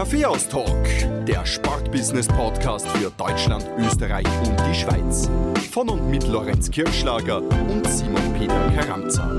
Kaffeehaus-Talk, 0.00 1.26
der 1.26 1.44
Sportbusiness-Podcast 1.44 2.88
für 2.88 3.10
Deutschland, 3.18 3.66
Österreich 3.76 4.24
und 4.46 4.58
die 4.66 4.74
Schweiz. 4.74 5.28
Von 5.72 5.90
und 5.90 6.08
mit 6.08 6.26
Lorenz 6.26 6.70
Kirschlager 6.70 7.42
und 7.42 7.86
Simon 7.86 8.32
Peter 8.32 8.72
Karamza. 8.74 9.30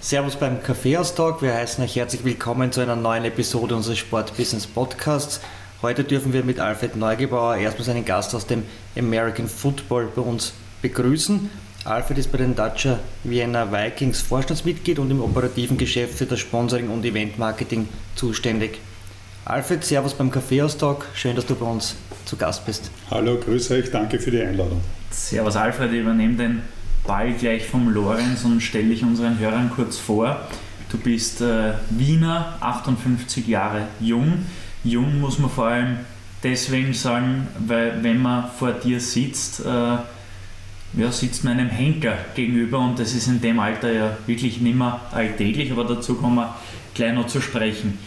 Servus 0.00 0.36
beim 0.36 0.62
Kaffeehaus-Talk. 0.62 1.42
Wir 1.42 1.54
heißen 1.54 1.82
euch 1.82 1.96
herzlich 1.96 2.24
willkommen 2.24 2.70
zu 2.70 2.80
einer 2.80 2.94
neuen 2.94 3.24
Episode 3.24 3.74
unseres 3.74 3.98
Sportbusiness-Podcasts. 3.98 5.40
Heute 5.82 6.04
dürfen 6.04 6.32
wir 6.32 6.44
mit 6.44 6.60
Alfred 6.60 6.94
Neugebauer 6.94 7.56
erstmals 7.56 7.88
einen 7.88 8.04
Gast 8.04 8.36
aus 8.36 8.46
dem 8.46 8.62
American 8.96 9.48
Football 9.48 10.12
bei 10.14 10.22
uns 10.22 10.52
begrüßen. 10.80 11.50
Alfred 11.84 12.18
ist 12.18 12.30
bei 12.30 12.38
den 12.38 12.54
Dacia 12.54 13.00
Vienna 13.24 13.72
Vikings 13.72 14.20
Vorstandsmitglied 14.20 15.00
und 15.00 15.10
im 15.10 15.20
operativen 15.20 15.76
Geschäft 15.76 16.14
für 16.18 16.26
das 16.26 16.38
Sponsoring 16.38 16.88
und 16.88 17.04
Eventmarketing 17.04 17.88
zuständig. 18.14 18.78
Alfred, 19.44 19.82
Servus 19.84 20.14
beim 20.14 20.30
Kaffeehaustag. 20.30 21.04
Schön, 21.14 21.34
dass 21.34 21.46
du 21.46 21.56
bei 21.56 21.66
uns 21.66 21.96
zu 22.26 22.36
Gast 22.36 22.64
bist. 22.64 22.92
Hallo, 23.10 23.36
grüße 23.36 23.74
euch, 23.74 23.90
danke 23.90 24.20
für 24.20 24.30
die 24.30 24.40
Einladung. 24.40 24.80
Servus 25.10 25.56
Alfred, 25.56 25.92
ich 25.92 26.00
übernehme 26.00 26.36
den 26.36 26.62
Ball 27.04 27.32
gleich 27.32 27.66
vom 27.66 27.92
Lorenz 27.92 28.44
und 28.44 28.60
stelle 28.60 28.90
dich 28.90 29.02
unseren 29.02 29.40
Hörern 29.40 29.72
kurz 29.74 29.98
vor. 29.98 30.48
Du 30.90 30.98
bist 30.98 31.40
äh, 31.40 31.72
Wiener, 31.90 32.56
58 32.60 33.48
Jahre 33.48 33.88
jung. 33.98 34.46
Jung 34.84 35.20
muss 35.20 35.40
man 35.40 35.50
vor 35.50 35.66
allem 35.66 35.96
deswegen 36.44 36.94
sagen, 36.94 37.48
weil 37.58 38.00
wenn 38.04 38.22
man 38.22 38.48
vor 38.48 38.70
dir 38.70 39.00
sitzt, 39.00 39.66
äh, 39.66 39.68
ja, 39.68 41.10
sitzt 41.10 41.42
man 41.42 41.58
einem 41.58 41.70
Henker 41.70 42.16
gegenüber 42.36 42.78
und 42.78 42.96
das 42.96 43.12
ist 43.12 43.26
in 43.26 43.40
dem 43.40 43.58
Alter 43.58 43.92
ja 43.92 44.16
wirklich 44.26 44.60
nicht 44.60 44.76
mehr 44.76 45.00
alltäglich, 45.10 45.72
aber 45.72 45.84
dazu 45.84 46.14
kommen 46.14 46.36
wir 46.36 46.54
gleich 46.94 47.12
noch 47.12 47.26
zu 47.26 47.40
sprechen. 47.40 47.98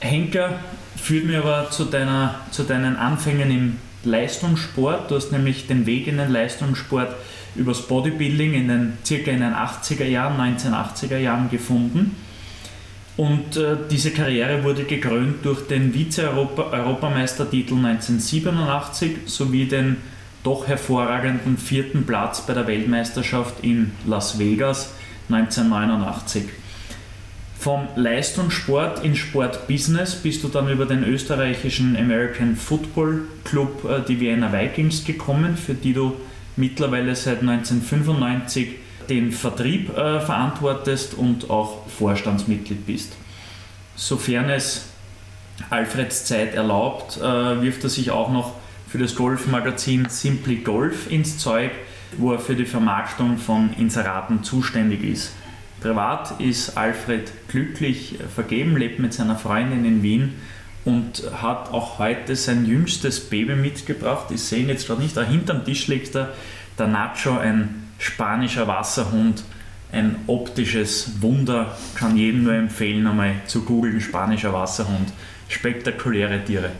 Henker 0.00 0.58
führt 0.96 1.24
mir 1.24 1.38
aber 1.38 1.70
zu, 1.70 1.84
deiner, 1.84 2.40
zu 2.50 2.64
deinen 2.64 2.96
Anfängen 2.96 3.50
im 3.50 3.76
Leistungssport. 4.04 5.10
Du 5.10 5.16
hast 5.16 5.32
nämlich 5.32 5.66
den 5.66 5.86
Weg 5.86 6.06
in 6.06 6.18
den 6.18 6.30
Leistungssport 6.30 7.14
übers 7.54 7.82
Bodybuilding 7.82 8.54
in 8.54 8.68
den 8.68 8.98
circa 9.04 9.30
in 9.30 9.40
den 9.40 9.54
80er 9.54 10.04
Jahren, 10.04 10.38
1980er 10.40 11.18
Jahren 11.18 11.50
gefunden. 11.50 12.16
Und 13.16 13.56
äh, 13.56 13.76
diese 13.90 14.10
Karriere 14.10 14.62
wurde 14.62 14.84
gekrönt 14.84 15.44
durch 15.44 15.66
den 15.66 15.94
Vize-Europameistertitel 15.94 17.74
-Europa 17.74 17.86
1987 17.86 19.12
sowie 19.24 19.64
den 19.64 19.96
doch 20.42 20.68
hervorragenden 20.68 21.56
vierten 21.56 22.04
Platz 22.04 22.42
bei 22.46 22.52
der 22.52 22.66
Weltmeisterschaft 22.66 23.64
in 23.64 23.92
Las 24.06 24.38
Vegas 24.38 24.92
1989. 25.30 26.44
Vom 27.66 27.88
Leistungssport 27.96 29.02
in 29.02 29.16
Sportbusiness 29.16 30.14
bist 30.14 30.44
du 30.44 30.46
dann 30.46 30.70
über 30.70 30.86
den 30.86 31.02
österreichischen 31.02 31.96
American 31.96 32.54
Football 32.54 33.22
Club 33.42 33.84
äh, 33.84 34.06
die 34.06 34.20
Vienna 34.20 34.52
Vikings 34.52 35.04
gekommen, 35.04 35.56
für 35.56 35.74
die 35.74 35.92
du 35.92 36.12
mittlerweile 36.54 37.16
seit 37.16 37.40
1995 37.40 38.68
den 39.10 39.32
Vertrieb 39.32 39.88
äh, 39.88 40.20
verantwortest 40.20 41.14
und 41.14 41.50
auch 41.50 41.88
Vorstandsmitglied 41.88 42.86
bist. 42.86 43.14
Sofern 43.96 44.48
es 44.48 44.86
Alfreds 45.68 46.24
Zeit 46.24 46.54
erlaubt, 46.54 47.16
äh, 47.16 47.62
wirft 47.62 47.82
er 47.82 47.90
sich 47.90 48.12
auch 48.12 48.30
noch 48.30 48.52
für 48.86 48.98
das 48.98 49.16
Golfmagazin 49.16 50.08
Simply 50.08 50.58
Golf 50.58 51.10
ins 51.10 51.38
Zeug, 51.38 51.72
wo 52.16 52.30
er 52.30 52.38
für 52.38 52.54
die 52.54 52.64
Vermarktung 52.64 53.38
von 53.38 53.74
Inseraten 53.76 54.44
zuständig 54.44 55.02
ist. 55.02 55.32
Privat 55.86 56.40
ist 56.40 56.76
Alfred 56.76 57.30
glücklich 57.46 58.18
vergeben, 58.34 58.76
lebt 58.76 58.98
mit 58.98 59.14
seiner 59.14 59.36
Freundin 59.36 59.84
in 59.84 60.02
Wien 60.02 60.34
und 60.84 61.22
hat 61.40 61.72
auch 61.72 62.00
heute 62.00 62.34
sein 62.34 62.66
jüngstes 62.66 63.30
Baby 63.30 63.54
mitgebracht. 63.54 64.32
Ich 64.32 64.42
sehe 64.42 64.64
ihn 64.64 64.68
jetzt 64.68 64.88
gerade 64.88 65.00
nicht, 65.00 65.16
da 65.16 65.22
hinterm 65.22 65.64
Tisch 65.64 65.86
liegt 65.86 66.16
er, 66.16 66.32
der 66.76 66.88
Nacho, 66.88 67.38
ein 67.38 67.88
spanischer 68.00 68.66
Wasserhund, 68.66 69.44
ein 69.92 70.16
optisches 70.26 71.22
Wunder, 71.22 71.76
kann 71.94 72.16
jedem 72.16 72.42
nur 72.42 72.54
empfehlen, 72.54 73.06
einmal 73.06 73.34
zu 73.46 73.64
googeln, 73.64 74.00
spanischer 74.00 74.52
Wasserhund. 74.52 75.12
Spektakuläre 75.48 76.44
Tiere. 76.44 76.70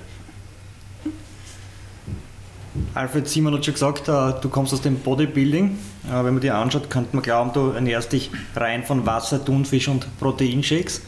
Alfred 2.97 3.29
Simon 3.29 3.53
hat 3.53 3.63
schon 3.63 3.75
gesagt, 3.75 4.09
äh, 4.09 4.41
du 4.41 4.49
kommst 4.49 4.73
aus 4.73 4.81
dem 4.81 4.97
Bodybuilding. 4.97 5.79
Äh, 6.09 6.25
wenn 6.25 6.33
man 6.33 6.41
dir 6.41 6.55
anschaut, 6.55 6.89
könnte 6.89 7.15
man 7.15 7.23
glauben, 7.23 7.53
du 7.53 7.73
ernährst 7.73 8.11
dich 8.11 8.31
rein 8.55 8.85
von 8.85 9.05
Wasser, 9.05 9.45
Thunfisch 9.45 9.89
und 9.89 10.07
Proteinshakes. 10.19 11.03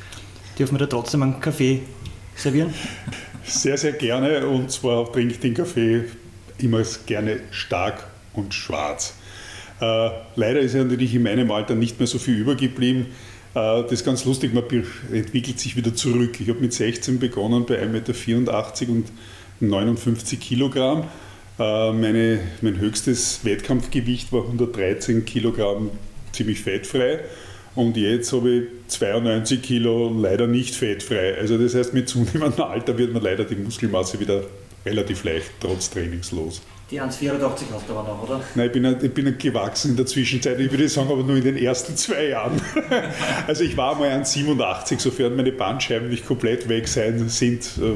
Dürfen 0.59 0.75
wir 0.75 0.81
da 0.81 0.87
trotzdem 0.87 1.23
einen 1.23 1.41
Kaffee 1.41 1.81
servieren? 2.37 2.75
Sehr, 3.43 3.79
sehr 3.79 3.93
gerne. 3.93 4.47
Und 4.47 4.71
zwar 4.71 5.11
trinke 5.11 5.33
ich 5.33 5.41
den 5.41 5.55
Kaffee 5.55 6.05
immer 6.59 6.83
gerne 7.07 7.41
stark 7.53 8.07
und 8.35 8.53
schwarz. 8.53 9.15
Äh, 9.81 10.11
leider 10.37 10.61
ist 10.61 10.75
ja 10.75 10.85
natürlich 10.85 11.15
in 11.15 11.23
meinem 11.23 11.51
Alter 11.51 11.75
nicht 11.75 11.99
mehr 11.99 12.07
so 12.07 12.19
viel 12.19 12.37
übergeblieben. 12.37 13.07
Das 13.55 13.91
ist 13.91 14.05
ganz 14.05 14.25
lustig, 14.27 14.53
man 14.53 14.63
entwickelt 15.11 15.59
sich 15.59 15.75
wieder 15.75 15.93
zurück. 15.93 16.39
Ich 16.39 16.49
habe 16.49 16.61
mit 16.61 16.73
16 16.75 17.19
begonnen 17.19 17.65
bei 17.67 17.83
1,84 17.83 17.87
Meter 17.89 18.93
und 18.93 19.07
59 19.61 20.39
Kilogramm 20.39 21.05
meine, 21.59 22.41
mein 22.63 22.79
höchstes 22.79 23.45
Wettkampfgewicht 23.45 24.33
war 24.33 24.43
113 24.43 25.25
Kilogramm 25.25 25.91
ziemlich 26.33 26.61
fettfrei. 26.61 27.21
Und 27.75 27.97
jetzt 27.97 28.33
habe 28.33 28.51
ich 28.51 28.65
92 28.89 29.63
Kilo 29.63 30.13
leider 30.17 30.47
nicht 30.47 30.75
fettfrei. 30.75 31.37
Also 31.39 31.59
das 31.59 31.75
heißt, 31.75 31.95
mit 31.95 32.09
zunehmendem 32.09 32.65
Alter 32.65 32.99
wird 32.99 33.13
man 33.13 33.23
leider 33.23 33.45
die 33.45 33.57
Muskelmasse 33.57 34.19
wieder 34.19 34.43
relativ 34.85 35.25
leicht, 35.25 35.51
trotz 35.61 35.91
trainingslos. 35.91 36.63
Die 36.91 37.01
1,84 37.01 37.41
hast 37.73 37.89
du 37.89 37.93
aber 37.93 38.09
noch, 38.09 38.23
oder? 38.23 38.41
Nein, 38.55 38.67
ich 38.67 38.73
bin, 38.73 38.97
ich 39.03 39.13
bin 39.13 39.37
gewachsen 39.37 39.91
in 39.91 39.97
der 39.97 40.07
Zwischenzeit. 40.07 40.59
Ich 40.59 40.71
würde 40.71 40.89
sagen, 40.89 41.11
aber 41.11 41.23
nur 41.23 41.37
in 41.37 41.45
den 41.45 41.57
ersten 41.57 41.97
zwei 41.97 42.29
Jahren. 42.29 42.61
also 43.47 43.63
ich 43.63 43.77
war 43.77 43.95
mal 43.97 44.09
1,87, 44.09 44.99
sofern 44.99 45.37
meine 45.37 45.53
Bandscheiben 45.53 46.09
nicht 46.09 46.27
komplett 46.27 46.69
weg 46.69 46.89
sein 46.89 47.29
sind, 47.29 47.65
äh, 47.79 47.93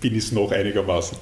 bin 0.00 0.12
ich 0.14 0.24
es 0.24 0.32
noch 0.32 0.50
einigermaßen. 0.50 1.16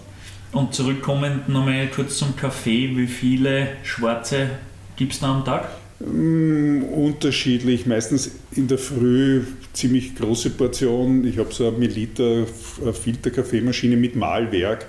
Und 0.52 0.74
zurückkommend 0.74 1.48
nochmal 1.48 1.88
kurz 1.94 2.18
zum 2.18 2.34
Kaffee. 2.36 2.90
Wie 2.96 3.06
viele 3.06 3.68
schwarze 3.84 4.50
gibt 4.96 5.12
es 5.12 5.20
da 5.20 5.34
am 5.34 5.44
Tag? 5.44 5.68
Mm, 6.00 6.82
unterschiedlich, 6.82 7.86
meistens 7.86 8.32
in 8.52 8.66
der 8.66 8.78
Früh 8.78 9.42
ziemlich 9.74 10.16
große 10.16 10.50
Portion. 10.50 11.24
Ich 11.26 11.38
habe 11.38 11.52
so 11.52 11.68
eine 11.68 11.78
Milliliter 11.78 12.46
Filterkaffeemaschine 12.46 13.96
mit 13.96 14.16
Mahlwerk, 14.16 14.86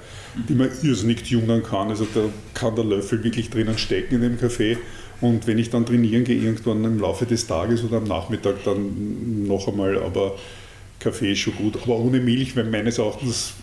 die 0.50 0.56
man 0.56 0.70
irrsinnig 0.82 1.24
tunen 1.30 1.62
kann. 1.62 1.90
Also 1.90 2.08
da 2.14 2.22
kann 2.54 2.76
der 2.76 2.86
Löffel 2.86 3.24
wirklich 3.24 3.50
drinnen 3.50 3.78
stecken 3.78 4.16
in 4.16 4.22
dem 4.22 4.40
Kaffee. 4.40 4.78
Und 5.20 5.46
wenn 5.46 5.60
ich 5.60 5.70
dann 5.70 5.86
trainieren 5.86 6.24
gehe, 6.24 6.42
irgendwann 6.42 6.84
im 6.84 7.00
Laufe 7.00 7.26
des 7.26 7.46
Tages 7.46 7.84
oder 7.84 7.98
am 7.98 8.06
Nachmittag, 8.06 8.64
dann 8.64 9.46
noch 9.46 9.68
einmal, 9.68 10.02
aber 10.02 10.36
Kaffee 11.02 11.34
ist 11.34 11.40
schon 11.40 11.56
gut. 11.56 11.78
Aber 11.84 11.98
ohne 11.98 12.20
Milch, 12.20 12.56
weil 12.56 12.66
meines 12.66 12.98
Erachtens 12.98 13.54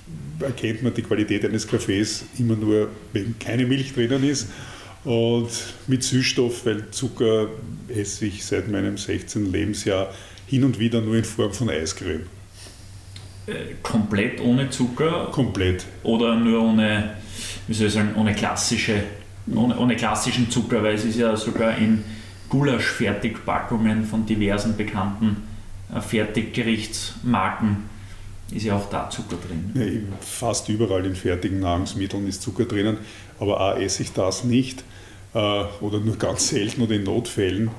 erkennt 0.40 0.82
man 0.82 0.92
die 0.94 1.02
Qualität 1.02 1.44
eines 1.44 1.66
Kaffees 1.66 2.24
immer 2.38 2.56
nur, 2.56 2.90
wenn 3.12 3.38
keine 3.38 3.66
Milch 3.66 3.94
drinnen 3.94 4.24
ist. 4.24 4.48
Und 5.04 5.48
mit 5.86 6.02
Süßstoff, 6.02 6.66
weil 6.66 6.90
Zucker 6.90 7.48
esse 7.88 8.26
ich 8.26 8.44
seit 8.44 8.68
meinem 8.68 8.98
16. 8.98 9.50
Lebensjahr 9.50 10.12
hin 10.46 10.64
und 10.64 10.78
wieder 10.78 11.00
nur 11.00 11.16
in 11.16 11.24
Form 11.24 11.52
von 11.52 11.70
Eiscreme. 11.70 12.26
Äh, 13.46 13.52
komplett 13.82 14.40
ohne 14.40 14.68
Zucker? 14.68 15.28
Komplett. 15.32 15.86
Oder 16.02 16.36
nur 16.36 16.62
ohne, 16.62 17.14
wie 17.66 17.74
soll 17.74 17.86
ich 17.86 17.92
sagen, 17.92 18.14
ohne, 18.16 18.34
klassische, 18.34 19.02
ohne, 19.54 19.78
ohne 19.78 19.96
klassischen 19.96 20.50
Zucker, 20.50 20.82
weil 20.82 20.96
es 20.96 21.04
ist 21.04 21.18
ja 21.18 21.36
sogar 21.36 21.78
in 21.78 22.04
Gulasch-Fertigpackungen 22.48 24.04
von 24.04 24.26
diversen 24.26 24.76
bekannten 24.76 25.47
Fertiggerichtsmarken 26.00 27.84
ist 28.50 28.64
ja 28.64 28.76
auch 28.76 28.88
da 28.88 29.10
Zucker 29.10 29.36
drin. 29.36 29.72
Ja, 29.74 30.16
fast 30.20 30.68
überall 30.68 31.04
in 31.04 31.14
fertigen 31.14 31.60
Nahrungsmitteln 31.60 32.26
ist 32.26 32.42
Zucker 32.42 32.64
drinnen, 32.64 32.98
aber 33.38 33.60
A 33.60 33.78
esse 33.78 34.02
ich 34.02 34.12
das 34.12 34.44
nicht 34.44 34.84
äh, 35.34 35.64
oder 35.80 36.00
nur 36.00 36.16
ganz 36.16 36.48
selten 36.48 36.82
oder 36.82 36.94
in 36.94 37.04
Notfällen. 37.04 37.70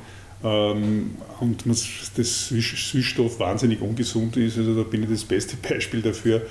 Ähm, 0.44 1.18
und 1.40 1.64
das 1.66 2.48
Süßstoff 2.48 3.40
wahnsinnig 3.40 3.82
ungesund 3.82 4.38
ist, 4.38 4.58
also 4.58 4.76
da 4.76 4.84
bin 4.84 5.04
ich 5.04 5.10
das 5.10 5.24
beste 5.24 5.58
Beispiel 5.70 6.02
dafür. 6.02 6.46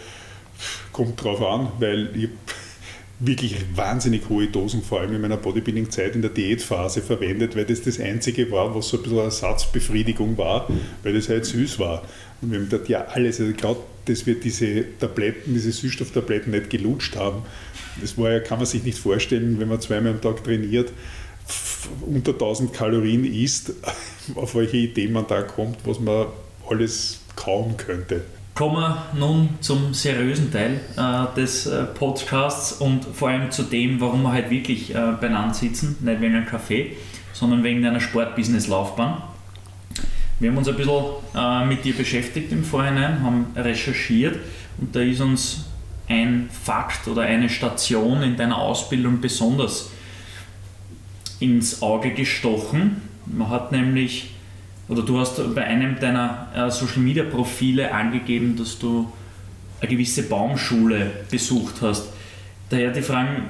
Kommt 0.93 1.23
drauf 1.23 1.41
an, 1.41 1.69
weil 1.79 2.11
ich 2.17 2.31
wirklich 3.21 3.57
wahnsinnig 3.75 4.29
hohe 4.29 4.47
Dosen, 4.47 4.83
vor 4.83 5.01
allem 5.01 5.15
in 5.15 5.21
meiner 5.21 5.37
Bodybuilding-Zeit 5.37 6.15
in 6.15 6.23
der 6.23 6.31
Diätphase 6.31 7.03
verwendet, 7.03 7.57
weil 7.57 7.65
das 7.65 7.83
das 7.83 7.99
Einzige 7.99 8.51
war, 8.51 8.75
was 8.75 8.89
so 8.89 8.99
ein 8.99 9.03
bisschen 9.03 9.19
Ersatzbefriedigung 9.19 10.39
war, 10.39 10.69
weil 11.03 11.15
das 11.15 11.29
halt 11.29 11.45
süß 11.45 11.79
war. 11.81 12.03
Und 12.41 12.53
wir 12.53 12.61
haben 12.61 12.69
gedacht, 12.69 12.89
ja 12.89 13.07
alles, 13.07 13.41
also 13.41 13.53
gerade, 13.53 13.81
dass 14.05 14.27
wir 14.27 14.39
diese 14.39 14.85
Tabletten, 15.01 15.53
diese 15.53 15.73
Süßstofftabletten 15.73 16.53
nicht 16.53 16.71
gelutscht 16.71 17.17
haben, 17.17 17.43
das 18.01 18.17
war 18.17 18.31
ja, 18.31 18.41
kann 18.41 18.59
man 18.59 18.67
sich 18.67 18.85
nicht 18.85 18.99
vorstellen, 18.99 19.59
wenn 19.59 19.69
man 19.69 19.81
zweimal 19.81 20.13
am 20.13 20.21
Tag 20.21 20.45
trainiert, 20.45 20.93
unter 22.07 22.33
1000 22.33 22.73
Kalorien 22.73 23.25
isst, 23.25 23.73
auf 24.37 24.55
welche 24.55 24.77
Idee 24.77 25.09
man 25.09 25.27
da 25.27 25.43
kommt, 25.43 25.79
was 25.85 25.99
man 25.99 26.27
alles 26.69 27.21
kauen 27.35 27.77
könnte. 27.77 28.23
Kommen 28.59 28.75
wir 28.75 29.07
nun 29.17 29.51
zum 29.61 29.95
seriösen 29.95 30.51
Teil 30.51 30.81
äh, 30.97 31.37
des 31.37 31.67
äh, 31.67 31.85
Podcasts 31.85 32.73
und 32.73 33.05
vor 33.05 33.29
allem 33.29 33.53
zu 33.53 33.63
dem, 33.63 34.01
warum 34.01 34.25
wir 34.25 34.33
halt 34.33 34.51
wirklich 34.51 34.93
äh, 34.93 35.13
beieinander 35.21 35.55
sitzen, 35.55 35.97
nicht 36.01 36.21
wegen 36.21 36.35
einem 36.35 36.45
Kaffee, 36.45 36.97
sondern 37.33 37.63
wegen 37.63 37.85
deiner 37.85 38.01
Sportbusiness-Laufbahn. 38.01 39.23
Wir 40.41 40.51
haben 40.51 40.59
uns 40.59 40.67
ein 40.67 40.75
bisschen 40.75 41.05
äh, 41.37 41.67
mit 41.67 41.85
dir 41.85 41.95
beschäftigt 41.95 42.51
im 42.51 42.65
Vorhinein, 42.65 43.23
haben 43.23 43.47
recherchiert 43.55 44.41
und 44.79 44.93
da 44.93 45.03
ist 45.03 45.21
uns 45.21 45.67
ein 46.09 46.51
Fakt 46.51 47.07
oder 47.07 47.23
eine 47.23 47.49
Station 47.49 48.25
in 48.25 48.37
deiner 48.37 48.59
Ausbildung 48.59 49.21
besonders 49.21 49.93
ins 51.39 51.81
Auge 51.81 52.11
gestochen. 52.11 53.03
Man 53.25 53.51
hat 53.51 53.71
nämlich 53.71 54.33
oder 54.89 55.03
du 55.03 55.19
hast 55.19 55.55
bei 55.55 55.65
einem 55.65 55.99
deiner 56.01 56.49
äh, 56.55 56.71
Social 56.71 57.03
Media 57.03 57.25
Profile 57.25 57.93
angegeben, 57.93 58.57
dass 58.57 58.79
du 58.79 59.11
eine 59.81 59.91
gewisse 59.91 60.23
Baumschule 60.25 61.11
besucht 61.31 61.77
hast. 61.83 62.09
Daher 62.71 62.91
die 62.91 63.03
Frage, 63.03 63.43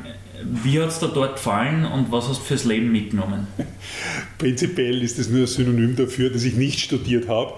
wie 0.44 0.80
hat 0.80 0.88
es 0.88 1.00
dir 1.00 1.08
dort 1.08 1.36
gefallen 1.36 1.84
und 1.84 2.12
was 2.12 2.28
hast 2.28 2.40
du 2.40 2.44
fürs 2.44 2.64
Leben 2.64 2.92
mitgenommen? 2.92 3.46
Prinzipiell 4.38 5.02
ist 5.02 5.18
es 5.18 5.28
nur 5.28 5.42
ein 5.42 5.46
Synonym 5.46 5.96
dafür, 5.96 6.30
dass 6.30 6.44
ich 6.44 6.54
nicht 6.54 6.80
studiert 6.80 7.28
habe, 7.28 7.54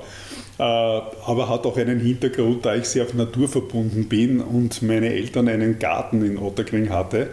äh, 0.59 0.63
aber 0.63 1.49
hat 1.49 1.67
auch 1.67 1.77
einen 1.77 2.01
Hintergrund, 2.01 2.65
da 2.65 2.75
ich 2.77 2.85
sehr 2.85 3.05
auf 3.05 3.15
Natur 3.15 3.49
verbunden 3.49 4.09
bin 4.09 4.41
und 4.41 4.83
meine 4.83 5.13
Eltern 5.13 5.49
einen 5.49 5.79
Garten 5.79 6.25
in 6.25 6.39
Otterkring 6.39 6.91
hatte, 6.91 7.31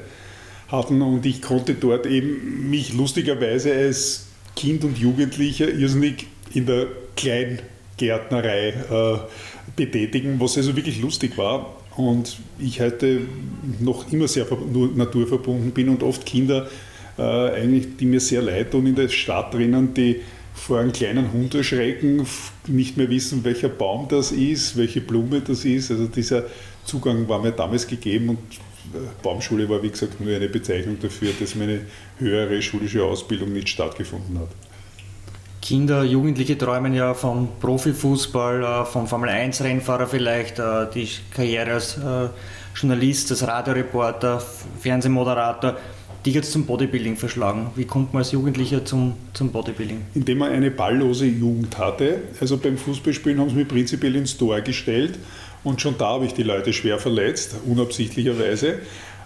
hatten 0.70 1.02
und 1.02 1.26
ich 1.26 1.42
konnte 1.42 1.76
dort 1.76 2.06
eben 2.06 2.70
mich 2.70 2.94
lustigerweise 2.94 3.74
als 3.74 4.28
Kind 4.56 4.84
und 4.84 4.98
Jugendlicher 4.98 5.70
irrsinnig 5.70 6.28
in 6.54 6.66
der 6.66 6.88
Kleingärtnerei 7.16 8.70
äh, 8.70 9.18
betätigen, 9.76 10.40
was 10.40 10.58
also 10.58 10.76
wirklich 10.76 11.02
lustig 11.02 11.38
war. 11.38 11.78
Und 11.96 12.38
ich 12.60 12.80
heute 12.80 13.22
noch 13.80 14.12
immer 14.12 14.28
sehr 14.28 14.46
naturverbunden 14.96 15.72
bin 15.72 15.90
und 15.90 16.04
oft 16.04 16.26
Kinder, 16.26 16.68
äh, 17.18 17.22
eigentlich, 17.22 17.98
die 17.98 18.06
mir 18.06 18.20
sehr 18.20 18.42
leid 18.42 18.72
tun 18.72 18.86
in 18.86 18.96
der 18.96 19.10
Stadt 19.10 19.54
drinnen, 19.54 19.94
die 19.94 20.22
vor 20.54 20.80
einem 20.80 20.92
kleinen 20.92 21.32
Hund 21.32 21.56
erschrecken, 21.56 22.26
nicht 22.68 22.98
mehr 22.98 23.10
wissen, 23.10 23.44
welcher 23.44 23.70
Baum 23.70 24.08
das 24.10 24.32
ist, 24.32 24.78
welche 24.78 25.02
Blume 25.02 25.42
das 25.42 25.66
ist. 25.66 25.92
Also 25.92 26.08
dieser 26.08 26.46
Zugang 26.84 27.28
war 27.28 27.40
mir 27.40 27.52
damals 27.52 27.88
gegeben 27.88 28.30
und 28.30 28.38
äh, 28.94 28.98
Baumschule 29.22 29.70
war, 29.70 29.82
wie 29.84 29.90
gesagt, 29.90 30.20
nur 30.20 30.36
eine 30.36 30.50
Bezeichnung 30.50 30.98
dafür, 31.00 31.32
dass 31.40 31.56
meine 31.56 31.82
höhere 32.18 32.62
schulische 32.62 33.04
Ausbildung 33.04 33.54
nicht 33.54 33.70
stattgefunden 33.70 34.40
hat. 34.40 34.50
Kinder, 35.68 36.06
Jugendliche 36.06 36.58
träumen 36.58 36.94
ja 36.94 37.14
vom 37.14 37.50
Profifußball, 37.60 38.64
äh, 38.64 38.86
vom 38.86 39.06
Formel-1-Rennfahrer 39.06 40.08
vielleicht, 40.08 40.60
äh, 40.60 40.88
die 40.96 41.10
Karriere 41.30 41.74
als 41.74 41.98
äh, 41.98 42.30
Journalist, 42.74 43.31
als 43.31 43.46
Radioreporter, 43.46 44.42
Fernsehmoderator. 44.80 45.75
Die 46.24 46.31
jetzt 46.31 46.54
zum 46.54 46.66
Bodybuilding 46.66 47.18
verschlagen. 47.18 47.72
Wie 47.75 47.84
kommt 47.84 48.14
man 48.14 48.22
als 48.22 48.31
Jugendlicher 48.31 48.86
zum, 48.86 49.16
zum 49.34 49.52
Bodybuilding? 49.52 50.06
Indem 50.14 50.38
man 50.38 50.54
eine 50.54 50.72
balllose 50.72 51.25
Jugend 51.25 51.78
hatte. 51.78 52.22
Also 52.40 52.56
beim 52.56 52.78
Fußballspielen 52.78 53.38
haben 53.38 53.50
sie 53.50 53.58
mich 53.58 53.68
prinzipiell 53.68 54.16
ins 54.16 54.38
Tor 54.38 54.62
gestellt 54.62 55.20
und 55.66 55.81
schon 55.81 55.98
da 55.98 56.12
habe 56.12 56.25
ich 56.25 56.34
die 56.34 56.44
Leute 56.44 56.72
schwer 56.72 56.98
verletzt, 56.98 57.56
unabsichtlicherweise. 57.66 58.75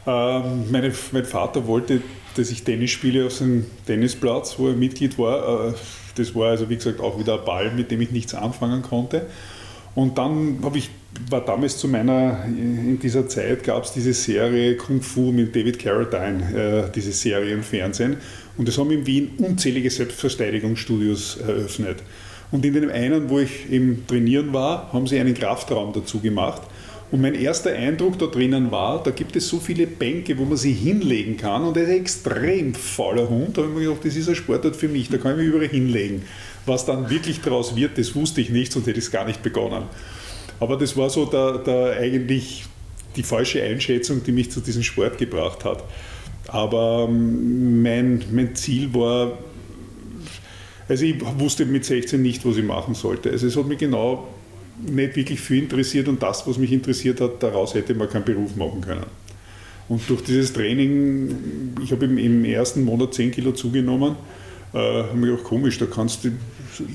Ähm, 0.08 0.72
meine, 0.72 0.92
mein 1.12 1.26
Vater 1.26 1.68
wollte, 1.68 2.02
dass 2.36 2.50
ich 2.50 2.64
Tennis 2.64 2.90
spiele 2.90 3.28
auf 3.28 3.34
seinem 3.34 3.68
Tennisplatz, 3.86 4.56
wo 4.58 4.70
er 4.70 4.74
Mitglied 4.74 5.20
war 5.20 5.76
das 6.22 6.36
war 6.36 6.50
also 6.50 6.70
wie 6.70 6.76
gesagt 6.76 7.00
auch 7.00 7.20
wieder 7.20 7.40
ein 7.40 7.46
Ball, 7.46 7.72
mit 7.72 7.92
dem 7.92 8.02
ich 8.02 8.12
nichts 8.12 8.34
anfangen 8.34 8.82
konnte. 8.82 9.26
Und 9.94 10.18
dann 10.18 10.60
habe 10.64 10.78
ich, 10.78 10.90
war 11.30 11.44
damals 11.44 11.78
zu 11.78 11.88
meiner, 11.88 12.46
in 12.46 13.00
dieser 13.00 13.28
Zeit 13.28 13.64
gab 13.64 13.84
es 13.84 13.92
diese 13.92 14.14
Serie 14.14 14.78
Kung 14.78 15.02
Fu 15.02 15.32
mit 15.32 15.56
David 15.56 15.80
Carradine, 15.80 16.86
äh, 16.88 16.92
diese 16.94 17.12
Serie 17.12 17.54
im 17.54 17.64
Fernsehen. 17.64 18.18
Und 18.58 18.70
es 18.70 18.78
haben 18.78 18.92
in 18.92 19.06
Wien 19.06 19.32
unzählige 19.38 19.90
Selbstverteidigungsstudios 19.90 21.38
eröffnet. 21.38 21.98
Und 22.52 22.66
in 22.66 22.74
dem 22.74 22.90
einen, 22.90 23.30
wo 23.30 23.40
ich 23.40 23.72
im 23.72 24.06
Trainieren 24.08 24.54
war, 24.54 24.92
haben 24.94 25.08
sie 25.08 25.20
einen 25.20 25.34
Kraftraum 25.34 25.94
dazu 25.94 26.20
gemacht. 26.20 26.62
Und 27.12 27.20
mein 27.20 27.36
erster 27.36 27.74
Eindruck 27.74 28.18
da 28.20 28.28
drinnen 28.28 28.72
war, 28.72 29.04
da 29.04 29.12
gibt 29.12 29.36
es 29.36 29.50
so 29.50 29.60
viele 29.60 29.86
Bänke, 29.86 30.38
wo 30.38 30.46
man 30.46 30.56
sie 30.56 30.72
hinlegen 30.72 31.36
kann 31.36 31.66
und 31.66 31.76
er 31.76 31.84
ist 31.84 31.90
ein 31.90 31.96
extrem 31.98 32.74
fauler 32.74 33.28
Hund. 33.28 33.58
Da 33.58 33.64
habe 33.64 33.72
ich 33.72 33.78
mir 33.80 33.86
gedacht, 33.90 34.06
das 34.06 34.16
ist 34.16 34.30
ein 34.30 34.36
Sportart 34.36 34.78
für 34.78 34.88
mich, 34.88 35.10
da 35.10 35.18
kann 35.18 35.32
ich 35.32 35.38
mich 35.40 35.48
überall 35.48 35.68
hinlegen. 35.68 36.24
Was 36.66 36.86
dann 36.86 37.10
wirklich 37.10 37.42
daraus 37.42 37.76
wird, 37.76 37.98
das 37.98 38.16
wusste 38.16 38.40
ich 38.40 38.50
nicht, 38.50 38.72
sonst 38.72 38.88
hätte 38.88 39.00
ich 39.00 39.06
es 39.06 39.12
gar 39.12 39.26
nicht 39.26 39.44
begonnen. 39.44 39.84
Aber 40.62 40.78
das 40.78 40.96
war 40.96 41.10
so 41.10 41.26
der, 41.26 41.58
der 41.58 41.98
eigentlich 41.98 42.64
die 43.18 43.24
falsche 43.24 43.62
Einschätzung, 43.62 44.24
die 44.24 44.32
mich 44.32 44.50
zu 44.50 44.62
diesem 44.62 44.84
Sport 44.84 45.18
gebracht 45.18 45.66
hat. 45.66 45.84
Aber 46.48 47.08
ähm, 47.10 47.82
mein, 47.82 48.24
mein 48.32 48.56
Ziel 48.56 48.94
war, 48.94 49.38
also 50.88 51.04
ich 51.04 51.16
wusste 51.38 51.66
mit 51.66 51.84
16 51.84 52.22
nicht, 52.22 52.46
was 52.46 52.56
ich 52.56 52.64
machen 52.64 52.94
sollte. 52.94 53.32
Also 53.32 53.48
es 53.48 53.58
hat 53.58 53.66
mich 53.68 53.80
genau 53.80 54.30
nicht 54.84 55.16
wirklich 55.16 55.40
viel 55.40 55.64
interessiert 55.64 56.08
und 56.08 56.22
das, 56.22 56.46
was 56.48 56.58
mich 56.58 56.72
interessiert 56.72 57.22
hat, 57.22 57.42
daraus 57.44 57.74
hätte 57.74 57.94
man 57.94 58.10
keinen 58.10 58.26
Beruf 58.26 58.56
machen 58.56 58.82
können. 58.82 59.06
Und 59.90 60.10
durch 60.10 60.24
dieses 60.24 60.54
Training, 60.54 61.76
ich 61.84 61.92
habe 61.92 62.06
im, 62.06 62.46
ersten 62.46 62.84
Monat 62.86 63.14
10 63.14 63.32
Kilo 63.32 63.52
zugenommen, 63.52 64.16
äh, 64.74 64.78
habe 64.78 65.18
mir 65.18 65.32
gedacht, 65.32 65.44
komisch, 65.44 65.78
da 65.78 65.86
kannst 65.86 66.24
du 66.24 66.32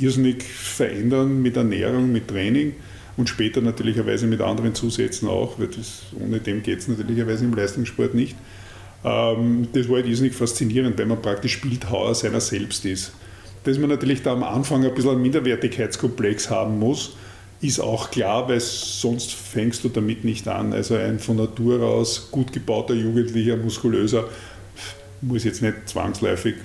irrsinnig 0.00 0.42
verändern 0.42 1.42
mit 1.42 1.56
Ernährung, 1.56 2.10
mit 2.10 2.28
Training 2.28 2.74
und 3.16 3.28
später 3.28 3.60
natürlicherweise 3.60 4.26
mit 4.26 4.40
anderen 4.40 4.74
Zusätzen 4.74 5.28
auch, 5.28 5.58
weil 5.58 5.68
das, 5.68 6.04
ohne 6.18 6.40
dem 6.40 6.62
geht 6.62 6.78
es 6.78 6.88
natürlicherweise 6.88 7.44
im 7.44 7.54
Leistungssport 7.54 8.14
nicht. 8.14 8.34
Ähm, 9.04 9.68
das 9.72 9.88
war 9.88 9.96
halt 9.96 10.06
irrsinnig 10.06 10.34
faszinierend, 10.34 10.98
weil 10.98 11.06
man 11.06 11.20
praktisch 11.20 11.60
Bildhauer 11.60 12.14
seiner 12.14 12.40
selbst 12.40 12.84
ist. 12.84 13.12
Dass 13.64 13.78
man 13.78 13.90
natürlich 13.90 14.22
da 14.22 14.32
am 14.32 14.42
Anfang 14.42 14.84
ein 14.84 14.94
bisschen 14.94 15.10
einen 15.10 15.22
Minderwertigkeitskomplex 15.22 16.50
haben 16.50 16.78
muss, 16.78 17.16
ist 17.60 17.80
auch 17.80 18.10
klar, 18.10 18.48
weil 18.48 18.60
sonst 18.60 19.32
fängst 19.32 19.84
du 19.84 19.88
damit 19.88 20.24
nicht 20.24 20.46
an. 20.48 20.72
Also 20.72 20.96
ein 20.96 21.18
von 21.18 21.36
Natur 21.36 21.82
aus 21.82 22.30
gut 22.30 22.52
gebauter 22.52 22.94
Jugendlicher, 22.94 23.56
muskulöser, 23.56 24.24
muss 25.22 25.44
jetzt 25.44 25.62
nicht 25.62 25.88
zwangsläufig 25.88 26.56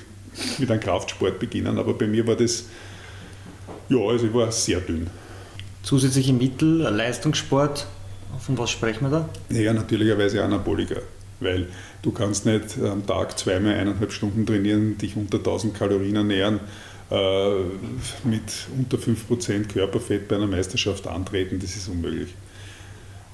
mit 0.57 0.69
einem 0.69 0.81
Kraftsport 0.81 1.39
beginnen, 1.39 1.77
aber 1.77 1.93
bei 1.93 2.07
mir 2.07 2.25
war 2.27 2.35
das, 2.35 2.65
ja, 3.89 3.97
also 3.97 4.27
ich 4.27 4.33
war 4.33 4.51
sehr 4.51 4.79
dünn. 4.79 5.07
Zusätzliche 5.83 6.33
Mittel, 6.33 6.79
Leistungssport, 6.79 7.88
von 8.39 8.57
was 8.57 8.69
sprechen 8.69 9.10
wir 9.10 9.10
da? 9.10 9.29
Ja, 9.50 9.74
natürlicherweise 9.74 10.43
Anabolika, 10.43 10.98
weil 11.39 11.67
du 12.01 12.12
kannst 12.12 12.45
nicht 12.45 12.77
am 12.81 13.05
Tag 13.05 13.38
zweimal 13.38 13.74
eineinhalb 13.75 14.12
Stunden 14.12 14.45
trainieren, 14.45 14.98
dich 14.98 15.15
unter 15.15 15.38
1000 15.38 15.74
Kalorien 15.74 16.15
ernähren 16.15 16.57
äh, 16.57 16.60
mit 17.12 18.68
unter 18.77 18.98
5% 18.98 19.68
Körperfett 19.68 20.27
bei 20.30 20.38
einer 20.38 20.48
Meisterschaft 20.48 21.08
antreten, 21.08 21.60
das 21.60 21.75
ist 21.75 21.89
unmöglich. 21.89 22.30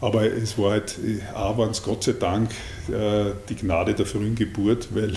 Aber 0.02 0.24
es 0.24 0.58
war 0.58 0.72
halt, 0.72 0.98
A, 1.34 1.58
waren 1.58 1.72
es 1.72 1.82
Gott 1.82 2.04
sei 2.04 2.14
Dank 2.14 2.52
äh, 2.92 3.32
die 3.50 3.56
Gnade 3.56 3.94
der 3.94 4.06
frühen 4.06 4.36
Geburt, 4.36 4.90
weil 4.94 5.14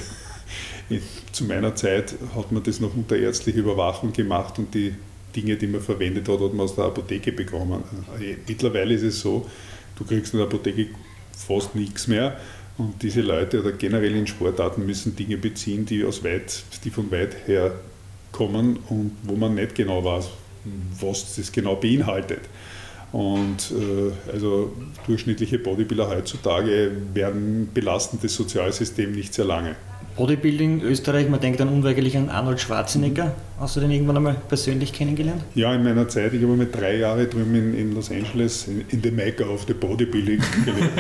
zu 1.33 1.45
meiner 1.45 1.75
Zeit 1.75 2.15
hat 2.35 2.51
man 2.51 2.63
das 2.63 2.81
noch 2.81 2.95
unter 2.95 3.17
ärztlicher 3.17 3.59
Überwachung 3.59 4.13
gemacht 4.13 4.59
und 4.59 4.75
die 4.75 4.95
Dinge, 5.37 5.57
die 5.57 5.67
man 5.67 5.81
verwendet 5.81 6.29
hat, 6.29 6.41
hat 6.41 6.55
man 6.55 6.61
aus 6.61 6.75
der 6.75 6.85
Apotheke 6.85 7.33
bekommen. 7.33 7.83
Äh, 8.21 8.37
mittlerweile 8.47 8.95
ist 8.95 9.03
es 9.03 9.21
so, 9.21 9.49
du 9.97 10.05
kriegst 10.05 10.33
in 10.33 10.39
der 10.39 10.49
Apotheke 10.49 10.89
fast 11.37 11.75
nichts 11.75 12.09
mehr 12.09 12.39
und 12.79 13.03
diese 13.03 13.21
Leute 13.21 13.61
oder 13.61 13.73
generell 13.73 14.17
in 14.17 14.27
Sportarten 14.27 14.87
müssen 14.87 15.15
Dinge 15.15 15.37
beziehen, 15.37 15.85
die, 15.85 16.05
aus 16.05 16.25
weit, 16.25 16.63
die 16.85 16.91
von 16.91 17.11
weit 17.11 17.37
her 17.47 17.75
kommen 18.41 18.79
und 18.89 19.13
wo 19.25 19.37
man 19.37 19.55
nicht 19.55 19.75
genau 19.75 20.03
weiß, 20.03 20.31
was 20.99 21.37
das 21.37 21.53
genau 21.53 21.77
beinhaltet. 21.77 22.41
Und 23.13 23.71
äh, 23.73 24.33
also 24.33 24.73
durchschnittliche 25.07 25.59
Bodybuilder 25.59 26.09
heutzutage 26.09 26.91
werden 27.13 27.69
belasten 27.75 28.19
das 28.23 28.35
Sozialsystem 28.35 29.13
nicht 29.13 29.35
sehr 29.35 29.45
lange. 29.45 29.77
Bodybuilding 30.21 30.83
Österreich, 30.83 31.31
man 31.31 31.41
denkt 31.41 31.61
dann 31.61 31.71
unweigerlich 31.71 32.15
an 32.15 32.29
Arnold 32.29 32.61
Schwarzenegger. 32.61 33.33
Hast 33.59 33.77
du 33.77 33.81
den 33.81 33.91
irgendwann 33.91 34.19
einmal 34.19 34.37
persönlich 34.49 34.93
kennengelernt? 34.93 35.43
Ja, 35.55 35.75
in 35.75 35.83
meiner 35.83 36.09
Zeit, 36.09 36.35
ich 36.35 36.43
habe 36.43 36.57
mit 36.57 36.79
drei 36.79 36.97
Jahren 36.97 37.31
drüben 37.31 37.55
in, 37.55 37.75
in, 37.75 37.95
Los 37.95 38.11
Angeles 38.11 38.69
in, 38.69 38.85
in 38.91 39.03
the 39.03 39.11
Mecca 39.11 39.45
of 39.45 39.65
the 39.67 39.73
Bodybuilding 39.73 40.43
gelebt. 40.67 40.91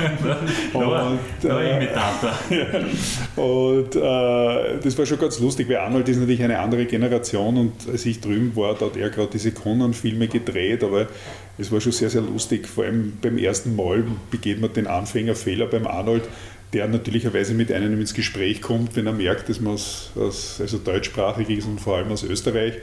und, 0.72 1.50
äh, 1.50 1.84
ja. 1.92 3.42
Und 3.42 3.94
äh, 3.94 4.80
das 4.82 4.96
war 4.96 5.04
schon 5.04 5.18
ganz 5.18 5.38
lustig, 5.38 5.68
weil 5.68 5.76
Arnold 5.76 6.08
ist 6.08 6.18
natürlich 6.18 6.42
eine 6.42 6.58
andere 6.58 6.86
Generation 6.86 7.58
und 7.58 7.72
als 7.92 8.06
ich 8.06 8.22
drüben 8.22 8.56
war, 8.56 8.74
da 8.74 8.86
hat 8.86 8.96
er 8.96 9.10
gerade 9.10 9.28
diese 9.30 9.52
Conan-Filme 9.52 10.28
gedreht, 10.28 10.82
aber 10.82 11.08
es 11.58 11.70
war 11.70 11.80
schon 11.80 11.92
sehr, 11.92 12.08
sehr 12.08 12.22
lustig. 12.22 12.66
Vor 12.66 12.84
allem 12.84 13.18
beim 13.20 13.36
ersten 13.36 13.76
Mal 13.76 14.04
begeht 14.30 14.62
man 14.62 14.72
den 14.72 14.86
Anfängerfehler 14.86 15.66
beim 15.66 15.86
Arnold 15.86 16.22
der 16.72 16.86
natürlicherweise 16.88 17.54
mit 17.54 17.72
einem 17.72 18.00
ins 18.00 18.14
Gespräch 18.14 18.62
kommt, 18.62 18.94
wenn 18.96 19.06
er 19.06 19.12
merkt, 19.12 19.48
dass 19.48 19.60
man 19.60 19.74
aus, 19.74 20.12
also 20.16 20.78
deutschsprachig 20.78 21.50
ist 21.50 21.66
und 21.66 21.80
vor 21.80 21.96
allem 21.96 22.12
aus 22.12 22.22
Österreich. 22.22 22.74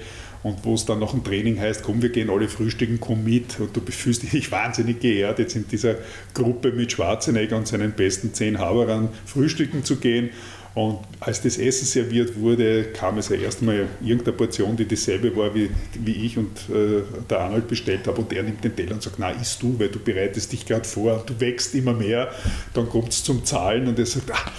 und 0.43 0.63
wo 0.63 0.75
es 0.75 0.85
dann 0.85 0.99
nach 0.99 1.11
dem 1.11 1.23
Training 1.23 1.59
heißt, 1.59 1.83
komm, 1.83 2.01
wir 2.01 2.09
gehen 2.09 2.29
alle 2.29 2.47
frühstücken, 2.47 2.99
komm 2.99 3.23
mit 3.23 3.59
und 3.59 3.75
du 3.75 3.81
fühlst 3.81 4.23
dich 4.33 4.51
wahnsinnig 4.51 4.99
geehrt, 4.99 5.39
jetzt 5.39 5.55
in 5.55 5.67
dieser 5.67 5.95
Gruppe 6.33 6.71
mit 6.71 6.91
Schwarzenegger 6.91 7.57
und 7.57 7.67
seinen 7.67 7.93
besten 7.93 8.33
zehn 8.33 8.59
Haberern 8.59 9.09
frühstücken 9.25 9.83
zu 9.83 9.97
gehen 9.97 10.29
und 10.77 10.99
als 11.19 11.41
das 11.41 11.57
Essen 11.57 11.87
serviert 11.87 12.39
wurde, 12.39 12.83
kam 12.93 13.17
es 13.17 13.29
ja 13.29 13.35
erstmal 13.35 13.87
irgendeine 13.99 14.37
Portion, 14.37 14.77
die 14.77 14.85
dieselbe 14.85 15.35
war, 15.35 15.55
wie, 15.55 15.71
wie 15.95 16.11
ich 16.11 16.37
und 16.37 16.55
äh, 16.69 17.01
der 17.27 17.39
Arnold 17.39 17.67
bestellt 17.67 18.05
habe. 18.05 18.21
Und 18.21 18.31
er 18.31 18.43
nimmt 18.43 18.63
den 18.63 18.75
Teller 18.75 18.91
und 18.91 19.01
sagt, 19.01 19.15
na, 19.17 19.31
isst 19.31 19.63
du, 19.63 19.79
weil 19.79 19.89
du 19.89 19.97
bereitest 19.97 20.51
dich 20.51 20.67
gerade 20.67 20.87
vor, 20.87 21.23
du 21.25 21.39
wächst 21.39 21.73
immer 21.73 21.93
mehr. 21.93 22.29
Dann 22.75 22.87
kommt 22.89 23.09
es 23.09 23.23
zum 23.23 23.43
Zahlen 23.43 23.87
und 23.87 23.97
er 23.97 24.05
sagt, 24.05 24.29
ah, 24.31 24.51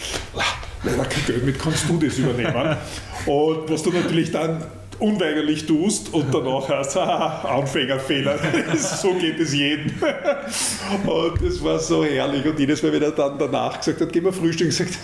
leider 0.82 1.04
kein 1.04 1.24
Geld 1.24 1.46
mit, 1.46 1.56
kannst 1.56 1.88
du 1.88 1.96
das 1.98 2.18
übernehmen? 2.18 2.76
Und 3.26 3.70
was 3.70 3.84
du 3.84 3.92
natürlich 3.92 4.32
dann 4.32 4.64
unweigerlich 4.98 5.66
tust 5.66 6.12
und 6.12 6.32
danach 6.32 6.68
hast, 6.68 6.96
haha, 6.96 7.58
Anfängerfehler. 7.58 8.38
so 8.76 9.14
geht 9.14 9.38
es 9.38 9.54
jedem. 9.54 9.92
Und 11.06 11.42
das 11.42 11.62
war 11.62 11.78
so 11.78 12.04
herrlich. 12.04 12.44
Und 12.44 12.58
jedes 12.58 12.82
Mal, 12.82 12.92
wenn 12.92 13.02
er 13.02 13.10
dann 13.12 13.38
danach 13.38 13.78
gesagt 13.78 14.00
hat, 14.00 14.12
gehen 14.12 14.24
wir 14.24 14.32
frühstücken, 14.32 14.70
gesagt, 14.70 14.98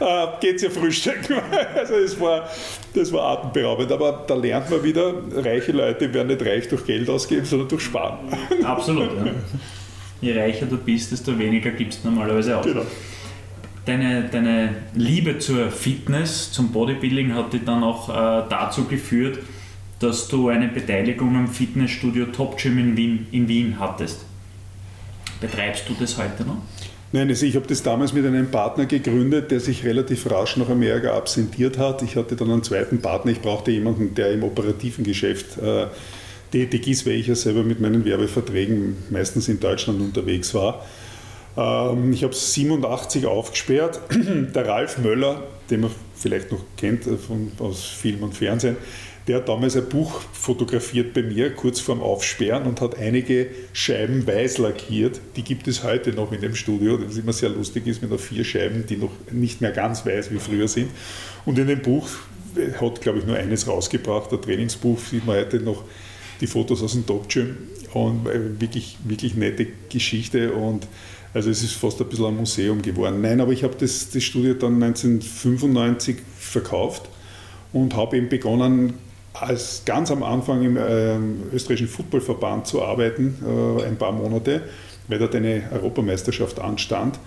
äh, 0.00 0.26
geht's 0.40 0.62
ja 0.62 0.70
frühstücken. 0.70 1.36
Also 1.74 2.00
das 2.00 2.20
war, 2.20 2.48
das 2.94 3.12
war 3.12 3.38
atemberaubend. 3.38 3.92
Aber 3.92 4.24
da 4.26 4.34
lernt 4.34 4.70
man 4.70 4.82
wieder, 4.82 5.14
reiche 5.34 5.72
Leute 5.72 6.12
werden 6.12 6.28
nicht 6.28 6.44
reich 6.44 6.68
durch 6.68 6.84
Geld 6.84 7.08
ausgeben, 7.10 7.44
sondern 7.44 7.68
durch 7.68 7.82
Sparen. 7.82 8.18
Absolut, 8.64 9.10
ja. 9.16 9.32
Je 10.20 10.38
reicher 10.38 10.66
du 10.66 10.76
bist, 10.76 11.12
desto 11.12 11.38
weniger 11.38 11.70
gibst 11.70 12.02
du 12.02 12.08
normalerweise 12.08 12.56
aus. 12.56 12.64
Genau 12.64 12.82
deine, 13.88 14.28
deine 14.30 14.74
Liebe 14.94 15.38
zur 15.38 15.70
Fitness, 15.70 16.52
zum 16.52 16.70
Bodybuilding 16.72 17.34
hat 17.34 17.52
dich 17.52 17.64
dann 17.64 17.82
auch 17.82 18.08
äh, 18.08 18.44
dazu 18.48 18.84
geführt, 18.84 19.38
dass 19.98 20.28
du 20.28 20.48
eine 20.48 20.68
Beteiligung 20.68 21.34
am 21.36 21.48
Fitnessstudio 21.48 22.26
Top 22.26 22.58
Gym 22.58 22.78
in 22.78 22.96
Wien, 22.96 23.26
in 23.32 23.48
Wien 23.48 23.76
hattest. 23.80 24.20
Betreibst 25.40 25.88
du 25.88 25.94
das 25.98 26.18
heute 26.18 26.44
noch? 26.44 26.58
Nein, 27.10 27.28
also 27.28 27.46
ich 27.46 27.56
habe 27.56 27.66
das 27.66 27.82
damals 27.82 28.12
mit 28.12 28.26
einem 28.26 28.50
Partner 28.50 28.84
gegründet, 28.84 29.50
der 29.50 29.60
sich 29.60 29.82
relativ 29.84 30.30
rasch 30.30 30.58
nach 30.58 30.68
Amerika 30.68 31.16
absentiert 31.16 31.78
hat. 31.78 32.02
Ich 32.02 32.16
hatte 32.16 32.36
dann 32.36 32.50
einen 32.50 32.62
zweiten 32.62 33.00
Partner. 33.00 33.32
Ich 33.32 33.40
brauchte 33.40 33.70
jemanden, 33.70 34.14
der 34.14 34.32
im 34.32 34.42
operativen 34.44 35.04
Geschäft 35.04 35.56
äh, 35.56 35.86
tätig 36.52 36.86
ist, 36.86 37.06
weil 37.06 37.14
ich 37.14 37.26
ja 37.26 37.34
selber 37.34 37.62
mit 37.62 37.80
meinen 37.80 38.04
Werbeverträgen 38.04 38.96
meistens 39.08 39.48
in 39.48 39.58
Deutschland 39.58 40.02
unterwegs 40.02 40.52
war. 40.52 40.84
Ähm, 41.56 42.12
ich 42.12 42.22
habe 42.22 42.32
es 42.32 42.52
87 42.54 43.26
aufgesperrt. 43.26 44.00
Der 44.54 44.66
Ralf 44.66 44.98
Möller, 44.98 45.42
den 45.70 45.80
man 45.80 45.90
vielleicht 46.14 46.52
noch 46.52 46.60
kennt 46.76 47.06
äh, 47.06 47.16
von, 47.16 47.52
aus 47.58 47.84
Film 47.84 48.22
und 48.22 48.34
Fernsehen, 48.34 48.76
der 49.28 49.36
hat 49.36 49.48
damals 49.48 49.76
ein 49.76 49.86
Buch 49.90 50.22
fotografiert 50.32 51.12
bei 51.12 51.22
mir, 51.22 51.54
kurz 51.54 51.80
vorm 51.80 52.00
Aufsperren, 52.00 52.62
und 52.62 52.80
hat 52.80 52.96
einige 52.98 53.48
Scheiben 53.74 54.26
weiß 54.26 54.56
lackiert. 54.56 55.20
Die 55.36 55.42
gibt 55.42 55.68
es 55.68 55.84
heute 55.84 56.12
noch 56.14 56.32
in 56.32 56.40
dem 56.40 56.54
Studio, 56.54 56.98
was 57.06 57.18
immer 57.18 57.34
sehr 57.34 57.50
lustig 57.50 57.86
ist, 57.86 58.00
mit 58.00 58.10
noch 58.10 58.18
vier 58.18 58.42
Scheiben, 58.42 58.86
die 58.86 58.96
noch 58.96 59.12
nicht 59.30 59.60
mehr 59.60 59.72
ganz 59.72 60.06
weiß 60.06 60.30
wie 60.30 60.38
früher 60.38 60.66
sind. 60.66 60.90
Und 61.44 61.58
in 61.58 61.66
dem 61.66 61.82
Buch 61.82 62.08
hat, 62.80 63.02
glaube 63.02 63.18
ich, 63.18 63.26
nur 63.26 63.36
eines 63.36 63.66
rausgebracht, 63.66 64.32
ein 64.32 64.40
Trainingsbuch, 64.40 64.98
sieht 64.98 65.26
man 65.26 65.36
heute 65.36 65.60
noch 65.60 65.84
die 66.40 66.46
Fotos 66.46 66.82
aus 66.82 66.92
dem 66.92 67.04
Top 67.06 67.28
Gym. 67.28 67.56
Und 67.92 68.26
äh, 68.26 68.60
wirklich, 68.60 68.96
wirklich 69.04 69.34
nette 69.34 69.66
Geschichte 69.90 70.52
und 70.52 70.86
also 71.34 71.50
es 71.50 71.62
ist 71.62 71.74
fast 71.74 72.00
ein 72.00 72.08
bisschen 72.08 72.26
ein 72.26 72.36
Museum 72.36 72.80
geworden. 72.82 73.20
Nein, 73.20 73.40
aber 73.40 73.52
ich 73.52 73.62
habe 73.62 73.74
das, 73.78 74.10
das 74.10 74.22
Studio 74.22 74.54
dann 74.54 74.82
1995 74.82 76.16
verkauft 76.38 77.08
und 77.72 77.94
habe 77.94 78.16
eben 78.16 78.28
begonnen, 78.28 78.94
als 79.34 79.82
ganz 79.84 80.10
am 80.10 80.22
Anfang 80.22 80.62
im 80.62 80.76
äh, 80.76 81.16
österreichischen 81.54 81.88
Footballverband 81.88 82.66
zu 82.66 82.82
arbeiten, 82.82 83.36
äh, 83.44 83.84
ein 83.84 83.96
paar 83.96 84.12
Monate, 84.12 84.62
weil 85.06 85.18
dort 85.18 85.34
eine 85.34 85.62
Europameisterschaft 85.72 86.58
anstand. 86.60 87.18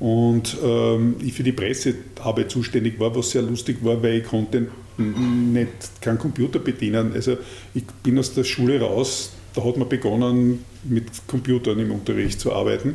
Und 0.00 0.56
ähm, 0.62 1.16
ich 1.20 1.32
für 1.32 1.42
die 1.42 1.52
Pressearbeit 1.52 2.50
zuständig 2.50 3.00
war, 3.00 3.14
was 3.16 3.30
sehr 3.30 3.42
lustig 3.42 3.78
war, 3.82 4.00
weil 4.02 4.18
ich 4.18 4.24
konnte 4.24 4.68
nicht 4.96 6.00
keinen 6.00 6.18
Computer 6.18 6.58
bedienen. 6.58 7.12
Also 7.14 7.36
ich 7.74 7.84
bin 8.02 8.18
aus 8.18 8.32
der 8.34 8.44
Schule 8.44 8.80
raus, 8.80 9.32
da 9.54 9.64
hat 9.64 9.76
man 9.76 9.88
begonnen, 9.88 10.64
mit 10.84 11.06
Computern 11.26 11.78
im 11.80 11.90
Unterricht 11.90 12.40
zu 12.40 12.52
arbeiten. 12.52 12.94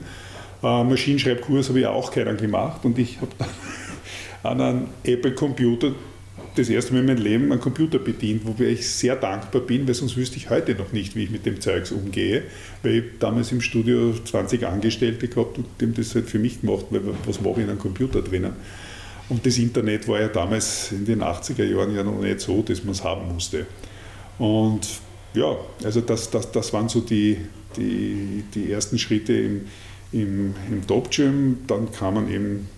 Äh, 0.64 0.84
Maschinenschreibkurs 0.84 1.70
habe 1.70 1.82
ich 1.82 1.86
auch 1.86 2.12
keinen 2.12 2.38
gemacht 2.38 2.86
und 2.86 2.98
ich 2.98 3.18
habe 3.18 3.32
dann 3.38 3.50
an 4.44 4.62
einem 4.62 4.88
Apple-Computer 5.04 5.92
das 6.56 6.70
erste 6.70 6.94
Mal 6.94 7.00
in 7.00 7.06
meinem 7.08 7.18
Leben 7.24 7.52
einen 7.52 7.60
Computer 7.60 8.00
bedient, 8.00 8.46
wobei 8.46 8.66
ich 8.66 8.88
sehr 8.88 9.16
dankbar 9.16 9.62
bin, 9.62 9.88
weil 9.88 9.96
sonst 9.96 10.16
wüsste 10.16 10.38
ich 10.38 10.50
heute 10.50 10.76
noch 10.76 10.92
nicht, 10.92 11.16
wie 11.16 11.24
ich 11.24 11.32
mit 11.32 11.46
dem 11.46 11.60
Zeugs 11.60 11.92
umgehe, 11.92 12.44
weil 12.84 12.96
ich 12.96 13.04
damals 13.20 13.52
im 13.52 13.60
Studio 13.60 14.14
20 14.14 14.66
Angestellte 14.66 15.28
gehabt 15.28 15.58
und 15.58 15.66
dem 15.82 15.94
das 15.94 16.14
halt 16.14 16.30
für 16.30 16.40
mich 16.40 16.62
gemacht, 16.62 16.86
weil 16.92 17.02
was 17.26 17.42
mache 17.42 17.54
ich 17.54 17.64
in 17.64 17.70
einem 17.70 17.80
Computer 17.80 18.22
drinnen? 18.22 18.54
Und 19.30 19.46
das 19.46 19.58
Internet 19.58 20.08
war 20.08 20.22
ja 20.22 20.28
damals 20.28 20.92
in 20.92 21.06
den 21.06 21.24
80er 21.24 21.64
Jahren 21.64 21.96
ja 21.96 22.04
noch 22.04 22.22
nicht 22.22 22.40
so, 22.40 22.62
dass 22.62 22.84
man 22.84 22.92
es 22.92 23.04
haben 23.04 23.34
musste. 23.34 23.66
Und 24.38 24.88
ja, 25.34 25.56
also 25.84 26.02
das, 26.02 26.30
das, 26.30 26.52
das 26.52 26.72
waren 26.74 26.88
so 26.88 27.02
die, 27.02 27.38
die, 27.78 28.44
die 28.54 28.72
ersten 28.72 29.00
Schritte 29.00 29.34
im, 29.34 29.62
im, 30.14 30.56
im 30.70 30.88
Top 30.88 31.12
Gym, 31.12 31.60
dann 31.68 31.92
kamen 31.92 32.32
eben 32.32 32.70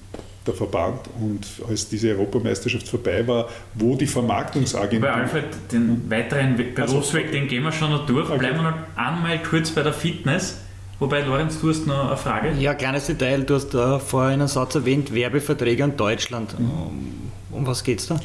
der 0.45 0.53
Verband 0.53 0.99
und 1.19 1.45
als 1.67 1.89
diese 1.89 2.09
Europameisterschaft 2.09 2.87
vorbei 2.87 3.27
war, 3.27 3.49
wo 3.73 3.95
die 3.95 4.05
Vermarktungsagentur. 4.05 5.09
Bei 5.09 5.15
Alfred, 5.15 5.45
den 5.71 6.09
weiteren 6.09 6.55
Berufsweg, 6.75 7.31
den 7.31 7.47
gehen 7.47 7.63
wir 7.63 7.71
schon 7.71 7.89
noch 7.91 8.05
durch. 8.05 8.29
Okay. 8.29 8.37
Bleiben 8.37 8.57
wir 8.57 8.71
noch 8.71 8.77
einmal 8.95 9.41
kurz 9.41 9.71
bei 9.71 9.81
der 9.81 9.93
Fitness. 9.93 10.59
Wobei, 10.99 11.21
Lorenz, 11.21 11.59
du 11.59 11.69
hast 11.69 11.87
noch 11.87 12.07
eine 12.07 12.17
Frage. 12.17 12.53
Ja, 12.59 12.73
kleines 12.73 13.07
Detail. 13.07 13.43
Du 13.43 13.55
hast 13.55 13.69
da 13.73 13.99
vorher 13.99 14.33
einen 14.33 14.47
Satz 14.47 14.75
erwähnt, 14.75 15.13
Werbeverträge 15.13 15.83
in 15.83 15.97
Deutschland. 15.97 16.57
Mhm. 16.57 16.69
Um, 16.69 17.31
um 17.51 17.67
was 17.67 17.83
geht 17.83 17.99
es 17.99 18.07
da? 18.07 18.19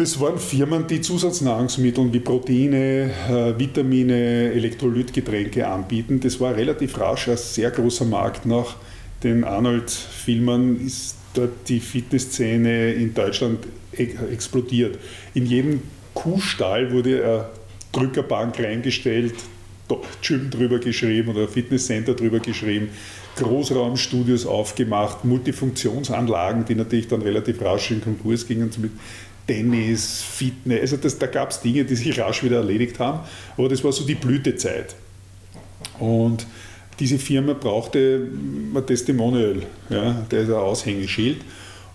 Das 0.00 0.18
waren 0.18 0.38
Firmen, 0.38 0.86
die 0.86 1.02
Zusatznahrungsmittel 1.02 2.10
wie 2.10 2.20
Proteine, 2.20 3.10
äh, 3.28 3.58
Vitamine, 3.58 4.50
Elektrolytgetränke 4.50 5.68
anbieten. 5.68 6.20
Das 6.20 6.40
war 6.40 6.56
relativ 6.56 6.98
rasch 6.98 7.28
ein 7.28 7.36
sehr 7.36 7.70
großer 7.70 8.06
Markt. 8.06 8.46
Nach 8.46 8.76
den 9.22 9.44
Arnold-Filmen 9.44 10.86
ist 10.86 11.16
dort 11.34 11.68
die 11.68 11.80
Fitnessszene 11.80 12.94
in 12.94 13.12
Deutschland 13.12 13.58
explodiert. 13.92 14.98
In 15.34 15.44
jedem 15.44 15.82
Kuhstall 16.14 16.92
wurde 16.92 17.22
eine 17.22 17.44
Drückerbank 17.92 18.58
reingestellt, 18.58 19.34
Gym 20.22 20.48
drüber 20.48 20.78
geschrieben 20.78 21.28
oder 21.28 21.46
Fitnesscenter 21.46 22.14
drüber 22.14 22.38
geschrieben, 22.38 22.88
Großraumstudios 23.36 24.46
aufgemacht, 24.46 25.26
Multifunktionsanlagen, 25.26 26.64
die 26.64 26.74
natürlich 26.74 27.08
dann 27.08 27.20
relativ 27.20 27.60
rasch 27.60 27.90
in 27.90 28.00
Konkurs 28.00 28.46
gingen, 28.46 28.70
mit 28.78 28.92
Tennis, 29.50 30.22
Fitness, 30.22 30.80
also 30.80 30.96
das, 30.96 31.18
da 31.18 31.26
gab 31.26 31.50
es 31.50 31.60
Dinge, 31.60 31.84
die 31.84 31.96
sich 31.96 32.16
rasch 32.20 32.44
wieder 32.44 32.58
erledigt 32.58 33.00
haben, 33.00 33.20
aber 33.56 33.68
das 33.68 33.82
war 33.82 33.90
so 33.90 34.04
die 34.04 34.14
Blütezeit. 34.14 34.94
Und 35.98 36.46
diese 37.00 37.18
Firma 37.18 37.54
brauchte 37.54 38.28
ein 38.28 38.86
Testimonial, 38.86 39.62
ja, 39.88 40.24
der 40.30 40.42
ist 40.42 40.50
ein 40.50 40.54
Aushängeschild. 40.54 41.38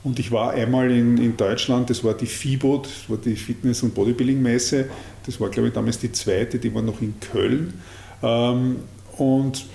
Und 0.04 0.20
ich 0.20 0.32
war 0.32 0.52
einmal 0.52 0.92
in, 0.92 1.18
in 1.18 1.38
Deutschland, 1.38 1.90
das 1.90 2.04
war 2.04 2.14
die 2.14 2.26
FIBO, 2.26 2.80
das 2.84 3.10
war 3.10 3.18
die 3.18 3.38
Fitness- 3.38 3.82
und 3.84 3.96
Bodybuilding-Messe, 3.96 4.90
das 5.26 5.40
war 5.40 5.50
glaube 5.50 5.70
ich 5.70 5.74
damals 5.74 5.98
die 5.98 6.12
zweite, 6.12 6.60
die 6.60 6.74
war 6.76 6.82
noch 6.82 7.02
in 7.02 7.14
Köln. 7.22 7.74
Ähm, 8.22 8.78
und 9.18 9.66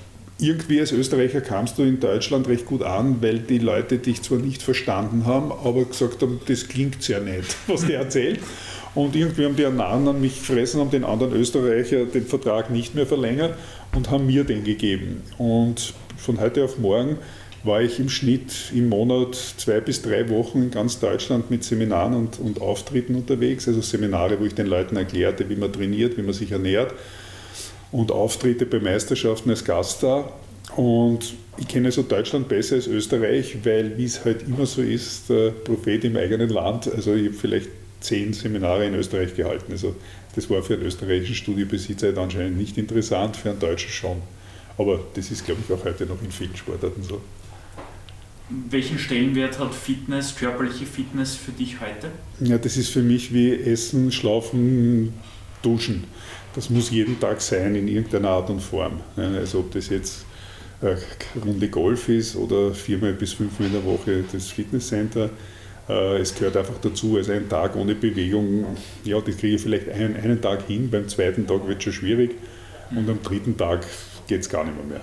irgendwie 0.42 0.80
als 0.80 0.92
Österreicher 0.92 1.40
kamst 1.40 1.78
du 1.78 1.82
in 1.82 2.00
Deutschland 2.00 2.48
recht 2.48 2.66
gut 2.66 2.82
an, 2.82 3.22
weil 3.22 3.38
die 3.38 3.58
Leute 3.58 3.98
dich 3.98 4.22
zwar 4.22 4.38
nicht 4.38 4.62
verstanden 4.62 5.26
haben, 5.26 5.52
aber 5.52 5.84
gesagt 5.84 6.22
haben, 6.22 6.40
das 6.46 6.68
klingt 6.68 7.02
sehr 7.02 7.20
nett, 7.20 7.44
was 7.66 7.86
der 7.86 8.00
erzählt. 8.00 8.40
Und 8.94 9.14
irgendwie 9.14 9.44
haben 9.44 9.54
die 9.54 9.64
einen 9.64 9.80
anderen 9.80 10.20
mich 10.20 10.38
gefressen, 10.38 10.80
haben 10.80 10.90
den 10.90 11.04
anderen 11.04 11.32
Österreicher 11.32 12.06
den 12.06 12.26
Vertrag 12.26 12.70
nicht 12.70 12.94
mehr 12.94 13.06
verlängert 13.06 13.56
und 13.94 14.10
haben 14.10 14.26
mir 14.26 14.42
den 14.44 14.64
gegeben. 14.64 15.22
Und 15.38 15.94
von 16.16 16.40
heute 16.40 16.64
auf 16.64 16.78
morgen 16.78 17.18
war 17.62 17.82
ich 17.82 18.00
im 18.00 18.08
Schnitt 18.08 18.72
im 18.74 18.88
Monat 18.88 19.34
zwei 19.34 19.80
bis 19.80 20.02
drei 20.02 20.28
Wochen 20.28 20.62
in 20.62 20.70
ganz 20.70 20.98
Deutschland 20.98 21.50
mit 21.50 21.62
Seminaren 21.62 22.14
und, 22.14 22.40
und 22.40 22.60
Auftritten 22.60 23.14
unterwegs. 23.14 23.68
Also 23.68 23.80
Seminare, 23.80 24.40
wo 24.40 24.44
ich 24.44 24.54
den 24.54 24.66
Leuten 24.66 24.96
erklärte, 24.96 25.48
wie 25.48 25.56
man 25.56 25.72
trainiert, 25.72 26.16
wie 26.16 26.22
man 26.22 26.32
sich 26.32 26.50
ernährt 26.50 26.92
und 27.92 28.12
Auftritte 28.12 28.66
bei 28.66 28.80
Meisterschaften 28.80 29.50
als 29.50 29.64
Gaststar. 29.64 30.32
Und 30.76 31.34
ich 31.58 31.68
kenne 31.68 31.86
also 31.86 32.02
Deutschland 32.02 32.48
besser 32.48 32.76
als 32.76 32.86
Österreich, 32.86 33.58
weil, 33.64 33.98
wie 33.98 34.04
es 34.04 34.24
halt 34.24 34.42
immer 34.42 34.66
so 34.66 34.82
ist, 34.82 35.28
der 35.28 35.50
Prophet 35.50 36.04
im 36.04 36.16
eigenen 36.16 36.48
Land, 36.48 36.92
also 36.92 37.14
ich 37.14 37.26
habe 37.26 37.34
vielleicht 37.34 37.68
zehn 38.00 38.32
Seminare 38.32 38.86
in 38.86 38.94
Österreich 38.94 39.34
gehalten. 39.34 39.72
Also 39.72 39.94
das 40.34 40.48
war 40.48 40.62
für 40.62 40.74
einen 40.74 40.84
österreichischen 40.84 41.34
Studiobesitzer 41.34 42.16
anscheinend 42.16 42.56
nicht 42.56 42.78
interessant, 42.78 43.36
für 43.36 43.50
einen 43.50 43.58
Deutschen 43.58 43.90
schon. 43.90 44.22
Aber 44.78 45.00
das 45.14 45.30
ist, 45.30 45.44
glaube 45.44 45.60
ich, 45.66 45.74
auch 45.74 45.84
heute 45.84 46.06
noch 46.06 46.22
in 46.22 46.30
vielen 46.30 46.56
Sportarten 46.56 47.02
so. 47.02 47.20
Welchen 48.70 48.98
Stellenwert 48.98 49.58
hat 49.58 49.74
Fitness, 49.74 50.34
körperliche 50.34 50.86
Fitness 50.86 51.34
für 51.34 51.52
dich 51.52 51.80
heute? 51.80 52.10
Ja, 52.40 52.58
das 52.58 52.76
ist 52.76 52.88
für 52.88 53.02
mich 53.02 53.32
wie 53.32 53.54
Essen, 53.54 54.10
Schlafen, 54.10 55.12
duschen. 55.62 56.04
Das 56.54 56.68
muss 56.70 56.90
jeden 56.90 57.20
Tag 57.20 57.40
sein 57.40 57.74
in 57.74 57.86
irgendeiner 57.88 58.30
Art 58.30 58.50
und 58.50 58.60
Form. 58.60 59.00
Also 59.16 59.60
ob 59.60 59.72
das 59.72 59.88
jetzt 59.88 60.24
eine 60.80 60.98
Runde 61.44 61.68
Golf 61.68 62.08
ist 62.08 62.36
oder 62.36 62.72
viermal 62.72 63.12
bis 63.12 63.34
fünfmal 63.34 63.68
in 63.68 63.74
der 63.74 63.84
Woche 63.84 64.24
das 64.32 64.48
Fitnesscenter. 64.48 65.30
Äh, 65.88 66.18
es 66.18 66.34
gehört 66.34 66.56
einfach 66.56 66.78
dazu, 66.80 67.16
also 67.16 67.32
ein 67.32 67.48
Tag 67.48 67.76
ohne 67.76 67.94
Bewegung, 67.94 68.64
ja, 69.04 69.20
das 69.20 69.36
kriege 69.36 69.56
ich 69.56 69.62
vielleicht 69.62 69.88
einen, 69.88 70.16
einen 70.16 70.40
Tag 70.40 70.66
hin, 70.66 70.88
beim 70.90 71.08
zweiten 71.08 71.46
Tag 71.46 71.66
wird 71.66 71.78
es 71.78 71.84
schon 71.84 71.92
schwierig 71.92 72.36
und 72.90 73.08
am 73.08 73.22
dritten 73.22 73.56
Tag 73.56 73.86
geht 74.26 74.40
es 74.40 74.48
gar 74.48 74.64
nicht 74.64 74.76
mehr. 74.76 74.86
mehr. 74.86 75.00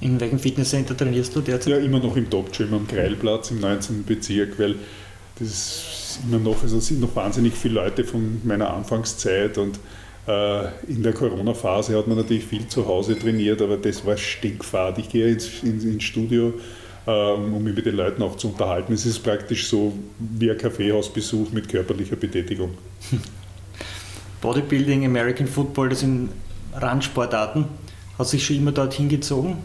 In 0.00 0.18
welchem 0.18 0.38
Fitnesscenter 0.38 0.96
trainierst 0.96 1.36
du 1.36 1.40
derzeit? 1.40 1.72
Ja, 1.72 1.78
immer 1.78 2.00
noch 2.00 2.16
im 2.16 2.30
Top 2.30 2.52
Gym 2.52 2.72
am 2.72 2.86
Greilplatz 2.88 3.50
im 3.50 3.60
19. 3.60 4.04
Bezirk, 4.04 4.58
weil 4.58 4.76
das 5.38 5.48
ist 5.48 6.20
immer 6.26 6.38
noch, 6.38 6.62
also 6.62 6.80
sind 6.80 7.00
noch 7.00 7.14
wahnsinnig 7.14 7.52
viele 7.52 7.74
Leute 7.74 8.04
von 8.04 8.40
meiner 8.44 8.72
Anfangszeit 8.72 9.58
und 9.58 9.78
in 10.26 11.02
der 11.02 11.12
Corona-Phase 11.12 11.98
hat 11.98 12.06
man 12.06 12.18
natürlich 12.18 12.44
viel 12.44 12.68
zu 12.68 12.86
Hause 12.86 13.18
trainiert, 13.18 13.60
aber 13.62 13.76
das 13.76 14.04
war 14.04 14.16
stinkfad. 14.16 14.98
Ich 14.98 15.08
gehe 15.08 15.28
ins, 15.28 15.62
ins, 15.62 15.82
ins 15.82 16.04
Studio, 16.04 16.52
ähm, 17.06 17.54
um 17.54 17.64
mich 17.64 17.74
mit 17.74 17.86
den 17.86 17.96
Leuten 17.96 18.22
auch 18.22 18.36
zu 18.36 18.48
unterhalten. 18.48 18.92
Es 18.92 19.06
ist 19.06 19.20
praktisch 19.20 19.66
so 19.66 19.92
wie 20.18 20.50
ein 20.50 20.58
Kaffeehausbesuch 20.58 21.50
mit 21.52 21.68
körperlicher 21.68 22.16
Betätigung. 22.16 22.76
Bodybuilding, 24.40 25.04
American 25.04 25.46
Football, 25.46 25.88
das 25.88 26.00
sind 26.00 26.30
Randsportarten. 26.74 27.64
Hat 28.18 28.28
sich 28.28 28.44
schon 28.44 28.56
immer 28.56 28.72
dorthin 28.72 29.08
gezogen? 29.08 29.58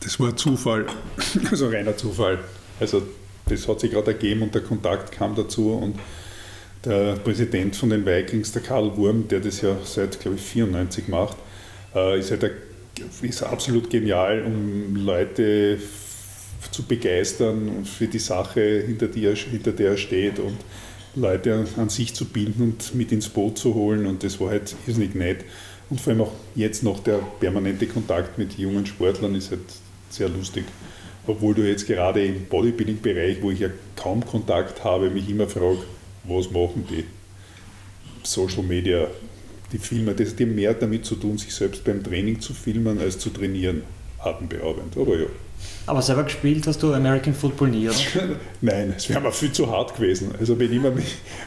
Das 0.00 0.20
war 0.20 0.36
Zufall, 0.36 0.86
also 1.50 1.68
reiner 1.68 1.96
Zufall. 1.96 2.38
Also 2.78 3.02
das 3.46 3.66
hat 3.68 3.80
sich 3.80 3.90
gerade 3.90 4.12
ergeben 4.12 4.42
und 4.42 4.54
der 4.54 4.62
Kontakt 4.62 5.12
kam 5.12 5.34
dazu 5.34 5.72
und 5.72 5.98
der 6.84 7.14
Präsident 7.16 7.76
von 7.76 7.90
den 7.90 8.04
Vikings, 8.04 8.52
der 8.52 8.62
Karl 8.62 8.96
Wurm, 8.96 9.28
der 9.28 9.40
das 9.40 9.60
ja 9.60 9.76
seit, 9.84 10.20
glaube 10.20 10.36
ich, 10.36 10.42
94 10.42 11.08
macht, 11.08 11.36
äh, 11.94 12.18
ist, 12.18 12.30
halt 12.30 12.50
ist 13.22 13.42
absolut 13.42 13.90
genial, 13.90 14.42
um 14.42 14.96
Leute 14.96 15.78
zu 16.70 16.82
begeistern 16.82 17.84
für 17.84 18.06
die 18.06 18.18
Sache, 18.18 18.82
hinter, 18.86 19.08
die 19.08 19.26
er, 19.26 19.34
hinter 19.34 19.72
der 19.72 19.90
er 19.90 19.96
steht 19.96 20.38
und 20.38 20.56
Leute 21.16 21.66
an 21.76 21.88
sich 21.88 22.14
zu 22.14 22.24
binden 22.24 22.62
und 22.62 22.94
mit 22.94 23.12
ins 23.12 23.28
Boot 23.28 23.58
zu 23.58 23.74
holen 23.74 24.06
und 24.06 24.24
das 24.24 24.40
war 24.40 24.50
halt 24.50 24.74
irrsinnig 24.86 25.14
nett. 25.14 25.44
Und 25.90 26.00
vor 26.00 26.12
allem 26.12 26.22
auch 26.22 26.32
jetzt 26.54 26.82
noch 26.82 27.00
der 27.00 27.18
permanente 27.40 27.86
Kontakt 27.86 28.38
mit 28.38 28.58
jungen 28.58 28.86
Sportlern 28.86 29.34
ist 29.34 29.50
halt 29.50 29.60
sehr 30.08 30.28
lustig. 30.28 30.64
Obwohl 31.26 31.54
du 31.54 31.62
jetzt 31.62 31.86
gerade 31.86 32.24
im 32.24 32.46
Bodybuilding-Bereich, 32.46 33.42
wo 33.42 33.50
ich 33.50 33.60
ja 33.60 33.68
kaum 33.96 34.24
Kontakt 34.24 34.82
habe, 34.82 35.10
mich 35.10 35.28
immer 35.28 35.46
frage, 35.46 35.78
was 36.24 36.50
machen 36.50 36.86
die 36.90 37.04
Social 38.22 38.62
Media, 38.62 39.08
die 39.72 39.78
Filmer, 39.78 40.14
das 40.14 40.30
hat 40.30 40.40
mehr 40.40 40.74
damit 40.74 41.04
zu 41.04 41.16
tun, 41.16 41.38
sich 41.38 41.54
selbst 41.54 41.84
beim 41.84 42.02
Training 42.02 42.40
zu 42.40 42.54
filmen, 42.54 42.98
als 43.00 43.18
zu 43.18 43.30
trainieren, 43.30 43.82
atemberaubend. 44.18 44.96
Aber 44.96 45.18
ja. 45.18 45.26
Aber 45.86 46.00
selber 46.00 46.24
gespielt 46.24 46.66
hast 46.66 46.82
du 46.82 46.92
American 46.94 47.34
Football 47.34 47.68
nie, 47.68 47.88
oder? 47.88 47.96
Nein, 48.60 48.94
es 48.96 49.08
wäre 49.08 49.20
mir 49.20 49.32
viel 49.32 49.52
zu 49.52 49.70
hart 49.70 49.96
gewesen. 49.96 50.30
Also 50.38 50.58
wenn 50.58 50.70
ich 50.70 50.76
immer 50.76 50.92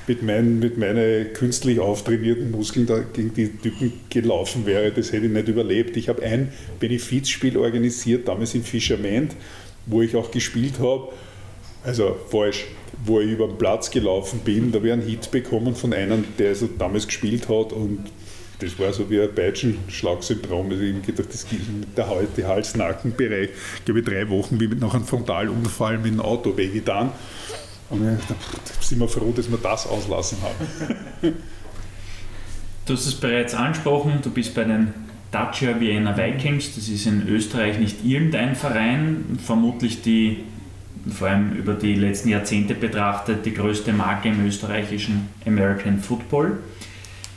mit, 0.07 0.23
meinen, 0.23 0.59
mit 0.59 0.77
meinen 0.77 1.33
künstlich 1.33 1.79
auftrainierten 1.79 2.51
Muskeln 2.51 2.85
da 2.85 2.99
gegen 2.99 3.33
die 3.33 3.49
Typen 3.49 3.93
gelaufen 4.09 4.65
wäre, 4.65 4.91
das 4.91 5.11
hätte 5.11 5.25
ich 5.25 5.31
nicht 5.31 5.47
überlebt. 5.47 5.97
Ich 5.97 6.09
habe 6.09 6.21
ein 6.23 6.51
Benefizspiel 6.79 7.57
organisiert, 7.57 8.27
damals 8.27 8.53
in 8.53 8.63
Fischerment, 8.63 9.35
wo 9.87 10.01
ich 10.01 10.15
auch 10.15 10.29
gespielt 10.31 10.79
habe. 10.79 11.09
Also 11.83 12.15
falsch, 12.29 12.65
wo 13.05 13.19
ich 13.19 13.31
über 13.31 13.47
den 13.47 13.57
Platz 13.57 13.91
gelaufen 13.91 14.39
bin, 14.43 14.71
da 14.71 14.79
habe 14.79 14.87
ich 14.87 14.93
einen 14.93 15.01
Hit 15.03 15.31
bekommen 15.31 15.75
von 15.75 15.93
einem, 15.93 16.25
der 16.37 16.49
also 16.49 16.67
damals 16.77 17.07
gespielt 17.07 17.47
hat 17.47 17.73
und 17.73 18.05
das 18.59 18.79
war 18.79 18.91
so 18.91 19.09
wie 19.09 19.21
ein 19.21 19.33
Peitschenschlagsyndrom. 19.33 20.71
Also 20.71 20.81
ich 20.81 21.01
gedacht, 21.03 21.31
das 21.31 21.45
der 21.95 22.09
Hals, 22.09 22.29
der 22.35 22.47
Hals-Nackenbereich, 22.47 23.49
glaube 23.85 23.99
ich, 23.99 24.05
drei 24.05 24.27
Wochen 24.29 24.59
wie 24.59 24.67
mit 24.67 24.79
nach 24.79 24.95
einem 24.95 25.05
Frontalunfall 25.05 25.99
mit 25.99 26.13
dem 26.13 26.21
Auto 26.21 26.57
wehgetan. 26.57 27.11
Und 27.89 28.03
da 28.03 28.17
sind 28.81 28.99
wir 28.99 29.07
froh, 29.07 29.31
dass 29.35 29.49
wir 29.49 29.59
das 29.59 29.87
auslassen 29.87 30.39
haben. 30.41 31.35
Du 32.85 32.93
hast 32.93 33.05
es 33.05 33.15
bereits 33.15 33.53
angesprochen, 33.53 34.19
du 34.23 34.31
bist 34.31 34.55
bei 34.55 34.63
den 34.63 34.93
Dacia 35.31 35.79
Vienna 35.79 36.17
Vikings. 36.17 36.73
Das 36.75 36.87
ist 36.87 37.05
in 37.05 37.27
Österreich 37.27 37.79
nicht 37.79 38.03
irgendein 38.03 38.55
Verein, 38.55 39.37
vermutlich 39.45 40.01
die 40.01 40.45
vor 41.11 41.27
allem 41.27 41.53
über 41.53 41.73
die 41.73 41.95
letzten 41.95 42.29
Jahrzehnte 42.29 42.75
betrachtet, 42.75 43.45
die 43.45 43.53
größte 43.53 43.93
Marke 43.93 44.29
im 44.29 44.45
österreichischen 44.45 45.29
American 45.45 45.99
Football. 45.99 46.59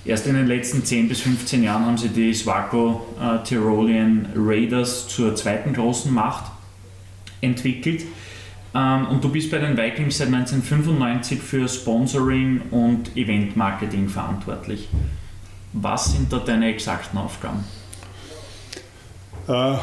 Erst 0.04 0.26
in 0.26 0.34
den 0.34 0.46
letzten 0.46 0.84
10 0.84 1.08
bis 1.08 1.20
15 1.20 1.62
Jahren 1.62 1.84
haben 1.84 1.98
sie 1.98 2.08
die 2.08 2.32
Swaco 2.32 3.06
äh, 3.20 3.44
Tyrolean 3.46 4.26
Raiders 4.34 5.08
zur 5.08 5.34
zweiten 5.36 5.74
großen 5.74 6.12
Macht 6.12 6.50
entwickelt. 7.40 8.04
Ähm, 8.74 9.08
und 9.08 9.22
du 9.22 9.28
bist 9.28 9.50
bei 9.50 9.58
den 9.58 9.76
Vikings 9.76 10.18
seit 10.18 10.28
1995 10.28 11.40
für 11.40 11.68
Sponsoring 11.68 12.62
und 12.70 13.14
Event-Marketing 13.16 14.08
verantwortlich. 14.08 14.88
Was 15.72 16.12
sind 16.12 16.32
da 16.32 16.38
deine 16.38 16.68
exakten 16.72 17.18
Aufgaben? 17.18 17.64
Äh, 19.48 19.74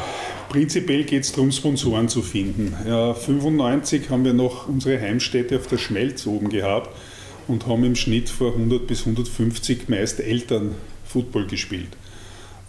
Prinzipiell 0.48 1.04
geht 1.04 1.24
es 1.24 1.32
darum, 1.32 1.52
Sponsoren 1.52 2.08
zu 2.08 2.22
finden. 2.22 2.74
Ja, 2.86 3.12
95 3.12 4.08
haben 4.08 4.24
wir 4.24 4.32
noch 4.32 4.66
unsere 4.66 5.00
Heimstätte 5.00 5.56
auf 5.56 5.66
der 5.66 5.76
Schmelz 5.76 6.26
oben 6.26 6.48
gehabt 6.48 6.90
und 7.48 7.66
haben 7.66 7.84
im 7.84 7.96
Schnitt 7.96 8.30
vor 8.30 8.52
100 8.52 8.86
bis 8.86 9.00
150 9.00 9.88
meist 9.88 10.20
Eltern 10.20 10.74
Football 11.04 11.46
gespielt. 11.46 11.96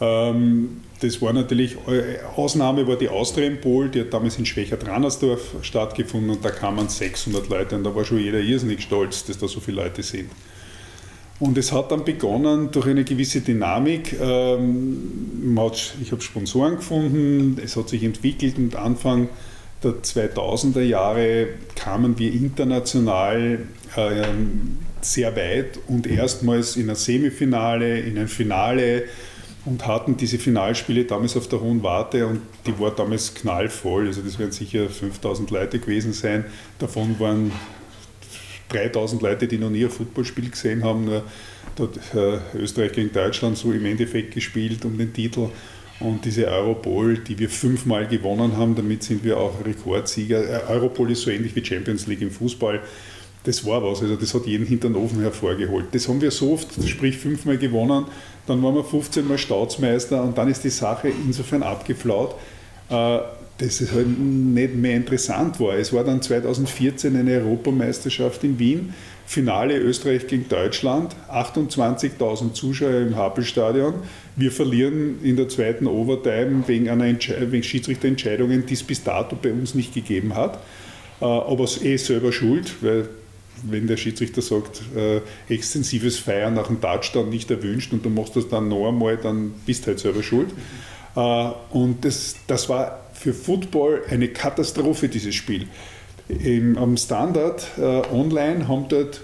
Ähm, 0.01 0.81
das 1.01 1.21
war 1.21 1.31
natürlich, 1.31 1.75
äh, 1.87 2.19
Ausnahme 2.35 2.85
war 2.87 2.97
die 2.97 3.09
Austria 3.09 3.49
Pol, 3.61 3.89
die 3.89 4.01
hat 4.01 4.13
damals 4.13 4.37
in 4.37 4.45
Schwächert-Rannersdorf 4.45 5.55
stattgefunden 5.61 6.31
und 6.31 6.43
da 6.43 6.51
kamen 6.51 6.89
600 6.89 7.47
Leute 7.49 7.75
und 7.75 7.85
da 7.85 7.95
war 7.95 8.03
schon 8.03 8.19
jeder 8.19 8.39
irrsinnig 8.39 8.81
stolz, 8.81 9.25
dass 9.25 9.37
da 9.37 9.47
so 9.47 9.59
viele 9.59 9.83
Leute 9.83 10.03
sind. 10.03 10.29
Und 11.39 11.57
es 11.57 11.71
hat 11.71 11.91
dann 11.91 12.03
begonnen 12.03 12.69
durch 12.71 12.87
eine 12.87 13.03
gewisse 13.03 13.41
Dynamik. 13.41 14.19
Ähm, 14.19 15.57
ich 16.01 16.11
habe 16.11 16.21
Sponsoren 16.21 16.77
gefunden, 16.77 17.57
es 17.63 17.77
hat 17.77 17.89
sich 17.89 18.03
entwickelt 18.03 18.57
und 18.57 18.75
Anfang 18.75 19.29
der 19.83 19.93
2000er 20.03 20.81
Jahre 20.81 21.47
kamen 21.75 22.19
wir 22.19 22.33
international 22.33 23.59
ähm, 23.95 24.77
sehr 25.01 25.35
weit 25.37 25.79
und 25.87 26.07
erstmals 26.07 26.75
in 26.75 26.89
ein 26.89 26.97
Semifinale, 26.97 27.99
in 27.99 28.17
ein 28.17 28.27
Finale 28.27 29.05
und 29.65 29.87
hatten 29.87 30.17
diese 30.17 30.37
Finalspiele 30.37 31.05
damals 31.05 31.37
auf 31.37 31.47
der 31.47 31.61
Hohen 31.61 31.83
Warte 31.83 32.27
und 32.27 32.41
die 32.65 32.77
war 32.79 32.91
damals 32.91 33.33
knallvoll. 33.33 34.07
Also 34.07 34.21
das 34.21 34.37
werden 34.39 34.51
sicher 34.51 34.89
5000 34.89 35.49
Leute 35.51 35.79
gewesen 35.79 36.11
sein. 36.11 36.45
Davon 36.79 37.17
waren 37.19 37.51
3000 38.69 39.21
Leute, 39.21 39.47
die 39.47 39.57
noch 39.57 39.69
nie 39.69 39.83
ein 39.83 39.89
Footballspiel 39.89 40.49
gesehen 40.49 40.83
haben, 40.83 41.05
nur 41.05 41.23
dort 41.75 41.97
äh, 42.15 42.57
Österreich 42.57 42.93
gegen 42.93 43.11
Deutschland 43.11 43.57
so 43.57 43.71
im 43.71 43.85
Endeffekt 43.85 44.33
gespielt 44.33 44.85
um 44.85 44.97
den 44.97 45.13
Titel. 45.13 45.49
Und 45.99 46.23
diese 46.23 46.47
Europol, 46.47 47.17
die 47.17 47.37
wir 47.37 47.49
fünfmal 47.49 48.07
gewonnen 48.07 48.55
haben, 48.55 48.73
damit 48.75 49.03
sind 49.03 49.23
wir 49.23 49.37
auch 49.37 49.53
Rekordsieger. 49.65 50.67
Äh, 50.67 50.71
Europol 50.71 51.11
ist 51.11 51.21
so 51.21 51.31
ähnlich 51.31 51.55
wie 51.55 51.65
Champions 51.65 52.07
League 52.07 52.21
im 52.21 52.31
Fußball. 52.31 52.81
Das 53.43 53.65
war 53.65 53.81
was, 53.83 54.01
also 54.01 54.15
das 54.15 54.33
hat 54.33 54.45
jeden 54.45 54.65
hinter 54.65 54.89
den 54.89 54.97
Ofen 54.97 55.21
hervorgeholt. 55.21 55.87
Das 55.93 56.07
haben 56.07 56.21
wir 56.21 56.29
so 56.29 56.53
oft, 56.53 56.67
sprich 56.87 57.17
fünfmal 57.17 57.57
gewonnen, 57.57 58.05
dann 58.45 58.61
waren 58.61 58.75
wir 58.75 58.83
15 58.83 59.25
Mal 59.25 59.37
Staatsmeister 59.37 60.21
und 60.21 60.37
dann 60.37 60.49
ist 60.49 60.63
die 60.63 60.69
Sache 60.69 61.09
insofern 61.09 61.63
abgeflaut, 61.63 62.35
äh, 62.89 63.19
dass 63.59 63.81
es 63.81 63.91
halt 63.91 64.07
nicht 64.07 64.75
mehr 64.75 64.95
interessant 64.95 65.59
war. 65.59 65.75
Es 65.75 65.93
war 65.93 66.03
dann 66.03 66.21
2014 66.21 67.15
eine 67.15 67.39
Europameisterschaft 67.39 68.43
in 68.43 68.57
Wien, 68.57 68.93
Finale 69.25 69.77
Österreich 69.77 70.25
gegen 70.25 70.49
Deutschland, 70.49 71.15
28.000 71.31 72.53
Zuschauer 72.53 73.01
im 73.01 73.15
Happelstadion. 73.15 73.95
Wir 74.35 74.51
verlieren 74.51 75.23
in 75.23 75.35
der 75.35 75.49
zweiten 75.49 75.85
Overtime 75.85 76.63
wegen, 76.67 76.89
einer 76.89 77.05
wegen 77.05 77.63
Schiedsrichterentscheidungen, 77.63 78.65
die 78.65 78.73
es 78.73 78.81
bis 78.81 79.03
dato 79.03 79.37
bei 79.39 79.51
uns 79.51 79.75
nicht 79.75 79.93
gegeben 79.93 80.33
hat. 80.33 80.57
Äh, 81.21 81.25
aber 81.25 81.65
eh 81.83 81.97
selber 81.97 82.31
schuld, 82.31 82.73
weil 82.81 83.09
wenn 83.61 83.87
der 83.87 83.97
Schiedsrichter 83.97 84.41
sagt, 84.41 84.81
äh, 84.95 85.19
extensives 85.53 86.17
Feiern 86.17 86.53
nach 86.53 86.67
dem 86.67 86.79
Touchdown 86.79 87.29
nicht 87.29 87.51
erwünscht 87.51 87.91
und 87.91 88.05
du 88.05 88.09
machst 88.09 88.35
das 88.35 88.47
dann 88.47 88.69
noch 88.69 88.87
einmal, 88.87 89.17
dann 89.17 89.51
bist 89.65 89.83
du 89.83 89.87
halt 89.87 89.99
selber 89.99 90.23
schuld. 90.23 90.49
Äh, 90.49 90.98
und 91.21 92.05
das, 92.05 92.35
das 92.47 92.69
war 92.69 92.99
für 93.13 93.33
Football 93.33 94.03
eine 94.09 94.29
Katastrophe, 94.29 95.09
dieses 95.09 95.35
Spiel. 95.35 95.67
Im, 96.27 96.77
am 96.77 96.95
Standard 96.95 97.67
äh, 97.77 97.81
online 97.81 98.67
haben 98.67 98.85
dort 98.87 99.21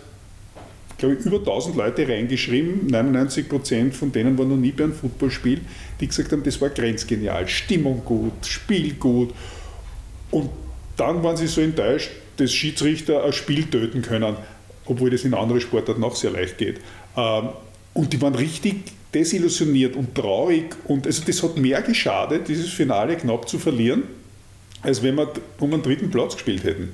glaube 0.98 1.16
ich, 1.16 1.26
über 1.26 1.38
1000 1.38 1.76
Leute 1.76 2.08
reingeschrieben, 2.08 2.90
99% 2.90 3.92
von 3.92 4.12
denen 4.12 4.38
waren 4.38 4.50
noch 4.50 4.58
nie 4.58 4.72
bei 4.72 4.86
einem 4.86 4.94
Footballspiel, 4.94 5.62
die 6.00 6.08
gesagt 6.08 6.32
haben, 6.32 6.44
das 6.44 6.60
war 6.62 6.70
grenzgenial, 6.70 7.48
Stimmung 7.48 8.04
gut, 8.06 8.46
Spiel 8.46 8.94
gut. 8.94 9.34
Und 10.32 10.50
dann 10.98 11.24
waren 11.24 11.38
sie 11.38 11.48
so 11.48 11.62
enttäuscht, 11.62 12.12
dass 12.38 12.54
Schiedsrichter 12.54 13.24
ein 13.24 13.34
Spiel 13.34 13.66
töten 13.66 14.02
können, 14.02 14.36
obwohl 14.86 15.10
das 15.10 15.24
in 15.24 15.34
anderen 15.34 15.62
Sportarten 15.62 16.04
auch 16.04 16.16
sehr 16.16 16.32
leicht 16.32 16.58
geht. 16.58 16.80
Ähm, 17.18 17.50
Und 17.94 18.12
die 18.12 18.22
waren 18.22 18.36
richtig 18.36 18.76
desillusioniert 19.16 19.96
und 19.96 20.14
traurig. 20.14 20.76
Und 20.84 21.08
also 21.08 21.24
das 21.26 21.42
hat 21.42 21.58
mehr 21.58 21.82
geschadet, 21.82 22.48
dieses 22.48 22.70
Finale 22.70 23.16
knapp 23.16 23.50
zu 23.50 23.58
verlieren, 23.58 24.04
als 24.82 25.02
wenn 25.02 25.16
wir 25.16 25.32
um 25.60 25.74
einen 25.74 25.82
dritten 25.82 26.12
Platz 26.12 26.36
gespielt 26.36 26.64
hätten. 26.66 26.90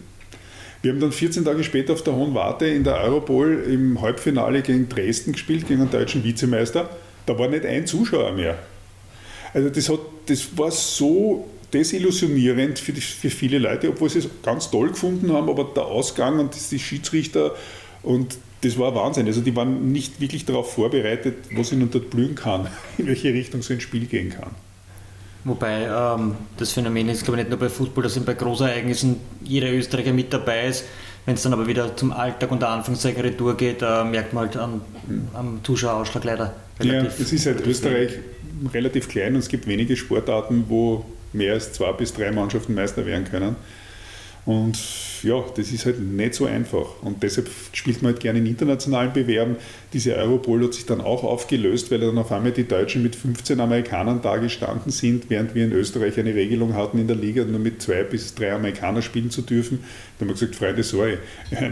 Wir 0.82 0.92
haben 0.92 1.00
dann 1.00 1.12
14 1.12 1.46
Tage 1.46 1.64
später 1.64 1.94
auf 1.94 2.04
der 2.04 2.16
Hohen 2.16 2.34
Warte 2.34 2.66
in 2.66 2.84
der 2.84 2.96
Europol 3.02 3.66
im 3.70 4.02
Halbfinale 4.02 4.62
gegen 4.62 4.88
Dresden 4.88 5.34
gespielt, 5.34 5.68
gegen 5.68 5.82
einen 5.82 5.92
deutschen 5.92 6.24
Vizemeister. 6.24 6.90
Da 7.26 7.38
war 7.38 7.48
nicht 7.50 7.66
ein 7.66 7.86
Zuschauer 7.86 8.32
mehr. 8.32 8.58
Also 9.54 9.70
das, 9.70 9.90
hat, 9.90 10.00
das 10.28 10.58
war 10.58 10.72
so 10.72 11.48
desillusionierend 11.74 12.80
für, 12.80 12.94
die, 12.94 13.02
für 13.02 13.30
viele 13.30 13.60
Leute, 13.60 13.90
obwohl 13.90 14.10
sie 14.10 14.20
es 14.20 14.30
ganz 14.44 14.72
toll 14.72 14.90
gefunden 14.90 15.32
haben, 15.34 15.50
aber 15.50 15.72
der 15.76 15.86
Ausgang 15.86 16.40
und 16.40 16.56
die 16.72 16.80
Schiedsrichter 16.80 17.56
und 18.04 18.38
das 18.62 18.78
war 18.78 18.94
Wahnsinn. 18.96 19.28
Also 19.28 19.42
die 19.42 19.56
waren 19.56 19.92
nicht 19.92 20.20
wirklich 20.22 20.46
darauf 20.46 20.74
vorbereitet, 20.74 21.36
was 21.56 21.72
ihnen 21.72 21.90
dort 21.92 22.10
blühen 22.10 22.36
kann, 22.36 22.68
in 22.98 23.08
welche 23.08 23.34
Richtung 23.34 23.62
so 23.62 23.74
ein 23.74 23.82
Spiel 23.82 24.06
gehen 24.06 24.30
kann. 24.30 24.52
Wobei 25.44 25.86
ähm, 25.86 26.36
das 26.58 26.72
Phänomen 26.72 27.10
ist, 27.10 27.24
glaube 27.24 27.40
ich, 27.40 27.46
nicht 27.46 27.50
nur 27.50 27.60
bei 27.60 27.70
Fußball, 27.70 28.04
dass 28.04 28.20
bei 28.20 28.36
Großereignissen 28.36 29.18
jeder 29.44 29.72
Österreicher 29.72 30.14
mit 30.14 30.32
dabei 30.32 30.68
ist. 30.68 30.86
Wenn 31.26 31.36
es 31.36 31.42
dann 31.42 31.54
aber 31.54 31.68
wieder 31.68 31.96
zum 31.96 32.12
Alltag 32.12 32.52
und 32.52 32.62
der 32.62 32.70
Anfangszeit 32.70 33.18
Retour 33.18 33.58
geht, 33.58 33.82
äh, 33.82 34.04
merkt 34.04 34.34
man 34.34 34.46
halt 34.46 34.58
am, 34.58 34.82
am 35.34 35.60
Zuschauerausschlag 35.64 36.24
leider 36.24 36.54
relativ. 36.80 37.18
Ja, 37.18 37.26
es 37.26 37.34
ist 37.34 37.46
halt 37.46 37.66
Österreich 37.66 38.12
relativ 38.74 39.08
klein 39.08 39.34
und 39.34 39.40
es 39.40 39.48
gibt 39.48 39.68
wenige 39.68 39.96
Sportarten, 39.96 40.66
wo 40.68 41.06
mehr 41.34 41.54
als 41.54 41.74
zwei 41.74 41.92
bis 41.94 42.14
drei 42.14 42.32
Mannschaften 42.32 42.74
Meister 42.74 43.06
werden 43.06 43.26
können. 43.26 43.56
Und 44.44 44.80
ja, 45.22 45.44
das 45.56 45.72
ist 45.72 45.86
halt 45.86 46.00
nicht 46.00 46.34
so 46.34 46.46
einfach. 46.46 47.02
Und 47.04 47.22
deshalb 47.22 47.48
spielt 47.74 48.02
man 48.02 48.14
halt 48.14 48.22
gerne 48.22 48.40
in 48.40 48.48
internationalen 48.48 49.14
Bewerben. 49.14 49.58
Diese 49.94 50.16
Europol 50.16 50.64
hat 50.64 50.74
sich 50.74 50.88
dann 50.88 51.00
auch 51.00 51.24
aufgelöst, 51.24 51.92
weil 51.92 52.00
dann 52.00 52.18
auf 52.18 52.32
einmal 52.32 52.52
die 52.52 52.68
Deutschen 52.68 53.04
mit 53.04 53.16
15 53.16 53.60
Amerikanern 53.60 54.22
da 54.24 54.38
gestanden 54.38 54.92
sind, 54.92 55.30
während 55.30 55.54
wir 55.54 55.66
in 55.66 55.72
Österreich 55.72 56.18
eine 56.20 56.34
Regelung 56.34 56.74
hatten 56.74 56.98
in 56.98 57.06
der 57.06 57.18
Liga, 57.18 57.44
nur 57.44 57.60
mit 57.60 57.84
zwei 57.84 58.04
bis 58.04 58.34
drei 58.34 58.54
Amerikanern 58.54 59.04
spielen 59.04 59.30
zu 59.30 59.44
dürfen. 59.44 59.84
Da 60.18 60.22
haben 60.22 60.30
wir 60.30 60.34
gesagt, 60.34 60.56
Freunde, 60.56 60.82
sorry, 60.82 61.20
äh, 61.52 61.72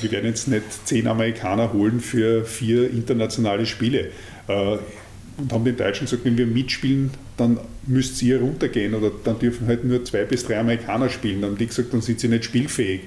wir 0.00 0.10
werden 0.10 0.26
jetzt 0.26 0.48
nicht 0.48 0.64
zehn 0.84 1.06
Amerikaner 1.06 1.72
holen 1.72 2.00
für 2.00 2.44
vier 2.44 2.90
internationale 2.90 3.64
Spiele. 3.64 4.08
Äh, 4.48 4.78
und 5.38 5.52
haben 5.52 5.64
den 5.64 5.76
Deutschen 5.76 6.06
gesagt, 6.06 6.24
wenn 6.24 6.36
wir 6.36 6.46
mitspielen, 6.46 7.10
dann 7.42 7.60
müsst 7.86 8.22
ihr 8.22 8.40
runtergehen 8.40 8.94
oder 8.94 9.10
dann 9.24 9.38
dürfen 9.38 9.66
halt 9.66 9.84
nur 9.84 10.04
zwei 10.04 10.24
bis 10.24 10.44
drei 10.44 10.58
Amerikaner 10.58 11.08
spielen. 11.08 11.40
Dann 11.42 11.50
haben 11.50 11.58
die 11.58 11.66
gesagt, 11.66 11.92
dann 11.92 12.00
sind 12.00 12.20
sie 12.20 12.28
nicht 12.28 12.44
spielfähig. 12.44 13.02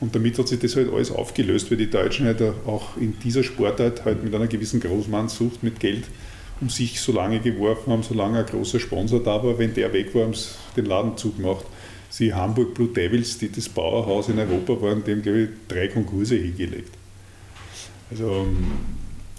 Und 0.00 0.14
damit 0.14 0.38
hat 0.38 0.48
sich 0.48 0.58
das 0.58 0.76
halt 0.76 0.92
alles 0.92 1.10
aufgelöst, 1.10 1.70
weil 1.70 1.78
die 1.78 1.88
Deutschen 1.88 2.26
halt 2.26 2.42
auch 2.66 2.96
in 2.96 3.18
dieser 3.20 3.42
Sportart 3.42 4.04
halt 4.04 4.24
mit 4.24 4.34
einer 4.34 4.46
gewissen 4.46 4.80
Großmannssucht 4.80 5.62
mit 5.62 5.80
Geld 5.80 6.04
um 6.60 6.68
sich 6.68 7.00
so 7.00 7.12
lange 7.12 7.40
geworfen 7.40 7.92
haben, 7.92 8.02
solange 8.02 8.38
ein 8.38 8.46
großer 8.46 8.78
Sponsor 8.80 9.22
da 9.22 9.42
war. 9.42 9.58
Wenn 9.58 9.74
der 9.74 9.92
weg 9.92 10.14
war, 10.14 10.22
haben 10.22 10.34
sie 10.34 10.50
den 10.76 10.86
Laden 10.86 11.16
zugemacht. 11.16 11.64
Sie 12.10 12.32
Hamburg 12.32 12.74
Blue 12.74 12.88
Devils, 12.88 13.38
die 13.38 13.50
das 13.50 13.68
Bauerhaus 13.68 14.28
in 14.28 14.38
Europa 14.38 14.80
waren, 14.80 15.02
die 15.04 15.12
haben, 15.12 15.22
glaube 15.22 15.40
ich, 15.40 15.48
drei 15.66 15.88
Konkurse 15.88 16.36
hingelegt. 16.36 16.92
Also 18.10 18.46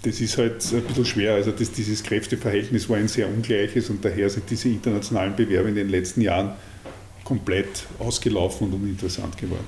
das 0.06 0.20
ist 0.20 0.38
halt 0.38 0.64
ein 0.72 0.82
bisschen 0.82 1.04
schwer. 1.04 1.34
Also 1.34 1.50
das, 1.50 1.72
dieses 1.72 2.02
Kräfteverhältnis 2.02 2.88
war 2.88 2.96
ein 2.96 3.08
sehr 3.08 3.28
ungleiches 3.28 3.90
und 3.90 4.04
daher 4.04 4.30
sind 4.30 4.48
diese 4.48 4.68
internationalen 4.68 5.34
Bewerbe 5.34 5.68
in 5.68 5.74
den 5.74 5.88
letzten 5.88 6.20
Jahren 6.20 6.52
komplett 7.24 7.84
ausgelaufen 7.98 8.68
und 8.68 8.74
uninteressant 8.74 9.36
geworden. 9.36 9.66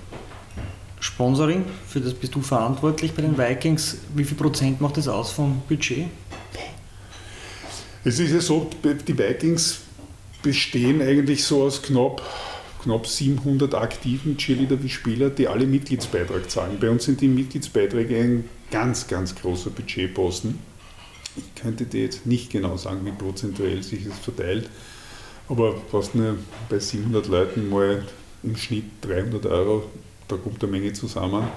Sponsoring, 1.01 1.65
für 1.89 2.01
das 2.01 2.15
bist 2.15 2.35
du 2.37 2.41
verantwortlich 2.41 3.13
bei 3.13 3.23
den 3.23 3.37
Vikings. 3.37 3.99
Wie 4.15 4.25
viel 4.25 4.37
Prozent 4.37 4.81
macht 4.81 4.97
das 4.97 5.09
aus 5.09 5.33
vom 5.33 5.61
Budget? 5.69 6.07
Es 8.05 8.21
ist 8.21 8.33
ja 8.33 8.41
so, 8.41 8.71
die 8.85 9.19
Vikings 9.19 9.81
bestehen 10.43 11.03
eigentlich 11.03 11.45
so 11.45 11.65
aus 11.65 11.83
knapp, 11.83 12.23
knapp 12.83 13.09
700 13.09 13.75
aktiven 13.75 14.37
Cheerleader 14.37 14.81
wie 14.83 14.89
Spieler, 14.89 15.31
die 15.31 15.49
alle 15.49 15.67
Mitgliedsbeitrag 15.67 16.49
zahlen. 16.49 16.79
Bei 16.81 16.91
uns 16.91 17.05
sind 17.05 17.21
die 17.21 17.29
Mitgliedsbeiträge 17.29 18.17
ein 18.17 18.45
ganz, 18.71 19.07
ganz 19.07 19.35
großer 19.35 19.71
Budgetposten. 19.71 20.59
Ich 21.37 21.63
könnte 21.63 21.85
dir 21.85 22.03
jetzt 22.03 22.27
nicht 22.27 22.51
genau 22.51 22.77
sagen, 22.77 23.01
wie 23.05 23.13
prozentuell 23.13 23.83
sich 23.83 24.05
das 24.07 24.19
verteilt, 24.19 24.69
aber 25.49 25.77
fast 25.91 26.15
nur 26.15 26.37
bei 26.69 26.79
700 26.79 27.29
Leuten 27.29 27.69
mal 27.69 28.05
im 28.43 28.57
Schnitt 28.57 28.85
300 29.03 29.47
Euro, 29.47 29.85
da 30.27 30.37
kommt 30.37 30.63
eine 30.63 30.73
Menge 30.73 30.93
zusammen. 30.93 31.49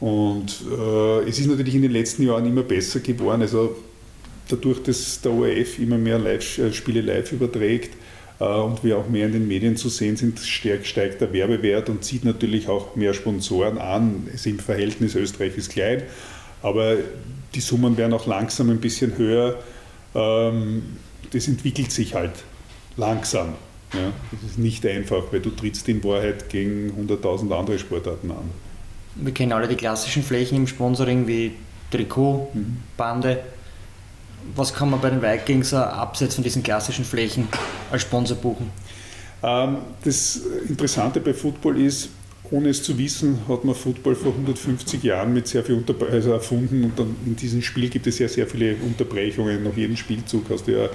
Und 0.00 0.64
äh, 0.70 1.28
es 1.28 1.38
ist 1.38 1.46
natürlich 1.46 1.76
in 1.76 1.82
den 1.82 1.92
letzten 1.92 2.24
Jahren 2.24 2.44
immer 2.44 2.62
besser 2.62 3.00
geworden. 3.00 3.42
Also 3.42 3.76
dadurch, 4.48 4.82
dass 4.82 5.20
der 5.20 5.32
ORF 5.32 5.78
immer 5.78 5.96
mehr 5.96 6.18
live, 6.18 6.58
äh, 6.58 6.72
Spiele 6.72 7.02
live 7.02 7.30
überträgt 7.32 7.96
und 8.38 8.82
wir 8.82 8.98
auch 8.98 9.08
mehr 9.08 9.26
in 9.26 9.32
den 9.32 9.48
Medien 9.48 9.76
zu 9.76 9.88
sehen 9.88 10.16
sind, 10.16 10.40
steigt 10.40 11.20
der 11.20 11.32
Werbewert 11.32 11.88
und 11.88 12.04
zieht 12.04 12.24
natürlich 12.24 12.68
auch 12.68 12.96
mehr 12.96 13.14
Sponsoren 13.14 13.78
an. 13.78 14.28
Es 14.34 14.46
Im 14.46 14.58
Verhältnis 14.58 15.14
Österreich 15.14 15.56
ist 15.56 15.70
klein, 15.70 16.02
aber 16.62 16.96
die 17.54 17.60
Summen 17.60 17.96
werden 17.96 18.12
auch 18.12 18.26
langsam 18.26 18.70
ein 18.70 18.80
bisschen 18.80 19.16
höher. 19.16 19.58
Ähm, 20.14 20.82
das 21.32 21.48
entwickelt 21.48 21.92
sich 21.92 22.14
halt 22.14 22.32
langsam. 22.96 23.54
Ja, 23.92 24.12
das 24.30 24.50
ist 24.50 24.58
nicht 24.58 24.86
einfach, 24.86 25.24
weil 25.30 25.40
du 25.40 25.50
trittst 25.50 25.88
in 25.88 26.02
Wahrheit 26.02 26.48
gegen 26.48 26.92
100.000 27.08 27.54
andere 27.54 27.78
Sportarten 27.78 28.30
an. 28.30 28.50
Wir 29.16 29.34
kennen 29.34 29.52
alle 29.52 29.68
die 29.68 29.76
klassischen 29.76 30.22
Flächen 30.22 30.56
im 30.56 30.66
Sponsoring 30.66 31.26
wie 31.26 31.52
Trikot, 31.90 32.50
mhm. 32.54 32.78
Bande. 32.96 33.40
Was 34.54 34.74
kann 34.74 34.90
man 34.90 35.00
bei 35.00 35.10
den 35.10 35.22
Vikings 35.22 35.74
abseits 35.74 36.34
von 36.34 36.44
diesen 36.44 36.62
klassischen 36.62 37.04
Flächen 37.04 37.48
als 37.90 38.02
Sponsor 38.02 38.36
buchen? 38.36 38.70
Ähm, 39.42 39.78
das 40.04 40.42
Interessante 40.68 41.20
bei 41.20 41.34
Football 41.34 41.80
ist, 41.80 42.10
ohne 42.50 42.68
es 42.68 42.82
zu 42.82 42.96
wissen, 42.98 43.38
hat 43.48 43.64
man 43.64 43.74
Football 43.74 44.14
vor 44.14 44.32
150 44.32 45.02
Jahren 45.02 45.32
mit 45.32 45.48
sehr 45.48 45.64
viel 45.64 45.74
Unterbre 45.74 46.08
also 46.08 46.32
erfunden 46.32 46.84
und 46.84 46.98
dann 46.98 47.16
in 47.24 47.34
diesem 47.34 47.62
Spiel 47.62 47.88
gibt 47.88 48.06
es 48.06 48.18
ja 48.18 48.28
sehr 48.28 48.46
viele 48.46 48.76
Unterbrechungen. 48.76 49.62
Nach 49.64 49.76
jedem 49.76 49.96
Spielzug 49.96 50.50
hast 50.50 50.66
du 50.66 50.72
ja 50.72 50.88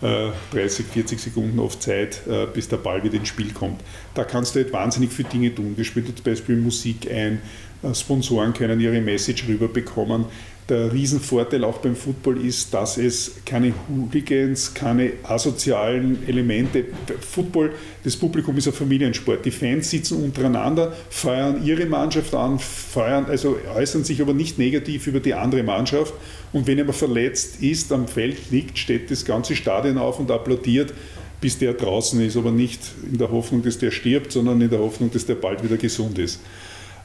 30, 0.00 0.86
äh, 0.86 0.88
40 0.92 1.20
Sekunden 1.20 1.58
oft 1.58 1.82
Zeit, 1.82 2.22
äh, 2.28 2.46
bis 2.46 2.68
der 2.68 2.78
Ball 2.78 3.02
wieder 3.04 3.14
ins 3.14 3.28
Spiel 3.28 3.52
kommt. 3.52 3.80
Da 4.14 4.24
kannst 4.24 4.54
du 4.54 4.60
halt 4.60 4.72
wahnsinnig 4.72 5.12
viele 5.12 5.28
Dinge 5.28 5.54
tun. 5.54 5.74
Wir 5.76 5.84
spielen 5.84 6.06
zum 6.06 6.24
Beispiel 6.24 6.56
Musik 6.56 7.10
ein, 7.10 7.40
äh, 7.82 7.94
Sponsoren 7.94 8.52
können 8.52 8.80
ihre 8.80 9.00
Message 9.00 9.46
rüberbekommen 9.46 10.26
der 10.70 10.92
Riesenvorteil 10.92 11.64
auch 11.64 11.78
beim 11.78 11.96
Football 11.96 12.44
ist, 12.46 12.72
dass 12.72 12.96
es 12.96 13.32
keine 13.44 13.74
Hooligans, 13.88 14.72
keine 14.72 15.12
asozialen 15.24 16.26
Elemente. 16.26 16.84
Football, 17.20 17.72
das 18.04 18.16
Publikum 18.16 18.56
ist 18.56 18.68
ein 18.68 18.72
Familiensport. 18.72 19.44
Die 19.44 19.50
Fans 19.50 19.90
sitzen 19.90 20.22
untereinander, 20.22 20.96
feuern 21.10 21.62
ihre 21.64 21.86
Mannschaft 21.86 22.34
an, 22.34 22.58
feuern, 22.58 23.26
also 23.26 23.58
äußern 23.74 24.04
sich 24.04 24.22
aber 24.22 24.32
nicht 24.32 24.58
negativ 24.58 25.08
über 25.08 25.20
die 25.20 25.34
andere 25.34 25.64
Mannschaft. 25.64 26.14
Und 26.52 26.66
wenn 26.66 26.78
jemand 26.78 26.96
verletzt 26.96 27.62
ist, 27.62 27.92
am 27.92 28.08
Feld 28.08 28.50
liegt, 28.50 28.78
steht 28.78 29.10
das 29.10 29.24
ganze 29.24 29.54
Stadion 29.54 29.98
auf 29.98 30.18
und 30.18 30.30
applaudiert 30.30 30.92
bis 31.40 31.58
der 31.58 31.72
draußen 31.72 32.20
ist, 32.20 32.36
aber 32.36 32.50
nicht 32.50 32.80
in 33.10 33.18
der 33.18 33.30
Hoffnung, 33.30 33.62
dass 33.62 33.78
der 33.78 33.90
stirbt, 33.90 34.32
sondern 34.32 34.60
in 34.60 34.70
der 34.70 34.78
Hoffnung, 34.78 35.10
dass 35.10 35.26
der 35.26 35.36
bald 35.36 35.64
wieder 35.64 35.76
gesund 35.76 36.18
ist. 36.18 36.40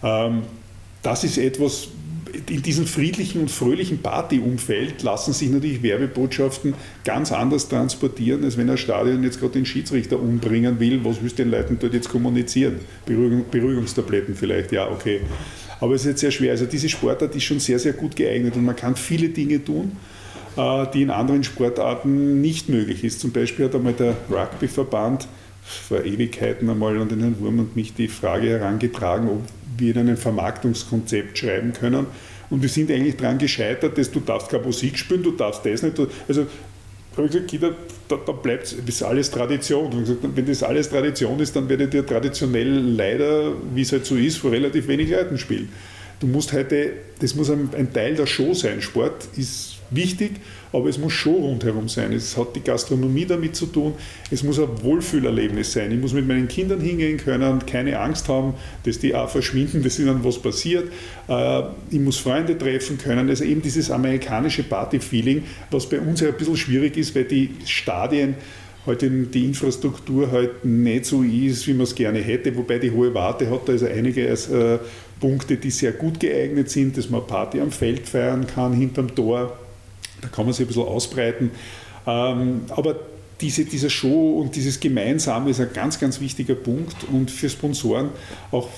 Ähm, 0.04 0.44
das 1.02 1.24
ist 1.24 1.38
etwas, 1.38 1.88
in 2.50 2.62
diesem 2.62 2.86
friedlichen 2.86 3.42
und 3.42 3.52
fröhlichen 3.52 4.00
Partyumfeld 4.00 5.04
lassen 5.04 5.32
sich 5.32 5.50
natürlich 5.50 5.82
Werbebotschaften 5.82 6.74
ganz 7.06 7.32
anders 7.32 7.70
transportieren, 7.70 8.44
als 8.44 8.58
wenn 8.58 8.70
ein 8.70 8.78
Stadion 8.78 9.24
jetzt 9.24 9.40
gerade 9.40 9.54
den 9.54 9.66
Schiedsrichter 9.66 10.20
umbringen 10.20 10.80
will. 10.80 11.06
Was 11.06 11.22
willst 11.22 11.40
du 11.40 11.44
den 11.44 11.52
Leuten 11.52 11.78
dort 11.80 11.94
jetzt 11.94 12.10
kommunizieren? 12.10 12.80
Beruhigung, 13.06 13.46
Beruhigungstabletten 13.50 14.36
vielleicht, 14.36 14.74
ja, 14.74 14.90
okay. 14.90 15.22
Aber 15.80 15.94
es 15.94 16.02
ist 16.02 16.08
jetzt 16.08 16.22
sehr 16.22 16.32
schwer. 16.32 16.52
Also 16.52 16.66
diese 16.66 16.90
Sportart 16.90 17.36
ist 17.36 17.44
schon 17.44 17.60
sehr, 17.60 17.80
sehr 17.80 17.94
gut 17.94 18.16
geeignet 18.16 18.56
und 18.56 18.66
man 18.66 18.76
kann 18.76 18.96
viele 18.96 19.30
Dinge 19.30 19.64
tun, 19.64 19.98
äh, 20.58 20.86
die 20.94 21.02
in 21.02 21.10
anderen 21.10 21.44
Sportarten 21.44 22.42
nicht 22.42 22.70
möglich 22.70 23.04
ist. 23.04 23.20
Zum 23.20 23.32
Beispiel 23.32 23.66
hat 23.66 23.76
einmal 23.76 23.94
der 23.94 24.16
Rugbyverband 24.30 25.28
vor 25.64 26.04
Ewigkeiten 26.04 26.70
einmal 26.70 27.00
an 27.00 27.10
den 27.10 27.20
Herrn 27.20 27.40
Wurm 27.40 27.60
und 27.60 27.76
mich 27.76 27.94
die 27.94 28.08
Frage 28.08 28.50
herangetragen, 28.50 29.28
ob 29.30 29.42
wir 29.78 29.96
in 29.96 30.10
ein 30.10 30.18
Vermarktungskonzept 30.18 31.38
schreiben 31.38 31.74
können. 31.74 32.06
Und 32.50 32.62
wir 32.62 32.70
sind 32.70 32.92
eigentlich 32.92 33.18
daran 33.18 33.40
gescheitert, 33.40 33.98
dass 33.98 34.12
du 34.12 34.20
darfst 34.20 34.50
keine 34.50 34.64
Musik 34.64 34.98
spielen, 34.98 35.24
du 35.24 35.32
darfst 35.32 35.66
das 35.66 35.82
nicht. 35.82 36.00
Also 36.28 36.46
habe 37.18 37.28
ich 37.28 37.34
gesagt, 37.34 37.50
Kinder, 37.50 37.76
da, 38.08 38.18
da 38.26 38.32
bleibt 38.32 38.76
es, 38.88 39.04
alles 39.04 39.32
Tradition. 39.32 39.92
Und 39.92 40.00
gesagt, 40.02 40.20
wenn 40.36 40.46
das 40.46 40.64
alles 40.64 40.90
Tradition 40.90 41.40
ist, 41.40 41.56
dann 41.56 41.70
werdet 41.70 41.94
ihr 41.94 42.06
traditionell 42.06 42.70
leider, 42.70 43.54
wie 43.74 43.82
es 43.82 43.92
halt 43.92 44.06
so 44.06 44.16
ist, 44.16 44.38
vor 44.38 44.52
relativ 44.52 44.88
wenig 44.88 45.10
Leuten 45.10 45.38
spielen. 45.38 45.70
Du 46.20 46.28
musst 46.28 46.54
heute, 46.54 46.94
das 47.20 47.36
muss 47.36 47.50
ein, 47.50 47.70
ein 47.78 47.92
Teil 47.92 48.16
der 48.16 48.26
Show 48.26 48.54
sein. 48.54 48.82
Sport 48.82 49.28
ist 49.36 49.78
wichtig, 49.92 50.32
aber 50.76 50.90
es 50.90 50.98
muss 50.98 51.14
schon 51.14 51.36
rundherum 51.36 51.88
sein. 51.88 52.12
Es 52.12 52.36
hat 52.36 52.56
die 52.56 52.62
Gastronomie 52.62 53.26
damit 53.26 53.56
zu 53.56 53.68
tun, 53.68 53.94
es 54.30 54.44
muss 54.44 54.60
ein 54.60 54.68
Wohlfühlerlebnis 54.82 55.72
sein. 55.72 55.92
Ich 55.92 56.00
muss 56.00 56.14
mit 56.14 56.28
meinen 56.28 56.48
Kindern 56.48 56.82
hingehen 56.82 57.18
können, 57.18 57.66
keine 57.66 58.00
Angst 58.00 58.28
haben, 58.28 58.56
dass 58.84 59.00
die 59.00 59.16
auch 59.16 59.30
verschwinden, 59.30 59.84
dass 59.84 60.00
ihnen 60.00 60.24
was 60.24 60.40
passiert. 60.40 60.92
Äh, 61.28 61.64
ich 61.90 62.00
muss 62.00 62.18
Freunde 62.18 62.58
treffen 62.58 62.98
können. 62.98 63.30
Also 63.30 63.46
eben 63.46 63.62
dieses 63.62 63.90
amerikanische 63.90 64.64
Party-Feeling, 64.64 65.44
was 65.72 65.88
bei 65.88 66.00
uns 66.00 66.20
ja 66.20 66.28
ein 66.28 66.38
bisschen 66.38 66.58
schwierig 66.58 66.98
ist, 66.98 67.16
weil 67.16 67.26
die 67.26 67.52
Stadien 67.66 68.36
halt 68.86 69.02
die 69.02 69.46
Infrastruktur 69.46 70.32
halt 70.32 70.64
nicht 70.64 71.06
so 71.06 71.24
ist, 71.24 71.68
wie 71.68 71.74
man 71.74 71.84
es 71.84 71.96
gerne 71.96 72.20
hätte, 72.20 72.56
wobei 72.56 72.78
die 72.78 72.92
hohe 72.92 73.14
Warte 73.14 73.50
hat 73.50 73.68
da 73.68 73.72
also 73.72 73.88
einige 73.88 74.28
äh, 74.28 74.80
Punkte, 75.20 75.58
die 75.58 75.72
sehr 75.72 75.94
gut 75.94 76.20
geeignet 76.20 76.70
sind, 76.70 76.98
dass 76.98 77.10
man 77.10 77.26
Party 77.26 77.60
am 77.60 77.72
Feld 77.72 78.08
feiern 78.08 78.46
kann, 78.46 78.74
hinterm 78.74 79.16
Tor, 79.16 79.58
da 80.26 80.36
kann 80.36 80.46
man 80.46 80.54
sich 80.54 80.66
ein 80.66 80.68
bisschen 80.68 80.84
ausbreiten. 80.84 81.52
Ähm, 82.08 82.62
aber 82.70 82.96
diese, 83.42 83.66
diese 83.66 83.90
Show 83.90 84.40
und 84.40 84.56
dieses 84.56 84.80
Gemeinsame 84.80 85.50
ist 85.50 85.60
ein 85.60 85.70
ganz, 85.74 86.00
ganz 86.00 86.20
wichtiger 86.20 86.56
Punkt 86.56 86.96
und 87.12 87.30
für 87.30 87.50
Sponsoren 87.50 88.10
auch 88.52 88.70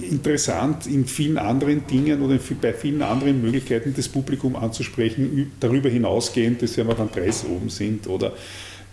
interessant, 0.00 0.86
in 0.86 1.06
vielen 1.06 1.38
anderen 1.38 1.86
Dingen 1.86 2.22
oder 2.22 2.38
bei 2.60 2.72
vielen 2.72 3.02
anderen 3.02 3.42
Möglichkeiten 3.42 3.94
das 3.96 4.08
Publikum 4.08 4.54
anzusprechen, 4.54 5.52
darüber 5.58 5.88
hinausgehend, 5.88 6.62
dass 6.62 6.76
wir 6.76 6.84
dann 6.84 7.08
Preis 7.08 7.44
oben 7.44 7.68
sind 7.68 8.06
oder 8.06 8.32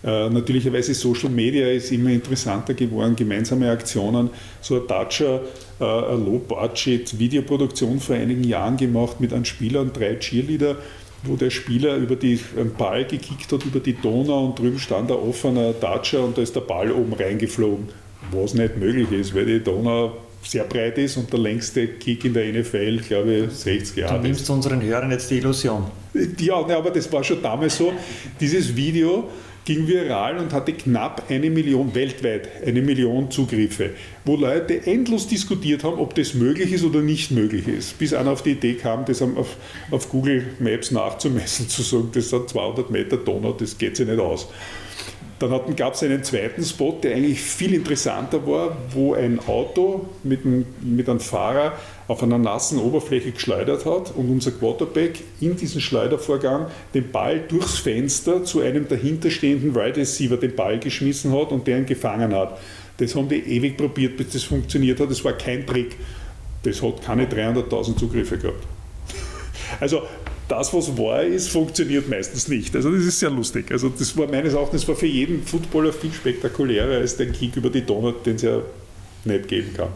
äh, 0.04 0.28
natürlicherweise 0.28 0.94
Social 0.94 1.30
Media 1.30 1.68
ist 1.68 1.90
immer 1.90 2.10
interessanter 2.10 2.74
geworden, 2.74 3.16
gemeinsame 3.16 3.70
Aktionen. 3.70 4.28
So 4.60 4.80
ein 4.80 4.86
Dacia, 4.86 5.40
äh, 5.80 5.80
Low-Budget-Videoproduktion 5.80 8.00
vor 8.00 8.16
einigen 8.16 8.44
Jahren 8.44 8.76
gemacht 8.76 9.20
mit 9.20 9.32
einem 9.32 9.46
Spieler 9.46 9.80
und 9.80 9.96
drei 9.96 10.16
Cheerleader 10.16 10.76
wo 11.24 11.36
der 11.36 11.50
Spieler 11.50 11.96
über 11.96 12.16
die, 12.16 12.38
einen 12.56 12.74
Ball 12.74 13.04
gekickt 13.04 13.52
hat 13.52 13.64
über 13.64 13.80
die 13.80 13.94
Donau 13.94 14.46
und 14.46 14.58
drüben 14.58 14.78
stand 14.78 15.10
ein 15.10 15.16
offener 15.16 15.72
Datscher 15.72 16.22
und 16.22 16.36
da 16.36 16.42
ist 16.42 16.54
der 16.54 16.60
Ball 16.60 16.90
oben 16.92 17.12
reingeflogen. 17.12 17.88
Was 18.30 18.54
nicht 18.54 18.76
möglich 18.76 19.10
ist, 19.12 19.34
weil 19.34 19.46
die 19.46 19.60
Donau 19.60 20.12
sehr 20.42 20.64
breit 20.64 20.98
ist 20.98 21.16
und 21.16 21.32
der 21.32 21.40
längste 21.40 21.86
Kick 21.86 22.24
in 22.24 22.34
der 22.34 22.52
NFL, 22.52 22.98
glaube 22.98 23.34
ich, 23.34 23.50
60 23.52 23.96
Jahre. 23.96 24.18
Du 24.18 24.22
nimmst 24.26 24.48
unseren 24.50 24.82
Hörern 24.82 25.10
jetzt 25.10 25.30
die 25.30 25.38
Illusion. 25.38 25.84
Ja, 26.38 26.56
aber 26.56 26.90
das 26.90 27.10
war 27.12 27.24
schon 27.24 27.42
damals 27.42 27.76
so. 27.76 27.92
Dieses 28.40 28.74
Video 28.76 29.28
ging 29.64 29.88
viral 29.88 30.38
und 30.38 30.52
hatte 30.52 30.72
knapp 30.72 31.24
eine 31.30 31.50
Million 31.50 31.94
weltweit, 31.94 32.48
eine 32.66 32.82
Million 32.82 33.30
Zugriffe, 33.30 33.90
wo 34.24 34.36
Leute 34.36 34.86
endlos 34.86 35.26
diskutiert 35.26 35.84
haben, 35.84 35.98
ob 35.98 36.14
das 36.14 36.34
möglich 36.34 36.72
ist 36.72 36.84
oder 36.84 37.00
nicht 37.00 37.30
möglich 37.30 37.66
ist, 37.66 37.98
bis 37.98 38.12
einer 38.12 38.32
auf 38.32 38.42
die 38.42 38.52
Idee 38.52 38.74
kam, 38.74 39.04
das 39.04 39.22
auf, 39.22 39.56
auf 39.90 40.10
Google 40.10 40.44
Maps 40.58 40.90
nachzumessen, 40.90 41.68
zu 41.68 41.82
sagen, 41.82 42.10
das 42.12 42.32
hat 42.32 42.48
200 42.48 42.90
Meter 42.90 43.16
Donau, 43.16 43.52
das 43.52 43.78
geht 43.78 43.96
sich 43.96 44.06
nicht 44.06 44.20
aus. 44.20 44.48
Dann 45.38 45.76
gab 45.76 45.94
es 45.94 46.02
einen 46.02 46.22
zweiten 46.22 46.62
Spot, 46.62 46.98
der 47.02 47.16
eigentlich 47.16 47.40
viel 47.40 47.74
interessanter 47.74 48.46
war, 48.46 48.76
wo 48.90 49.14
ein 49.14 49.40
Auto 49.40 50.06
mit, 50.22 50.46
einem, 50.46 50.64
mit 50.80 51.08
einem 51.08 51.20
Fahrer 51.20 51.72
auf 52.06 52.22
einer 52.22 52.38
nassen 52.38 52.78
Oberfläche 52.78 53.32
geschleudert 53.32 53.86
hat 53.86 54.14
und 54.14 54.30
unser 54.30 54.50
Quarterback 54.50 55.20
in 55.40 55.56
diesem 55.56 55.80
Schleudervorgang 55.80 56.66
den 56.92 57.10
Ball 57.10 57.40
durchs 57.40 57.78
Fenster 57.78 58.44
zu 58.44 58.60
einem 58.60 58.88
dahinterstehenden 58.88 59.74
Wide 59.74 59.96
Receiver 59.96 60.36
den 60.36 60.54
Ball 60.54 60.78
geschmissen 60.78 61.32
hat 61.32 61.50
und 61.50 61.66
der 61.66 61.78
ihn 61.78 61.86
gefangen 61.86 62.34
hat. 62.34 62.58
Das 62.98 63.14
haben 63.14 63.28
die 63.28 63.36
ewig 63.36 63.76
probiert, 63.76 64.16
bis 64.16 64.30
das 64.30 64.44
funktioniert 64.44 65.00
hat. 65.00 65.10
Das 65.10 65.24
war 65.24 65.32
kein 65.32 65.66
Trick. 65.66 65.96
Das 66.62 66.82
hat 66.82 67.02
keine 67.02 67.26
300.000 67.26 67.96
Zugriffe 67.96 68.38
gehabt. 68.38 68.62
Also 69.80 70.02
das, 70.46 70.72
was 70.74 70.96
wahr 70.98 71.22
ist, 71.22 71.48
funktioniert 71.48 72.08
meistens 72.08 72.48
nicht. 72.48 72.76
Also 72.76 72.92
das 72.92 73.04
ist 73.04 73.18
sehr 73.18 73.30
lustig. 73.30 73.72
Also 73.72 73.88
das 73.88 74.16
war 74.16 74.28
meines 74.28 74.52
Erachtens 74.52 74.86
war 74.86 74.94
für 74.94 75.06
jeden 75.06 75.42
Footballer 75.42 75.92
viel 75.92 76.12
spektakulärer 76.12 76.98
als 76.98 77.16
der 77.16 77.32
Kick 77.32 77.56
über 77.56 77.70
die 77.70 77.80
Donau, 77.80 78.12
den 78.12 78.36
es 78.36 78.42
ja 78.42 78.60
nicht 79.24 79.48
geben 79.48 79.72
kann. 79.74 79.88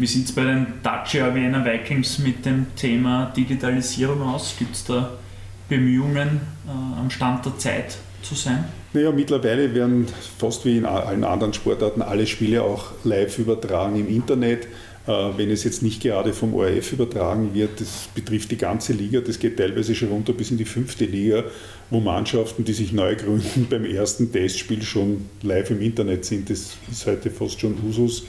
Wie 0.00 0.06
sieht 0.06 0.24
es 0.24 0.32
bei 0.32 0.44
den 0.44 0.66
Dacia 0.82 1.34
Vienna 1.34 1.62
Vikings 1.62 2.20
mit 2.20 2.46
dem 2.46 2.74
Thema 2.74 3.30
Digitalisierung 3.36 4.22
aus? 4.22 4.54
Gibt 4.58 4.74
es 4.74 4.82
da 4.84 5.10
Bemühungen, 5.68 6.40
äh, 6.66 6.98
am 6.98 7.10
Stand 7.10 7.44
der 7.44 7.58
Zeit 7.58 7.98
zu 8.22 8.34
sein? 8.34 8.64
Naja, 8.94 9.12
mittlerweile 9.12 9.74
werden 9.74 10.06
fast 10.38 10.64
wie 10.64 10.78
in 10.78 10.86
allen 10.86 11.22
anderen 11.22 11.52
Sportarten 11.52 12.00
alle 12.00 12.26
Spiele 12.26 12.62
auch 12.62 12.92
live 13.04 13.38
übertragen 13.38 13.96
im 13.96 14.08
Internet. 14.08 14.68
Äh, 15.06 15.10
wenn 15.36 15.50
es 15.50 15.64
jetzt 15.64 15.82
nicht 15.82 16.00
gerade 16.00 16.32
vom 16.32 16.54
ORF 16.54 16.92
übertragen 16.92 17.52
wird, 17.52 17.78
das 17.78 18.08
betrifft 18.14 18.50
die 18.52 18.56
ganze 18.56 18.94
Liga, 18.94 19.20
das 19.20 19.38
geht 19.38 19.58
teilweise 19.58 19.94
schon 19.94 20.08
runter 20.08 20.32
bis 20.32 20.50
in 20.50 20.56
die 20.56 20.64
fünfte 20.64 21.04
Liga, 21.04 21.44
wo 21.90 22.00
Mannschaften, 22.00 22.64
die 22.64 22.72
sich 22.72 22.94
neu 22.94 23.16
gründen, 23.16 23.66
beim 23.70 23.84
ersten 23.84 24.32
Testspiel 24.32 24.80
schon 24.80 25.26
live 25.42 25.70
im 25.70 25.82
Internet 25.82 26.24
sind. 26.24 26.48
Das 26.48 26.78
ist 26.90 27.04
heute 27.04 27.30
fast 27.30 27.60
schon 27.60 27.76
Usus. 27.86 28.24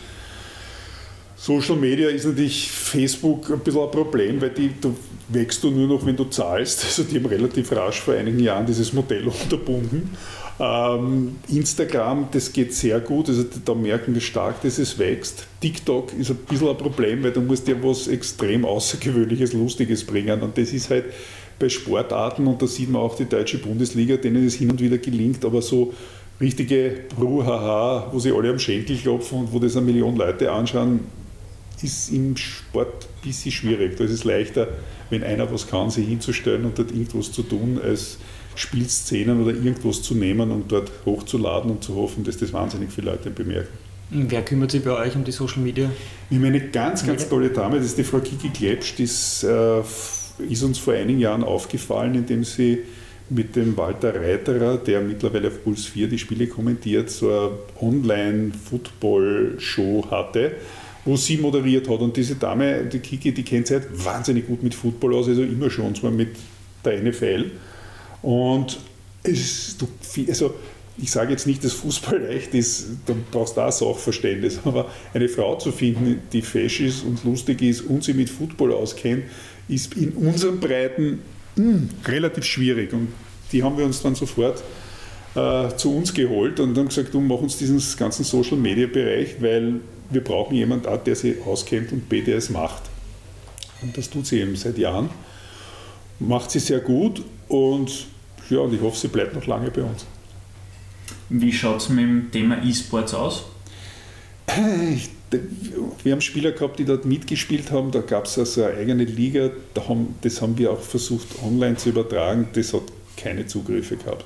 Social 1.43 1.75
Media 1.75 2.07
ist 2.09 2.25
natürlich 2.25 2.69
Facebook 2.69 3.49
ein 3.49 3.61
bisschen 3.61 3.81
ein 3.81 3.89
Problem, 3.89 4.39
weil 4.39 4.51
die, 4.51 4.69
du 4.79 4.95
wächst 5.29 5.63
du 5.63 5.71
nur 5.71 5.87
noch, 5.87 6.05
wenn 6.05 6.15
du 6.15 6.25
zahlst. 6.25 6.83
Also 6.85 7.01
die 7.01 7.15
haben 7.15 7.25
relativ 7.25 7.71
rasch 7.71 7.99
vor 7.99 8.13
einigen 8.13 8.37
Jahren 8.37 8.67
dieses 8.67 8.93
Modell 8.93 9.27
unterbunden. 9.43 10.15
Ähm, 10.59 11.37
Instagram, 11.49 12.27
das 12.31 12.53
geht 12.53 12.75
sehr 12.75 12.99
gut, 12.99 13.27
also 13.29 13.43
da 13.65 13.73
merken 13.73 14.13
wir 14.13 14.21
stark, 14.21 14.61
dass 14.61 14.77
es 14.77 14.99
wächst. 14.99 15.47
TikTok 15.61 16.13
ist 16.13 16.29
ein 16.29 16.37
bisschen 16.47 16.69
ein 16.69 16.77
Problem, 16.77 17.23
weil 17.23 17.31
du 17.31 17.41
musst 17.41 17.67
ja 17.67 17.73
was 17.81 18.07
extrem 18.07 18.63
Außergewöhnliches, 18.63 19.53
Lustiges 19.53 20.05
bringen 20.05 20.43
und 20.43 20.55
das 20.59 20.71
ist 20.71 20.91
halt 20.91 21.05
bei 21.57 21.69
Sportarten 21.69 22.45
und 22.45 22.61
da 22.61 22.67
sieht 22.67 22.91
man 22.91 23.01
auch 23.01 23.15
die 23.15 23.25
deutsche 23.25 23.57
Bundesliga, 23.57 24.17
denen 24.17 24.45
es 24.45 24.53
hin 24.53 24.69
und 24.69 24.79
wieder 24.79 24.99
gelingt, 24.99 25.43
aber 25.43 25.63
so 25.63 25.91
richtige 26.39 27.05
Bruhaha, 27.17 28.09
wo 28.11 28.19
sie 28.19 28.31
alle 28.31 28.51
am 28.51 28.59
Schenkel 28.59 28.97
klopfen 28.97 29.39
und 29.39 29.53
wo 29.53 29.57
das 29.57 29.75
eine 29.75 29.87
Million 29.87 30.15
Leute 30.15 30.51
anschauen, 30.51 30.99
ist 31.83 32.11
im 32.11 32.37
Sport 32.37 33.05
ein 33.05 33.27
bisschen 33.27 33.51
schwierig. 33.51 33.97
Da 33.97 34.03
ist 34.03 34.11
es 34.11 34.23
leichter, 34.23 34.67
wenn 35.09 35.23
einer 35.23 35.51
was 35.51 35.67
kann, 35.67 35.89
sich 35.89 36.07
hinzustellen 36.07 36.65
und 36.65 36.77
dort 36.77 36.91
irgendwas 36.91 37.31
zu 37.31 37.41
tun, 37.43 37.79
als 37.83 38.17
Spielszenen 38.55 39.41
oder 39.41 39.51
irgendwas 39.51 40.01
zu 40.01 40.15
nehmen 40.15 40.51
und 40.51 40.71
dort 40.71 40.89
hochzuladen 41.05 41.69
und 41.71 41.83
zu 41.83 41.95
hoffen, 41.95 42.23
dass 42.23 42.37
das 42.37 42.53
wahnsinnig 42.53 42.91
viele 42.91 43.11
Leute 43.11 43.29
bemerken. 43.29 43.77
Wer 44.09 44.41
kümmert 44.41 44.71
sich 44.71 44.83
bei 44.83 44.91
euch 44.91 45.15
um 45.15 45.23
die 45.23 45.31
Social 45.31 45.61
Media? 45.61 45.89
Wir 46.29 46.37
haben 46.37 46.45
eine 46.45 46.69
ganz, 46.69 47.05
ganz 47.05 47.29
tolle 47.29 47.49
Dame, 47.49 47.77
das 47.77 47.85
ist 47.85 47.97
die 47.97 48.03
Frau 48.03 48.19
Kiki 48.19 48.49
Klepsch, 48.49 48.95
die 48.95 49.03
ist, 49.03 49.43
äh, 49.43 49.79
ist 50.49 50.63
uns 50.63 50.79
vor 50.79 50.93
einigen 50.93 51.19
Jahren 51.19 51.45
aufgefallen, 51.45 52.15
indem 52.15 52.43
sie 52.43 52.79
mit 53.29 53.55
dem 53.55 53.77
Walter 53.77 54.13
Reiterer, 54.13 54.75
der 54.75 54.99
mittlerweile 54.99 55.47
auf 55.47 55.63
Puls 55.63 55.85
4 55.85 56.09
die 56.09 56.17
Spiele 56.17 56.47
kommentiert, 56.47 57.09
so 57.09 57.29
eine 57.29 57.51
Online-Football-Show 57.79 60.07
hatte, 60.11 60.57
wo 61.05 61.17
sie 61.17 61.37
moderiert 61.37 61.89
hat. 61.89 61.99
Und 61.99 62.15
diese 62.17 62.35
Dame, 62.35 62.85
die 62.85 62.99
Kiki, 62.99 63.31
die 63.31 63.43
kennt 63.43 63.67
sich 63.67 63.77
halt 63.79 64.05
wahnsinnig 64.05 64.47
gut 64.47 64.63
mit 64.63 64.75
Football 64.75 65.15
aus, 65.15 65.27
also 65.27 65.41
immer 65.43 65.69
schon, 65.69 65.95
zwar 65.95 66.11
mit 66.11 66.35
der 66.85 67.01
NFL. 67.01 67.51
Und 68.21 68.79
es, 69.23 69.77
du, 69.77 69.87
also 70.27 70.53
ich 70.97 71.11
sage 71.11 71.31
jetzt 71.31 71.47
nicht, 71.47 71.63
dass 71.63 71.73
Fußball 71.73 72.19
leicht 72.27 72.53
ist, 72.53 72.89
da 73.05 73.13
brauchst 73.31 73.57
du 73.57 73.61
auch 73.61 73.71
Sachverständnis, 73.71 74.59
aber 74.65 74.89
eine 75.13 75.27
Frau 75.27 75.55
zu 75.55 75.71
finden, 75.71 76.21
die 76.31 76.41
fesch 76.41 76.81
ist 76.81 77.03
und 77.03 77.23
lustig 77.23 77.61
ist 77.61 77.81
und 77.81 78.03
sie 78.03 78.13
mit 78.13 78.29
Football 78.29 78.73
auskennt, 78.73 79.23
ist 79.67 79.95
in 79.95 80.11
unseren 80.11 80.59
Breiten 80.59 81.19
mh, 81.55 81.63
hm, 81.63 81.89
relativ 82.05 82.43
schwierig. 82.43 82.93
Und 82.93 83.09
die 83.51 83.63
haben 83.63 83.77
wir 83.77 83.85
uns 83.85 84.01
dann 84.01 84.15
sofort 84.15 84.63
äh, 85.35 85.75
zu 85.75 85.95
uns 85.95 86.13
geholt 86.13 86.59
und 86.59 86.77
haben 86.77 86.89
gesagt, 86.89 87.13
du 87.13 87.21
mach 87.21 87.39
uns 87.39 87.57
diesen 87.57 87.81
ganzen 87.97 88.23
Social 88.23 88.57
Media 88.57 88.87
Bereich, 88.87 89.35
weil 89.39 89.79
wir 90.11 90.23
brauchen 90.23 90.55
jemanden, 90.55 90.87
A, 90.87 90.97
der 90.97 91.15
sich 91.15 91.41
auskennt 91.45 91.91
und 91.91 92.09
B, 92.09 92.21
der 92.21 92.37
es 92.37 92.49
macht. 92.49 92.83
Und 93.81 93.97
das 93.97 94.09
tut 94.09 94.27
sie 94.27 94.39
eben 94.39 94.55
seit 94.55 94.77
Jahren. 94.77 95.09
Macht 96.19 96.51
sie 96.51 96.59
sehr 96.59 96.79
gut 96.79 97.23
und 97.47 98.05
ja, 98.49 98.59
und 98.59 98.73
ich 98.73 98.81
hoffe, 98.81 98.97
sie 98.97 99.07
bleibt 99.07 99.33
noch 99.33 99.47
lange 99.47 99.71
bei 99.71 99.81
uns. 99.81 100.05
Wie 101.29 101.51
schaut 101.53 101.81
es 101.81 101.89
mit 101.89 101.99
dem 101.99 102.31
Thema 102.31 102.63
E-Sports 102.63 103.13
aus? 103.13 103.45
Wir 106.03 106.11
haben 106.11 106.21
Spieler 106.21 106.51
gehabt, 106.51 106.77
die 106.77 106.85
dort 106.85 107.05
mitgespielt 107.05 107.71
haben. 107.71 107.91
Da 107.91 108.01
gab 108.01 108.25
es 108.25 108.37
also 108.37 108.65
eine 108.65 108.75
eigene 108.75 109.05
Liga. 109.05 109.49
Da 109.73 109.87
haben, 109.87 110.15
das 110.21 110.41
haben 110.41 110.57
wir 110.57 110.71
auch 110.71 110.81
versucht 110.81 111.27
online 111.41 111.77
zu 111.77 111.89
übertragen. 111.89 112.49
Das 112.53 112.73
hat 112.73 112.83
keine 113.15 113.47
Zugriffe 113.47 113.95
gehabt. 113.95 114.25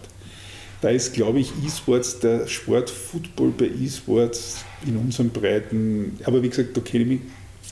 Da 0.81 0.89
ist, 0.89 1.13
glaube 1.13 1.39
ich, 1.39 1.51
E-Sports, 1.65 2.19
der 2.19 2.47
Sport 2.47 2.89
Football 2.89 3.53
bei 3.57 3.65
E-Sports 3.65 4.65
in 4.85 4.97
unseren 4.97 5.29
Breiten. 5.29 6.19
Aber 6.25 6.41
wie 6.43 6.49
gesagt, 6.49 6.75
da 6.75 6.81
kenne 6.81 7.03
ich 7.03 7.09
mich 7.09 7.19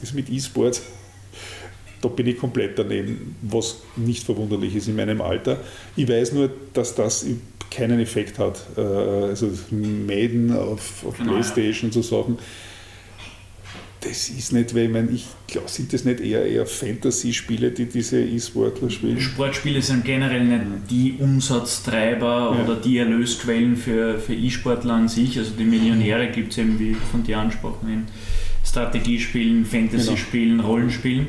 das 0.02 0.14
mit 0.14 0.30
E-Sports 0.30 0.82
da 2.04 2.10
bin 2.10 2.28
ich 2.28 2.38
komplett 2.38 2.78
daneben, 2.78 3.36
was 3.42 3.82
nicht 3.96 4.24
verwunderlich 4.24 4.76
ist 4.76 4.90
in 4.90 4.96
meinem 4.98 5.22
Alter. 5.22 5.58
Ich 5.96 6.08
weiß 6.08 6.34
nur, 6.34 6.50
dass 6.74 6.96
das 6.96 7.26
keinen 7.72 8.00
Effekt 8.00 8.40
hat. 8.40 8.60
Äh, 8.78 8.82
also 8.82 9.50
Maiden 9.72 10.56
auf, 10.56 11.06
auf 11.06 11.18
genau, 11.18 11.34
Playstation, 11.34 11.92
ja. 11.92 11.94
so 11.94 12.02
Sachen. 12.02 12.38
Das 14.04 14.30
ist 14.30 14.52
nicht, 14.52 14.76
weil 14.76 14.86
ich 14.86 14.92
meine, 14.92 15.12
ich 15.12 15.26
glaube, 15.48 15.70
sind 15.70 15.94
das 15.94 16.04
nicht 16.04 16.20
eher, 16.20 16.46
eher 16.46 16.66
Fantasy-Spiele, 16.66 17.72
die 17.72 17.86
diese 17.86 18.22
E-Sportler 18.22 18.90
spielen? 18.90 19.20
Sportspiele 19.22 19.82
sind 19.82 20.04
generell 20.04 20.44
nicht 20.44 20.90
die 20.90 21.16
Umsatztreiber 21.20 22.56
ja. 22.56 22.64
oder 22.64 22.76
die 22.76 22.98
Erlösquellen 22.98 23.78
für, 23.78 24.20
für 24.20 24.34
E-Sportler 24.34 24.96
an 24.96 25.08
sich. 25.08 25.38
Also 25.38 25.52
die 25.58 25.64
Millionäre 25.64 26.30
gibt 26.32 26.52
es 26.52 26.58
eben, 26.58 26.78
wie 26.80 26.96
von 27.12 27.24
dir 27.24 27.40
angesprochen, 27.40 27.90
in 27.92 28.06
Strategiespielen, 28.66 29.66
Fantasy-Spielen, 29.66 30.58
genau. 30.58 30.70
Rollenspielen. 30.70 31.28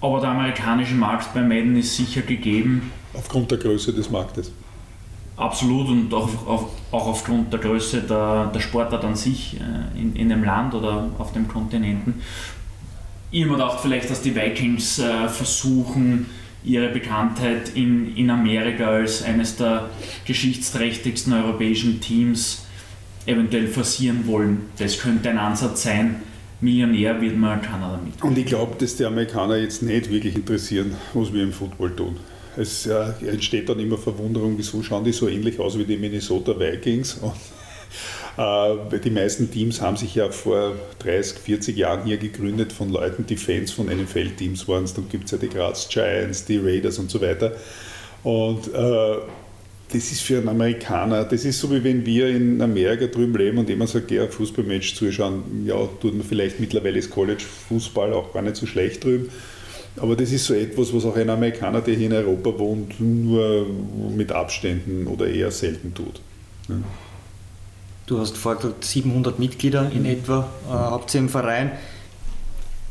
Aber 0.00 0.20
der 0.20 0.30
amerikanische 0.30 0.94
Markt 0.94 1.32
bei 1.32 1.40
Madden 1.40 1.76
ist 1.76 1.96
sicher 1.96 2.20
gegeben. 2.20 2.92
Aufgrund 3.14 3.50
der 3.50 3.58
Größe 3.58 3.94
des 3.94 4.10
Marktes. 4.10 4.52
Absolut 5.36 5.88
und 5.88 6.14
auch, 6.14 6.28
auch, 6.46 6.68
auch 6.92 7.06
aufgrund 7.08 7.52
der 7.52 7.60
Größe 7.60 8.02
der, 8.02 8.52
der 8.54 8.60
Sportart 8.60 9.04
an 9.04 9.16
sich 9.16 9.56
äh, 9.56 10.00
in, 10.00 10.14
in 10.14 10.28
dem 10.28 10.44
Land 10.44 10.74
oder 10.74 11.10
auf 11.18 11.32
dem 11.32 11.48
Kontinenten. 11.48 12.22
Ich 13.32 13.44
mir 13.44 13.52
gedacht, 13.52 13.80
vielleicht, 13.80 14.08
dass 14.10 14.22
die 14.22 14.34
Vikings 14.36 15.00
äh, 15.00 15.28
versuchen, 15.28 16.26
ihre 16.62 16.88
Bekanntheit 16.88 17.70
in, 17.74 18.16
in 18.16 18.30
Amerika 18.30 18.86
als 18.86 19.22
eines 19.22 19.56
der 19.56 19.90
geschichtsträchtigsten 20.24 21.32
europäischen 21.32 22.00
Teams 22.00 22.64
eventuell 23.26 23.66
forcieren 23.66 24.26
wollen. 24.26 24.66
Das 24.78 24.98
könnte 24.98 25.30
ein 25.30 25.38
Ansatz 25.38 25.82
sein. 25.82 26.22
Millionär 26.60 27.20
wird 27.20 27.36
man 27.36 27.60
keiner 27.60 27.98
damit. 27.98 28.22
Und 28.22 28.38
ich 28.38 28.46
glaube, 28.46 28.76
dass 28.78 28.96
die 28.96 29.04
Amerikaner 29.04 29.56
jetzt 29.56 29.82
nicht 29.82 30.10
wirklich 30.10 30.36
interessieren, 30.36 30.94
was 31.12 31.32
wir 31.32 31.42
im 31.42 31.52
Football 31.52 31.94
tun. 31.96 32.16
Es 32.56 32.86
entsteht 32.86 33.68
dann 33.68 33.78
immer 33.80 33.98
Verwunderung, 33.98 34.56
wieso 34.56 34.82
schauen 34.82 35.04
die 35.04 35.12
so 35.12 35.28
ähnlich 35.28 35.58
aus 35.58 35.78
wie 35.78 35.84
die 35.84 35.96
Minnesota 35.96 36.58
Vikings. 36.58 37.14
Und, 37.20 37.32
äh, 38.92 38.98
die 38.98 39.10
meisten 39.10 39.50
Teams 39.50 39.80
haben 39.80 39.96
sich 39.96 40.14
ja 40.14 40.30
vor 40.30 40.74
30, 41.00 41.38
40 41.38 41.76
Jahren 41.76 42.04
hier 42.04 42.16
gegründet 42.16 42.72
von 42.72 42.90
Leuten, 42.90 43.26
die 43.26 43.36
Fans 43.36 43.72
von 43.72 43.86
NFL-Teams 43.86 44.68
waren. 44.68 44.88
Dann 44.94 45.08
gibt 45.08 45.26
es 45.26 45.30
ja 45.32 45.38
die 45.38 45.48
Graz 45.48 45.88
Giants, 45.88 46.44
die 46.44 46.58
Raiders 46.58 46.98
und 46.98 47.10
so 47.10 47.20
weiter. 47.20 47.52
Und 48.22 48.72
äh, 48.72 49.16
das 49.94 50.10
ist 50.10 50.22
für 50.22 50.38
einen 50.38 50.48
Amerikaner, 50.48 51.24
das 51.24 51.44
ist 51.44 51.60
so 51.60 51.70
wie 51.70 51.84
wenn 51.84 52.04
wir 52.04 52.28
in 52.28 52.60
Amerika 52.60 53.06
drüben 53.06 53.36
leben 53.36 53.58
und 53.58 53.68
jemand 53.68 53.90
sagt, 53.90 54.10
ja, 54.10 54.26
Fußballmatch 54.26 54.96
zuschauen, 54.96 55.64
ja, 55.66 55.76
tut 56.00 56.14
man 56.14 56.26
vielleicht 56.26 56.58
mittlerweile 56.58 56.96
das 56.96 57.10
College-Fußball 57.10 58.12
auch 58.12 58.32
gar 58.32 58.42
nicht 58.42 58.56
so 58.56 58.66
schlecht 58.66 59.04
drüben. 59.04 59.28
Aber 59.96 60.16
das 60.16 60.32
ist 60.32 60.46
so 60.46 60.54
etwas, 60.54 60.92
was 60.92 61.04
auch 61.04 61.16
ein 61.16 61.30
Amerikaner, 61.30 61.80
der 61.80 61.94
hier 61.94 62.06
in 62.06 62.12
Europa 62.12 62.58
wohnt, 62.58 63.00
nur 63.00 63.66
mit 64.16 64.32
Abständen 64.32 65.06
oder 65.06 65.28
eher 65.28 65.50
selten 65.50 65.94
tut. 65.94 66.20
Ja. 66.68 66.76
Du 68.06 68.18
hast 68.18 68.36
vorher 68.36 68.60
gesagt, 68.60 68.84
700 68.84 69.38
Mitglieder 69.38 69.90
in 69.90 70.04
etwa 70.04 70.48
äh, 70.66 70.70
habt 70.70 71.14
ihr 71.14 71.20
im 71.20 71.28
Verein. 71.28 71.72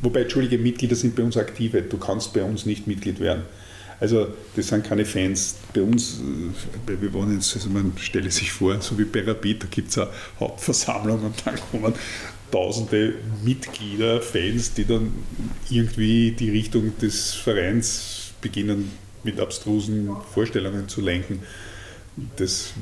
Wobei, 0.02 0.22
entschuldige, 0.22 0.58
Mitglieder 0.58 0.96
sind 0.96 1.16
bei 1.16 1.24
uns 1.24 1.38
aktive. 1.38 1.82
Du 1.84 1.98
kannst 1.98 2.34
bei 2.34 2.44
uns 2.44 2.66
nicht 2.66 2.88
Mitglied 2.88 3.20
werden. 3.20 3.44
Also 4.00 4.28
das 4.56 4.68
sind 4.68 4.84
keine 4.84 5.06
Fans. 5.06 5.58
Bei 5.74 5.82
uns, 5.82 6.20
äh, 6.88 7.02
wir 7.02 7.14
wohnen 7.14 7.36
jetzt, 7.36 7.56
also 7.56 7.70
man 7.70 7.94
stelle 7.98 8.32
sich 8.32 8.52
vor, 8.52 8.82
so 8.82 8.98
wie 8.98 9.06
bei 9.06 9.24
Rapid, 9.24 9.64
da 9.64 9.68
gibt 9.70 9.92
es 9.92 9.98
eine 9.98 10.10
Hauptversammlung 10.40 11.24
und 11.24 11.36
dann 11.46 11.56
kommen 11.72 11.94
tausende 12.54 13.16
Mitglieder, 13.44 14.22
Fans, 14.22 14.74
die 14.74 14.86
dann 14.86 15.12
irgendwie 15.72 16.32
die 16.32 16.52
Richtung 16.52 16.96
des 17.00 17.34
Vereins 17.34 18.32
beginnen 18.42 18.92
mit 19.24 19.40
abstrusen 19.40 20.12
Vorstellungen 20.34 20.88
zu 20.88 21.02
lenken. 21.02 21.40
Das 22.36 22.74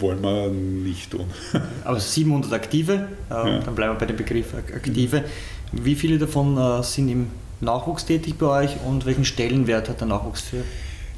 wollen 0.00 0.20
wir 0.22 0.48
nicht 0.48 1.12
tun. 1.12 1.26
Aber 1.84 2.00
700 2.00 2.52
Aktive, 2.52 3.08
äh, 3.30 3.34
ja. 3.34 3.58
dann 3.60 3.74
bleiben 3.76 3.94
wir 3.94 3.98
bei 3.98 4.06
dem 4.06 4.16
Begriff 4.16 4.52
Aktive. 4.54 5.24
Wie 5.70 5.94
viele 5.94 6.18
davon 6.18 6.56
äh, 6.56 6.82
sind 6.82 7.08
im 7.08 7.28
Nachwuchs 7.60 8.06
tätig 8.06 8.34
bei 8.36 8.64
euch 8.64 8.76
und 8.84 9.06
welchen 9.06 9.24
Stellenwert 9.24 9.88
hat 9.88 10.00
der 10.00 10.08
Nachwuchs 10.08 10.42
für 10.42 10.64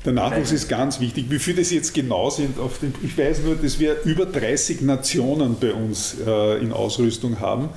der 0.05 0.13
Nachwuchs 0.15 0.51
ist 0.51 0.69
ganz 0.69 0.99
wichtig. 0.99 1.27
Wie 1.29 1.39
viele 1.39 1.59
das 1.59 1.71
jetzt 1.71 1.95
genau 1.95 2.29
sind, 2.29 2.57
den, 2.57 2.93
ich 3.05 3.17
weiß 3.17 3.43
nur, 3.45 3.55
dass 3.55 3.79
wir 3.79 4.03
über 4.03 4.27
30 4.27 4.81
Nationen 4.81 5.57
bei 5.61 5.73
uns 5.73 6.17
äh, 6.27 6.59
in 6.59 6.73
Ausrüstung 6.73 7.39
haben. 7.39 7.69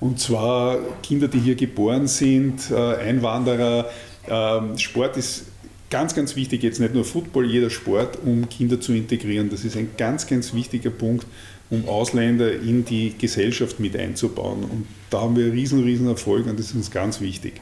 Und 0.00 0.18
zwar 0.18 0.78
Kinder, 1.02 1.28
die 1.28 1.38
hier 1.38 1.54
geboren 1.54 2.06
sind, 2.06 2.70
äh, 2.70 2.74
Einwanderer. 2.74 3.90
Ähm, 4.28 4.78
Sport 4.78 5.16
ist 5.16 5.46
ganz, 5.90 6.14
ganz 6.14 6.36
wichtig, 6.36 6.62
jetzt 6.62 6.80
nicht 6.80 6.94
nur 6.94 7.04
Football, 7.04 7.46
jeder 7.46 7.68
Sport, 7.68 8.18
um 8.24 8.48
Kinder 8.48 8.80
zu 8.80 8.92
integrieren. 8.94 9.50
Das 9.50 9.64
ist 9.64 9.76
ein 9.76 9.90
ganz, 9.98 10.26
ganz 10.26 10.54
wichtiger 10.54 10.90
Punkt, 10.90 11.26
um 11.68 11.86
Ausländer 11.86 12.52
in 12.52 12.84
die 12.84 13.14
Gesellschaft 13.18 13.78
mit 13.78 13.96
einzubauen. 13.96 14.64
Und 14.64 14.86
da 15.10 15.20
haben 15.20 15.36
wir 15.36 15.52
riesen, 15.52 15.84
riesen 15.84 16.08
Erfolg 16.08 16.46
und 16.46 16.58
das 16.58 16.66
ist 16.66 16.74
uns 16.74 16.90
ganz 16.90 17.20
wichtig. 17.20 17.60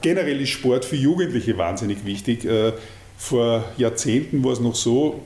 Generell 0.00 0.40
ist 0.40 0.50
Sport 0.50 0.84
für 0.84 0.96
Jugendliche 0.96 1.58
wahnsinnig 1.58 2.04
wichtig. 2.04 2.44
Äh, 2.44 2.72
vor 3.16 3.64
Jahrzehnten 3.76 4.44
war 4.44 4.52
es 4.52 4.60
noch 4.60 4.76
so, 4.76 5.20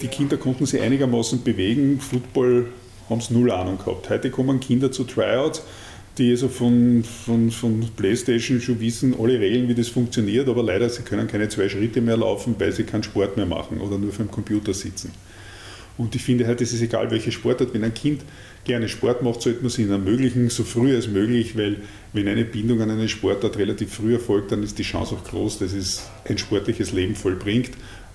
die 0.00 0.06
Kinder 0.08 0.36
konnten 0.36 0.66
sich 0.66 0.80
einigermaßen 0.80 1.42
bewegen. 1.42 2.00
Football 2.00 2.68
haben 3.08 3.20
sie 3.20 3.34
null 3.34 3.50
Ahnung 3.50 3.78
gehabt. 3.78 4.08
Heute 4.10 4.30
kommen 4.30 4.60
Kinder 4.60 4.90
zu 4.90 5.04
Tryouts, 5.04 5.62
die 6.18 6.30
also 6.30 6.48
von, 6.48 7.04
von, 7.04 7.50
von 7.50 7.88
Playstation 7.96 8.60
schon 8.60 8.80
wissen, 8.80 9.14
alle 9.18 9.38
Regeln, 9.38 9.68
wie 9.68 9.74
das 9.74 9.88
funktioniert, 9.88 10.48
aber 10.48 10.62
leider, 10.62 10.88
sie 10.88 11.02
können 11.02 11.26
keine 11.26 11.48
zwei 11.48 11.68
Schritte 11.68 12.00
mehr 12.00 12.16
laufen, 12.16 12.54
weil 12.58 12.72
sie 12.72 12.84
keinen 12.84 13.02
Sport 13.02 13.36
mehr 13.36 13.46
machen 13.46 13.80
oder 13.80 13.98
nur 13.98 14.12
vor 14.12 14.24
dem 14.24 14.30
Computer 14.30 14.72
sitzen. 14.72 15.12
Und 15.96 16.14
ich 16.16 16.22
finde 16.22 16.46
halt, 16.46 16.60
es 16.60 16.72
ist 16.72 16.82
egal, 16.82 17.10
welche 17.10 17.30
Sportart, 17.30 17.72
wenn 17.72 17.84
ein 17.84 17.94
Kind 17.94 18.22
gerne 18.64 18.88
Sport 18.88 19.22
macht, 19.22 19.42
sollte 19.42 19.60
man 19.60 19.66
es 19.66 19.78
ihnen 19.78 19.92
ermöglichen, 19.92 20.50
so 20.50 20.64
früh 20.64 20.94
als 20.94 21.06
möglich, 21.06 21.56
weil 21.56 21.76
wenn 22.12 22.26
eine 22.26 22.44
Bindung 22.44 22.80
an 22.80 22.90
einen 22.90 23.08
Sportart 23.08 23.58
relativ 23.58 23.94
früh 23.94 24.14
erfolgt, 24.14 24.50
dann 24.50 24.62
ist 24.62 24.78
die 24.78 24.82
Chance 24.82 25.14
auch 25.14 25.24
groß, 25.24 25.58
dass 25.60 25.72
es 25.72 26.08
ein 26.28 26.38
sportliches 26.38 26.92
Leben 26.92 27.14
vollbringt 27.14 27.70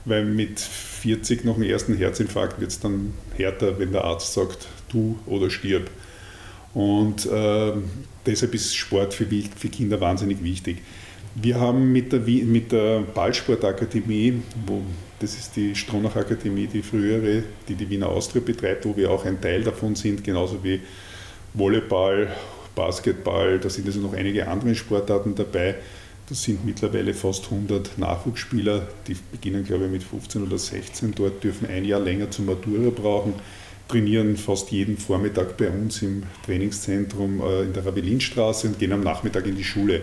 weil 0.06 0.25
mit 0.25 0.60
40 0.60 1.45
nach 1.45 1.56
dem 1.56 1.63
ersten 1.63 1.95
Herzinfarkt 1.95 2.60
wird 2.60 2.71
es 2.71 2.80
dann 2.80 3.13
härter, 3.36 3.80
wenn 3.80 3.91
der 3.91 4.04
Arzt 4.04 4.34
sagt, 4.34 4.67
du 4.91 5.17
oder 5.25 5.49
stirb. 5.49 5.89
Und 6.73 7.25
äh, 7.25 7.73
deshalb 8.25 8.54
ist 8.54 8.75
Sport 8.75 9.13
für, 9.13 9.25
für, 9.25 9.69
Kinder 9.69 9.99
wahnsinnig 9.99 10.43
wichtig. 10.43 10.82
Wir 11.36 11.60
haben 11.60 11.91
mit 11.91 12.12
der, 12.12 12.19
mit 12.19 12.71
der 12.71 13.02
Ballsportakademie, 13.02 14.41
wo, 14.65 14.82
das 15.19 15.36
ist 15.36 15.56
die 15.56 15.75
Stronach 15.75 16.15
Akademie, 16.15 16.67
die 16.67 16.82
frühere, 16.82 17.43
die 17.67 17.75
die 17.75 17.89
Wiener 17.89 18.10
Austria 18.10 18.41
betreibt, 18.43 18.86
wo 18.86 18.95
wir 18.95 19.10
auch 19.12 19.25
ein 19.25 19.39
Teil 19.41 19.63
davon 19.63 19.95
sind, 19.95 20.23
genauso 20.23 20.63
wie 20.63 20.80
Volleyball, 21.54 22.28
Basketball, 22.75 23.60
da 23.60 23.69
sind 23.69 23.88
also 23.88 23.99
noch 23.99 24.13
einige 24.13 24.47
andere 24.47 24.75
Sportarten 24.75 25.36
dabei 25.36 25.75
das 26.30 26.43
sind 26.43 26.63
mittlerweile 26.63 27.13
fast 27.13 27.45
100 27.45 27.97
Nachwuchsspieler, 27.97 28.88
die 29.08 29.15
beginnen, 29.32 29.65
glaube 29.65 29.86
ich, 29.86 29.91
mit 29.91 30.04
15 30.04 30.43
oder 30.43 30.58
16 30.58 31.13
dort, 31.15 31.43
dürfen 31.43 31.67
ein 31.67 31.86
Jahr 31.86 31.99
länger 31.99 32.30
zur 32.30 32.45
Matura 32.45 32.91
brauchen, 32.91 33.34
trainieren 33.89 34.38
fast 34.38 34.71
jeden 34.71 34.97
Vormittag 34.97 35.58
bei 35.58 35.69
uns 35.69 36.02
im 36.02 36.23
Trainingszentrum 36.45 37.41
äh, 37.41 37.63
in 37.63 37.73
der 37.73 37.86
Ravelinstraße 37.86 38.67
und 38.67 38.80
gehen 38.80 38.93
am 38.93 39.02
Nachmittag 39.02 39.45
in 39.45 39.58
die 39.58 39.63
Schule. 39.65 40.02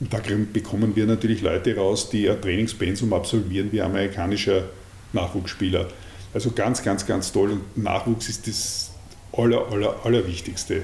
Und 0.00 0.12
da 0.12 0.20
bekommen 0.52 0.96
wir 0.96 1.06
natürlich 1.06 1.42
Leute 1.42 1.76
raus, 1.76 2.10
die 2.10 2.28
ein 2.28 2.40
Trainingspensum 2.40 3.12
absolvieren 3.12 3.70
wie 3.70 3.80
amerikanischer 3.80 4.64
Nachwuchsspieler. 5.12 5.88
Also 6.34 6.50
ganz, 6.50 6.82
ganz, 6.82 7.06
ganz 7.06 7.30
toll. 7.32 7.52
Und 7.52 7.82
Nachwuchs 7.82 8.28
ist 8.28 8.48
das 8.48 8.90
aller, 9.32 9.70
aller, 9.70 10.04
allerwichtigste 10.04 10.82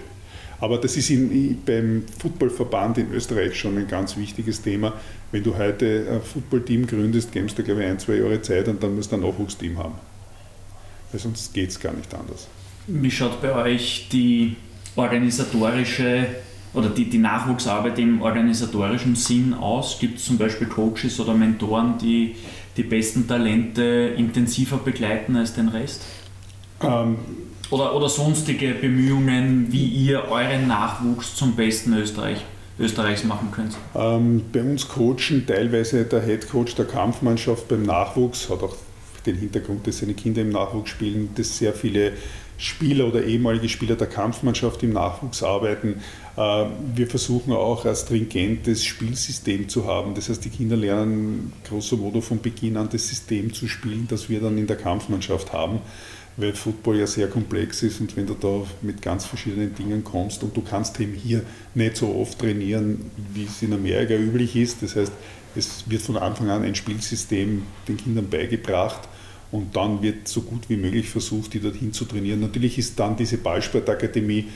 aber 0.62 0.78
das 0.78 0.96
ist 0.96 1.10
in, 1.10 1.60
beim 1.66 2.04
Footballverband 2.20 2.96
in 2.96 3.12
Österreich 3.12 3.58
schon 3.58 3.76
ein 3.78 3.88
ganz 3.88 4.16
wichtiges 4.16 4.62
Thema. 4.62 4.92
Wenn 5.32 5.42
du 5.42 5.58
heute 5.58 6.06
ein 6.08 6.22
Footballteam 6.22 6.86
gründest, 6.86 7.32
gibst 7.32 7.58
du, 7.58 7.64
glaube 7.64 7.82
ich, 7.82 7.88
ein, 7.88 7.98
zwei 7.98 8.14
Jahre 8.14 8.40
Zeit 8.42 8.68
und 8.68 8.80
dann 8.80 8.94
musst 8.94 9.10
du 9.10 9.16
ein 9.16 9.22
Nachwuchsteam 9.22 9.76
haben. 9.76 9.94
Weil 11.12 11.20
sonst 11.20 11.52
geht 11.52 11.70
es 11.70 11.78
gar 11.78 11.92
nicht 11.92 12.12
anders. 12.14 12.48
Wie 12.86 13.10
schaut 13.10 13.40
bei 13.40 13.54
euch 13.54 14.08
die 14.10 14.56
organisatorische 14.96 16.26
oder 16.74 16.88
die, 16.88 17.08
die 17.08 17.18
Nachwuchsarbeit 17.18 17.98
im 17.98 18.22
organisatorischen 18.22 19.14
Sinn 19.14 19.54
aus? 19.54 19.98
Gibt 20.00 20.18
es 20.18 20.24
zum 20.24 20.38
Beispiel 20.38 20.66
Coaches 20.66 21.20
oder 21.20 21.34
Mentoren, 21.34 21.98
die 21.98 22.34
die 22.76 22.82
besten 22.82 23.28
Talente 23.28 24.14
intensiver 24.16 24.78
begleiten 24.78 25.36
als 25.36 25.54
den 25.54 25.68
Rest? 25.68 26.02
Ähm, 26.82 27.16
oder, 27.70 27.94
oder 27.94 28.08
sonstige 28.08 28.74
Bemühungen, 28.74 29.68
wie 29.70 29.86
ihr 29.86 30.24
euren 30.30 30.66
Nachwuchs 30.66 31.36
zum 31.36 31.54
besten 31.54 31.94
Österreich, 31.94 32.38
Österreichs 32.78 33.24
machen 33.24 33.48
könnt? 33.52 33.76
Ähm, 33.94 34.42
bei 34.52 34.62
uns 34.62 34.88
coachen 34.88 35.46
teilweise 35.46 36.04
der 36.04 36.22
Head 36.22 36.50
Coach 36.50 36.74
der 36.74 36.86
Kampfmannschaft 36.86 37.68
beim 37.68 37.82
Nachwuchs, 37.82 38.48
hat 38.48 38.62
auch 38.62 38.76
den 39.26 39.36
Hintergrund, 39.36 39.86
dass 39.86 39.98
seine 39.98 40.14
Kinder 40.14 40.42
im 40.42 40.50
Nachwuchs 40.50 40.90
spielen, 40.90 41.30
dass 41.34 41.58
sehr 41.58 41.72
viele 41.72 42.12
Spieler 42.58 43.08
oder 43.08 43.24
ehemalige 43.24 43.68
Spieler 43.68 43.96
der 43.96 44.06
Kampfmannschaft 44.06 44.82
im 44.82 44.92
Nachwuchs 44.92 45.42
arbeiten. 45.42 46.00
Äh, 46.36 46.66
wir 46.94 47.06
versuchen 47.08 47.52
auch 47.52 47.84
ein 47.84 47.96
stringentes 47.96 48.84
Spielsystem 48.84 49.68
zu 49.68 49.86
haben. 49.86 50.14
Das 50.14 50.28
heißt, 50.28 50.44
die 50.44 50.50
Kinder 50.50 50.76
lernen 50.76 51.52
grosso 51.68 51.96
modo 51.96 52.20
von 52.20 52.40
Beginn 52.40 52.76
an 52.76 52.88
das 52.90 53.08
System 53.08 53.52
zu 53.52 53.66
spielen, 53.66 54.06
das 54.08 54.28
wir 54.28 54.40
dann 54.40 54.58
in 54.58 54.66
der 54.66 54.76
Kampfmannschaft 54.76 55.52
haben 55.52 55.80
weil 56.36 56.54
Football 56.54 56.98
ja 56.98 57.06
sehr 57.06 57.28
komplex 57.28 57.82
ist 57.82 58.00
und 58.00 58.16
wenn 58.16 58.26
du 58.26 58.34
da 58.34 58.64
mit 58.80 59.02
ganz 59.02 59.26
verschiedenen 59.26 59.74
Dingen 59.74 60.02
kommst 60.02 60.42
und 60.42 60.56
du 60.56 60.62
kannst 60.62 60.98
eben 61.00 61.14
hier 61.14 61.42
nicht 61.74 61.96
so 61.96 62.14
oft 62.14 62.38
trainieren, 62.38 63.10
wie 63.34 63.44
es 63.44 63.60
in 63.62 63.72
Amerika 63.72 64.14
üblich 64.14 64.56
ist. 64.56 64.82
Das 64.82 64.96
heißt, 64.96 65.12
es 65.54 65.84
wird 65.86 66.02
von 66.02 66.16
Anfang 66.16 66.50
an 66.50 66.62
ein 66.62 66.74
Spielsystem 66.74 67.62
den 67.88 67.96
Kindern 67.96 68.28
beigebracht 68.28 69.00
und 69.50 69.76
dann 69.76 70.02
wird 70.02 70.28
so 70.28 70.42
gut 70.42 70.68
wie 70.68 70.76
möglich 70.76 71.08
versucht, 71.08 71.52
die 71.54 71.60
dorthin 71.60 71.92
zu 71.92 72.04
trainieren. 72.04 72.40
Natürlich 72.40 72.78
ist 72.78 72.98
dann 72.98 73.16
diese 73.16 73.36
Ballsportakademie 73.36 74.46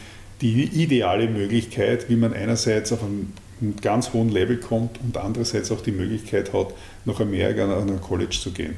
die 0.40 0.64
ideale 0.64 1.28
Möglichkeit, 1.28 2.08
wie 2.08 2.16
man 2.16 2.32
einerseits 2.32 2.92
auf 2.92 3.02
einem 3.02 3.32
ganz 3.80 4.12
hohen 4.12 4.30
Level 4.30 4.58
kommt 4.58 5.00
und 5.02 5.16
andererseits 5.16 5.70
auch 5.70 5.80
die 5.80 5.92
Möglichkeit 5.92 6.52
hat, 6.52 6.74
nach 7.04 7.20
Amerika 7.20 7.64
an 7.64 7.88
ein 7.88 8.00
College 8.00 8.36
zu 8.38 8.50
gehen. 8.50 8.74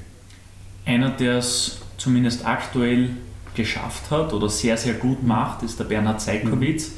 Einer, 0.84 1.10
der 1.10 1.38
es 1.38 1.78
zumindest 1.96 2.46
aktuell 2.46 3.10
geschafft 3.54 4.10
hat 4.10 4.32
oder 4.32 4.48
sehr, 4.48 4.76
sehr 4.76 4.94
gut 4.94 5.22
macht, 5.22 5.64
ist 5.64 5.78
der 5.78 5.84
Bernhard 5.84 6.20
Seikowitz, 6.20 6.92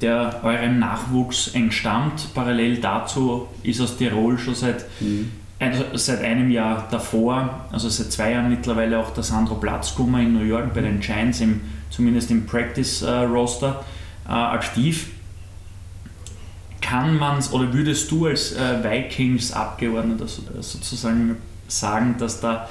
der 0.00 0.40
eurem 0.42 0.78
Nachwuchs 0.78 1.48
entstammt. 1.48 2.34
Parallel 2.34 2.78
dazu 2.78 3.48
ist 3.62 3.80
aus 3.80 3.96
Tirol 3.96 4.38
schon 4.38 4.54
seit, 4.54 4.86
mhm. 5.00 5.30
also 5.58 5.84
seit 5.94 6.22
einem 6.22 6.50
Jahr 6.50 6.88
davor, 6.90 7.66
also 7.70 7.88
seit 7.88 8.10
zwei 8.12 8.32
Jahren 8.32 8.48
mittlerweile 8.48 8.98
auch 8.98 9.10
der 9.10 9.22
Sandro 9.22 9.56
Platzkummer 9.56 10.20
in 10.20 10.32
New 10.32 10.44
York 10.44 10.72
bei 10.72 10.80
den 10.80 11.00
Giants, 11.00 11.40
im, 11.40 11.60
zumindest 11.90 12.30
im 12.30 12.46
Practice-Roster, 12.46 13.84
äh, 14.26 14.32
aktiv. 14.32 15.10
Kann 16.80 17.18
man 17.18 17.38
es 17.38 17.52
oder 17.52 17.72
würdest 17.72 18.10
du 18.10 18.26
als 18.26 18.52
äh, 18.52 18.82
Vikings-Abgeordneter 18.82 20.26
sozusagen 20.26 21.36
sagen, 21.68 22.16
dass 22.18 22.40
da 22.40 22.68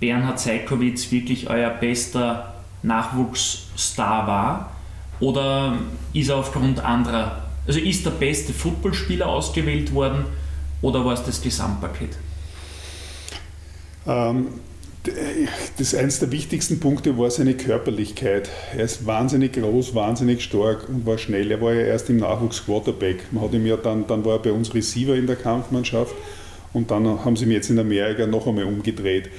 Bernhard 0.00 0.40
Seikowitz 0.40 1.10
wirklich 1.10 1.48
euer 1.48 1.70
bester 1.70 2.54
Nachwuchsstar 2.82 4.26
war? 4.26 4.75
Oder 5.20 5.78
ist 6.12 6.28
er 6.28 6.36
aufgrund 6.36 6.84
anderer, 6.84 7.42
also 7.66 7.80
ist 7.80 8.04
der 8.04 8.10
beste 8.10 8.52
Footballspieler 8.52 9.26
ausgewählt 9.26 9.92
worden 9.94 10.24
oder 10.82 11.04
war 11.04 11.14
es 11.14 11.24
das 11.24 11.40
Gesamtpaket? 11.40 12.10
Ähm, 14.06 14.48
das 15.78 15.94
eines 15.94 16.18
der 16.18 16.32
wichtigsten 16.32 16.80
Punkte 16.80 17.16
war 17.16 17.30
seine 17.30 17.54
Körperlichkeit. 17.54 18.50
Er 18.76 18.84
ist 18.84 19.06
wahnsinnig 19.06 19.52
groß, 19.52 19.94
wahnsinnig 19.94 20.42
stark 20.42 20.88
und 20.88 21.06
war 21.06 21.18
schnell. 21.18 21.50
Er 21.50 21.60
war 21.60 21.72
ja 21.72 21.82
erst 21.82 22.10
im 22.10 22.18
Nachwuchs 22.18 22.64
Quarterback. 22.64 23.32
Man 23.32 23.44
hat 23.44 23.52
ihm 23.52 23.66
ja 23.66 23.76
dann, 23.76 24.06
dann 24.06 24.24
war 24.24 24.34
er 24.34 24.38
bei 24.40 24.52
uns 24.52 24.74
Receiver 24.74 25.14
in 25.14 25.26
der 25.26 25.36
Kampfmannschaft 25.36 26.14
und 26.72 26.90
dann 26.90 27.24
haben 27.24 27.36
sie 27.36 27.44
ihn 27.44 27.52
jetzt 27.52 27.70
in 27.70 27.78
Amerika 27.78 28.26
noch 28.26 28.46
einmal 28.46 28.64
umgedreht. 28.64 29.30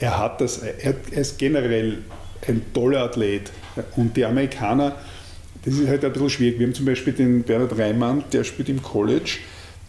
Er 0.00 0.18
hat 0.18 0.40
das, 0.40 0.58
er, 0.58 0.94
ist 1.12 1.38
generell 1.38 1.98
ein 2.46 2.62
toller 2.74 3.02
Athlet. 3.02 3.50
Und 3.96 4.16
die 4.16 4.24
Amerikaner, 4.24 4.96
das 5.64 5.74
ist 5.74 5.88
halt 5.88 6.04
ein 6.04 6.12
bisschen 6.12 6.30
schwierig. 6.30 6.58
Wir 6.58 6.66
haben 6.66 6.74
zum 6.74 6.86
Beispiel 6.86 7.12
den 7.12 7.42
Bernhard 7.42 7.78
Reimann, 7.78 8.24
der 8.32 8.44
spielt 8.44 8.68
im 8.68 8.82
College. 8.82 9.38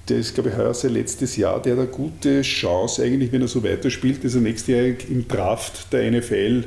Der 0.10 0.18
ist, 0.18 0.34
glaube 0.34 0.50
ich, 0.50 0.58
heuer 0.58 0.74
sein 0.74 0.94
letztes 0.94 1.36
Jahr. 1.36 1.62
Der 1.62 1.74
hat 1.74 1.80
eine 1.80 1.90
gute 1.90 2.42
Chance, 2.42 3.04
eigentlich, 3.04 3.32
wenn 3.32 3.42
er 3.42 3.48
so 3.48 3.64
weiterspielt, 3.64 4.24
dass 4.24 4.36
er 4.36 4.42
nächstes 4.42 4.68
Jahr 4.68 4.96
im 5.10 5.28
Draft 5.28 5.92
der 5.92 6.12
NFL 6.12 6.64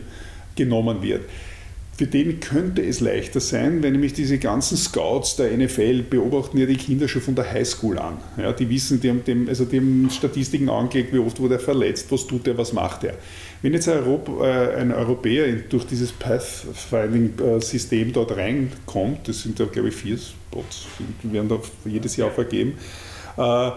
genommen 0.54 1.02
wird. 1.02 1.22
Für 2.00 2.06
den 2.06 2.40
könnte 2.40 2.82
es 2.82 3.00
leichter 3.00 3.40
sein, 3.40 3.82
wenn 3.82 3.92
nämlich 3.92 4.14
diese 4.14 4.38
ganzen 4.38 4.78
Scouts 4.78 5.36
der 5.36 5.54
NFL 5.54 6.04
beobachten 6.04 6.56
ja 6.56 6.64
die 6.64 6.78
Kinder 6.78 7.08
schon 7.08 7.20
von 7.20 7.34
der 7.34 7.52
Highschool 7.52 7.98
an. 7.98 8.16
Ja, 8.38 8.54
die 8.54 8.70
wissen, 8.70 9.02
die 9.02 9.10
haben, 9.10 9.22
dem, 9.22 9.50
also 9.50 9.66
die 9.66 9.76
haben 9.76 10.08
Statistiken 10.10 10.70
angelegt, 10.70 11.12
wie 11.12 11.18
oft 11.18 11.38
wurde 11.38 11.56
er 11.56 11.60
verletzt, 11.60 12.10
was 12.10 12.26
tut 12.26 12.48
er, 12.48 12.56
was 12.56 12.72
macht 12.72 13.04
er. 13.04 13.18
Wenn 13.60 13.74
jetzt 13.74 13.86
ein, 13.86 13.98
Europ, 13.98 14.40
äh, 14.40 14.76
ein 14.76 14.92
Europäer 14.92 15.52
durch 15.68 15.84
dieses 15.84 16.10
Pathfinding-System 16.12 18.14
dort 18.14 18.34
reinkommt, 18.34 19.28
das 19.28 19.42
sind 19.42 19.60
da 19.60 19.66
glaube 19.66 19.90
ich 19.90 19.94
vier 19.94 20.16
Spots, 20.16 20.86
die 21.22 21.30
werden 21.34 21.50
da 21.50 21.60
jedes 21.84 22.16
Jahr 22.16 22.30
vergeben, 22.30 22.78
äh, 23.36 23.70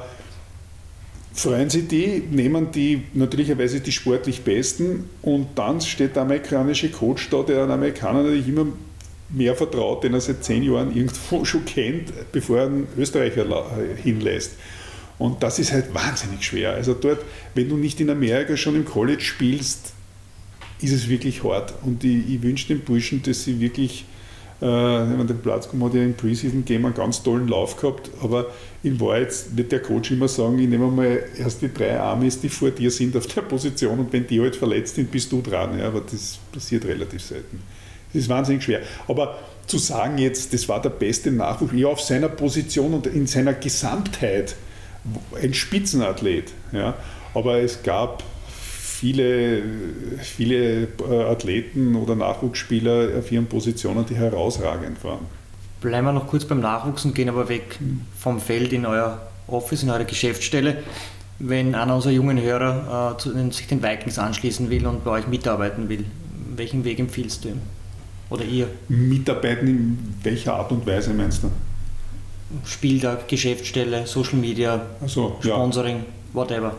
freuen 1.33 1.69
sich 1.69 1.87
die, 1.87 2.23
nehmen 2.31 2.71
die 2.71 3.03
natürlicherweise 3.13 3.79
die 3.79 3.91
sportlich 3.91 4.43
Besten 4.43 5.09
und 5.21 5.47
dann 5.55 5.81
steht 5.81 6.15
der 6.15 6.23
amerikanische 6.23 6.89
Coach 6.89 7.29
da, 7.29 7.41
der 7.41 7.65
den 7.65 7.71
Amerikanern 7.71 8.23
natürlich 8.23 8.47
immer 8.47 8.67
mehr 9.29 9.55
vertraut, 9.55 10.03
den 10.03 10.13
er 10.13 10.21
seit 10.21 10.43
zehn 10.43 10.63
Jahren 10.63 10.95
irgendwo 10.95 11.43
schon 11.45 11.65
kennt, 11.65 12.13
bevor 12.31 12.59
er 12.59 12.65
einen 12.67 12.87
Österreicher 12.97 13.45
hinlässt. 14.01 14.53
Und 15.17 15.41
das 15.43 15.59
ist 15.59 15.71
halt 15.71 15.93
wahnsinnig 15.93 16.43
schwer. 16.43 16.73
Also 16.73 16.93
dort, 16.93 17.23
wenn 17.55 17.69
du 17.69 17.77
nicht 17.77 17.99
in 17.99 18.09
Amerika 18.09 18.57
schon 18.57 18.75
im 18.75 18.85
College 18.85 19.21
spielst, 19.21 19.93
ist 20.81 20.91
es 20.91 21.07
wirklich 21.07 21.43
hart. 21.43 21.73
Und 21.83 22.03
ich, 22.03 22.29
ich 22.29 22.41
wünsche 22.41 22.67
den 22.67 22.81
Burschen, 22.81 23.23
dass 23.23 23.43
sie 23.43 23.59
wirklich 23.59 24.05
äh, 24.63 25.25
den 25.25 25.39
Platz 25.41 25.67
kommt, 25.67 25.83
hat 25.83 25.93
ja 25.93 26.03
im 26.03 26.13
Preseason-Game 26.13 26.85
einen 26.85 26.93
ganz 26.93 27.21
tollen 27.21 27.47
Lauf 27.47 27.75
gehabt, 27.75 28.09
aber 28.21 28.47
in 28.81 28.99
Wahrheit 28.99 29.33
wird 29.55 29.71
der 29.71 29.81
Coach 29.81 30.11
immer 30.11 30.27
sagen, 30.27 30.57
ich 30.57 30.69
nehme 30.69 30.87
mal 30.87 31.23
erst 31.37 31.61
die 31.61 31.73
drei 31.73 31.99
Amis, 31.99 32.39
die 32.39 32.49
vor 32.49 32.71
dir 32.71 32.89
sind 32.89 33.15
auf 33.17 33.27
der 33.27 33.41
Position 33.41 33.99
und 33.99 34.13
wenn 34.13 34.25
die 34.25 34.39
halt 34.39 34.55
verletzt 34.55 34.95
sind, 34.95 35.11
bist 35.11 35.31
du 35.31 35.41
dran. 35.41 35.77
Ja, 35.77 35.87
aber 35.87 36.01
das 36.01 36.39
passiert 36.51 36.85
relativ 36.85 37.21
selten. 37.21 37.61
Das 38.13 38.21
ist 38.21 38.29
wahnsinnig 38.29 38.63
schwer. 38.63 38.81
Aber 39.07 39.39
zu 39.67 39.77
sagen 39.77 40.17
jetzt, 40.17 40.53
das 40.53 40.69
war 40.69 40.81
der 40.81 40.91
beste 40.91 41.31
Nachwuchs, 41.31 41.73
ja, 41.75 41.87
auf 41.87 42.01
seiner 42.01 42.29
Position 42.29 42.93
und 42.93 43.07
in 43.07 43.27
seiner 43.27 43.53
Gesamtheit 43.53 44.55
ein 45.41 45.53
Spitzenathlet. 45.53 46.51
Ja, 46.71 46.95
aber 47.33 47.59
es 47.59 47.83
gab 47.83 48.23
viele, 49.03 49.61
viele 50.21 50.83
äh, 50.83 51.23
Athleten 51.29 51.93
oder 51.97 52.15
Nachwuchsspieler 52.15 53.09
auf 53.19 53.29
ihren 53.33 53.47
Positionen, 53.47 54.05
die 54.05 54.15
herausragend 54.15 55.03
waren. 55.03 55.25
Bleiben 55.81 56.07
wir 56.07 56.13
noch 56.13 56.27
kurz 56.27 56.45
beim 56.45 56.61
Nachwuchs 56.61 57.03
und 57.03 57.13
gehen 57.13 57.27
aber 57.27 57.49
weg 57.49 57.77
vom 58.17 58.39
Feld 58.39 58.71
in 58.71 58.85
euer 58.85 59.21
Office, 59.47 59.83
in 59.83 59.89
eure 59.89 60.05
Geschäftsstelle. 60.05 60.83
Wenn 61.39 61.75
einer 61.75 61.95
unserer 61.95 62.13
jungen 62.13 62.41
Hörer 62.41 63.17
äh, 63.19 63.51
sich 63.51 63.67
den 63.67 63.83
Vikings 63.83 64.17
anschließen 64.19 64.69
will 64.69 64.87
und 64.87 65.03
bei 65.03 65.11
euch 65.11 65.27
mitarbeiten 65.27 65.89
will, 65.89 66.05
welchen 66.55 66.85
Weg 66.85 66.97
empfiehlst 66.99 67.43
du 67.43 67.49
ihm? 67.49 67.61
Oder 68.29 68.45
ihr? 68.45 68.69
Mitarbeiten 68.87 69.67
in 69.67 69.97
welcher 70.23 70.53
Art 70.53 70.71
und 70.71 70.87
Weise 70.87 71.13
meinst 71.13 71.43
du? 71.43 71.49
Spieltag, 72.63 73.27
Geschäftsstelle, 73.27 74.07
Social 74.07 74.39
Media, 74.39 74.85
so, 75.07 75.35
Sponsoring. 75.41 75.97
Ja 75.97 76.22
whatever. 76.33 76.75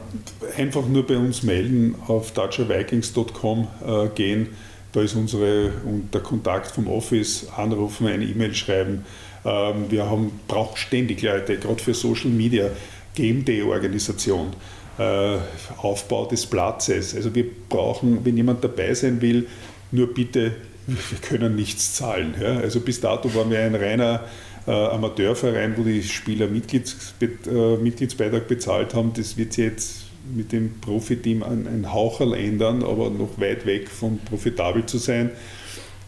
Einfach 0.57 0.87
nur 0.87 1.07
bei 1.07 1.17
uns 1.17 1.43
melden, 1.43 1.95
auf 2.07 2.33
dutchervikings.com 2.33 3.69
äh, 3.87 4.09
gehen. 4.15 4.49
Da 4.93 5.01
ist 5.01 5.15
unsere, 5.17 5.73
der 6.13 6.21
Kontakt 6.21 6.69
vom 6.69 6.89
Office, 6.89 7.49
anrufen, 7.57 8.07
eine 8.07 8.25
E-Mail 8.25 8.55
schreiben. 8.55 9.05
Ähm, 9.45 9.91
wir 9.91 10.09
haben, 10.09 10.41
brauchen 10.47 10.77
ständig 10.77 11.23
Leute, 11.23 11.57
gerade 11.57 11.83
für 11.83 11.95
Social 11.95 12.31
Media, 12.31 12.71
Game 13.15 13.45
Day-Organisation, 13.45 14.53
äh, 14.99 15.37
Aufbau 15.79 16.27
des 16.27 16.47
Platzes. 16.47 17.15
Also 17.15 17.35
wir 17.35 17.47
brauchen, 17.69 18.25
wenn 18.25 18.37
jemand 18.37 18.63
dabei 18.63 18.95
sein 18.95 19.21
will, 19.21 19.49
nur 19.91 20.13
bitte, 20.13 20.53
wir 20.87 21.19
können 21.21 21.57
nichts 21.57 21.95
zahlen. 21.95 22.35
Ja? 22.41 22.59
Also 22.59 22.81
bis 22.81 23.01
dato 23.01 23.35
waren 23.35 23.51
wir 23.51 23.61
ein 23.61 23.75
reiner 23.75 24.25
äh, 24.67 24.71
Amateurverein, 24.71 25.77
wo 25.77 25.83
die 25.83 26.03
Spieler 26.03 26.49
Mitgliedsbe 26.49 27.29
äh, 27.47 27.77
Mitgliedsbeitrag 27.83 28.49
bezahlt 28.49 28.95
haben, 28.95 29.13
das 29.15 29.37
wird 29.37 29.53
sich 29.53 29.65
jetzt 29.65 30.05
mit 30.35 30.53
dem 30.53 30.81
Profiteam 30.81 31.43
ein, 31.43 31.67
ein 31.67 31.93
Haucherl 31.93 32.35
ändern, 32.35 32.83
aber 32.83 33.11
noch 33.11 33.39
weit 33.39 33.67
weg 33.67 33.91
von 33.91 34.19
profitabel 34.19 34.87
zu 34.87 34.99
sein. 34.99 35.31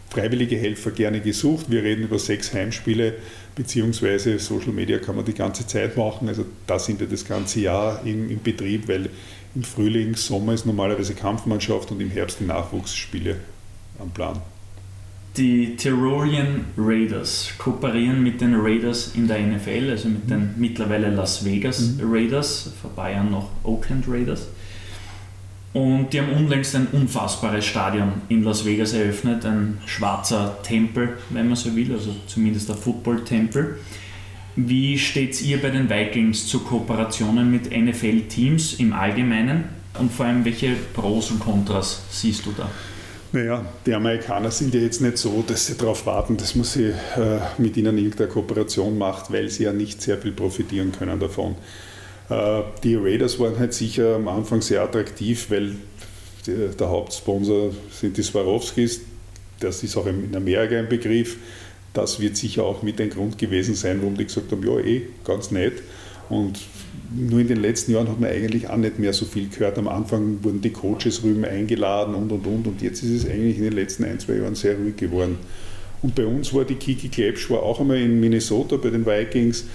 Freiwillige 0.09 0.55
Helfer 0.55 0.91
gerne 0.91 1.19
gesucht. 1.19 1.69
Wir 1.69 1.83
reden 1.83 2.03
über 2.03 2.17
sechs 2.17 2.53
Heimspiele, 2.53 3.15
beziehungsweise 3.55 4.39
Social 4.39 4.71
Media 4.71 4.97
kann 4.99 5.17
man 5.17 5.25
die 5.25 5.33
ganze 5.33 5.67
Zeit 5.67 5.97
machen. 5.97 6.27
Also 6.27 6.45
da 6.65 6.79
sind 6.79 6.99
wir 6.99 7.07
das 7.07 7.25
ganze 7.25 7.59
Jahr 7.59 8.01
im, 8.05 8.29
im 8.29 8.41
Betrieb, 8.41 8.87
weil 8.87 9.09
im 9.53 9.63
Frühling, 9.63 10.15
Sommer 10.15 10.53
ist 10.53 10.65
normalerweise 10.65 11.13
Kampfmannschaft 11.13 11.91
und 11.91 12.01
im 12.01 12.09
Herbst 12.09 12.39
die 12.39 12.45
Nachwuchsspiele 12.45 13.35
am 13.99 14.09
Plan. 14.11 14.41
Die 15.37 15.75
Tyrolean 15.75 16.65
Raiders 16.75 17.51
kooperieren 17.59 18.23
mit 18.23 18.41
den 18.41 18.55
Raiders 18.55 19.11
in 19.13 19.27
der 19.27 19.39
NFL, 19.39 19.91
also 19.91 20.09
mit 20.09 20.27
den 20.27 20.55
mittlerweile 20.57 21.11
Las 21.11 21.45
Vegas 21.45 21.79
mhm. 21.79 22.11
Raiders, 22.11 22.71
vor 22.81 22.89
Bayern 22.91 23.29
noch 23.29 23.49
Oakland 23.63 24.05
Raiders. 24.07 24.47
Und 25.73 26.11
die 26.11 26.19
haben 26.19 26.31
unlängst 26.31 26.75
ein 26.75 26.87
unfassbares 26.91 27.65
Stadion 27.65 28.13
in 28.29 28.43
Las 28.43 28.65
Vegas 28.65 28.93
eröffnet, 28.93 29.45
ein 29.45 29.77
schwarzer 29.85 30.57
Tempel, 30.63 31.19
wenn 31.29 31.45
man 31.45 31.55
so 31.55 31.75
will, 31.75 31.91
also 31.93 32.15
zumindest 32.25 32.71
ein 32.71 32.77
Football-Tempel. 32.77 33.77
Wie 34.55 34.97
steht 34.97 35.33
es 35.33 35.43
ihr 35.43 35.61
bei 35.61 35.69
den 35.69 35.87
Vikings 35.87 36.47
zu 36.47 36.61
Kooperationen 36.61 37.51
mit 37.51 37.69
NFL-Teams 37.69 38.73
im 38.79 38.91
Allgemeinen? 38.91 39.65
Und 39.99 40.11
vor 40.11 40.25
allem, 40.25 40.43
welche 40.45 40.71
Pros 40.95 41.29
und 41.29 41.41
Kontras 41.41 42.01
siehst 42.09 42.47
du 42.47 42.53
da? 42.57 42.71
Naja, 43.37 43.63
die 43.85 43.93
Amerikaner 43.93 44.49
sind 44.49 44.73
ja 44.73 44.79
jetzt 44.79 44.99
nicht 44.99 45.19
so, 45.19 45.43
dass 45.45 45.67
sie 45.67 45.77
darauf 45.77 46.07
warten, 46.07 46.37
dass 46.37 46.55
man 46.55 46.63
sie 46.63 46.85
äh, 46.85 47.39
mit 47.59 47.77
ihnen 47.77 47.95
irgendeine 47.95 48.29
Kooperation 48.29 48.97
macht, 48.97 49.31
weil 49.31 49.47
sie 49.49 49.65
ja 49.65 49.73
nicht 49.73 50.01
sehr 50.01 50.17
viel 50.17 50.31
profitieren 50.31 50.91
können 50.91 51.19
davon. 51.19 51.53
Äh, 52.31 52.63
die 52.83 52.95
Raiders 52.95 53.39
waren 53.39 53.59
halt 53.59 53.75
sicher 53.75 54.15
am 54.15 54.27
Anfang 54.27 54.63
sehr 54.63 54.81
attraktiv, 54.81 55.51
weil 55.51 55.75
die, 56.47 56.69
der 56.79 56.89
Hauptsponsor 56.89 57.73
sind 57.91 58.17
die 58.17 58.23
Swarovskis. 58.23 59.01
Das 59.59 59.83
ist 59.83 59.95
auch 59.97 60.07
in 60.07 60.35
Amerika 60.35 60.75
ein 60.75 60.89
Begriff. 60.89 61.37
Das 61.93 62.19
wird 62.19 62.37
sicher 62.37 62.63
auch 62.63 62.81
mit 62.81 62.99
ein 62.99 63.11
Grund 63.11 63.37
gewesen 63.37 63.75
sein, 63.75 63.99
warum 64.01 64.17
die 64.17 64.25
gesagt 64.25 64.51
haben, 64.51 64.65
ja 64.65 64.79
eh, 64.79 65.03
ganz 65.23 65.51
nett. 65.51 65.83
Und 66.29 66.59
nur 67.15 67.39
in 67.39 67.47
den 67.47 67.61
letzten 67.61 67.93
Jahren 67.93 68.09
hat 68.09 68.19
man 68.19 68.29
eigentlich 68.29 68.69
auch 68.69 68.77
nicht 68.77 68.99
mehr 68.99 69.13
so 69.13 69.25
viel 69.25 69.47
gehört. 69.47 69.77
Am 69.77 69.87
Anfang 69.87 70.43
wurden 70.43 70.61
die 70.61 70.71
Coaches 70.71 71.23
rüben 71.23 71.45
eingeladen 71.45 72.15
und 72.15 72.31
und 72.31 72.45
und. 72.45 72.67
Und 72.67 72.81
jetzt 72.81 73.03
ist 73.03 73.11
es 73.11 73.29
eigentlich 73.29 73.57
in 73.57 73.63
den 73.63 73.73
letzten 73.73 74.03
ein, 74.03 74.19
zwei 74.19 74.35
Jahren 74.35 74.55
sehr 74.55 74.77
ruhig 74.77 74.97
geworden. 74.97 75.37
Und 76.01 76.15
bei 76.15 76.25
uns 76.25 76.53
war 76.53 76.63
die 76.63 76.75
Kiki 76.75 77.09
Klepsch 77.09 77.49
war 77.49 77.63
auch 77.63 77.79
einmal 77.79 77.97
in 77.97 78.19
Minnesota 78.19 78.77
bei 78.77 78.89
den 78.89 79.05
Vikings. 79.05 79.65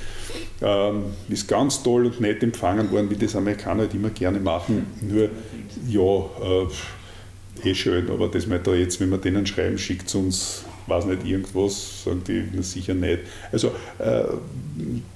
Ähm, 0.61 1.05
ist 1.29 1.49
ganz 1.49 1.83
toll 1.83 2.07
und 2.07 2.21
nett 2.21 2.43
empfangen 2.43 2.91
worden, 2.93 3.11
wie 3.11 3.17
das 3.17 3.35
Amerikaner 3.35 3.83
halt 3.83 3.95
immer 3.95 4.11
gerne 4.11 4.39
machen. 4.39 4.87
Nur, 5.01 5.31
ja, 5.89 6.61
äh, 7.65 7.69
eh 7.69 7.75
schön, 7.75 8.09
aber 8.11 8.29
dass 8.29 8.49
wir 8.49 8.59
da 8.59 8.73
jetzt, 8.73 9.01
wenn 9.01 9.11
wir 9.11 9.19
denen 9.19 9.47
schreiben, 9.47 9.79
schickt 9.79 10.15
uns 10.15 10.65
weiß 10.87 11.07
nicht, 11.07 11.25
irgendwas, 11.25 12.05
sagen 12.05 12.23
die 12.27 12.45
na, 12.53 12.63
sicher 12.63 12.95
nicht. 12.95 13.21
Also 13.51 13.69
äh, 13.99 14.25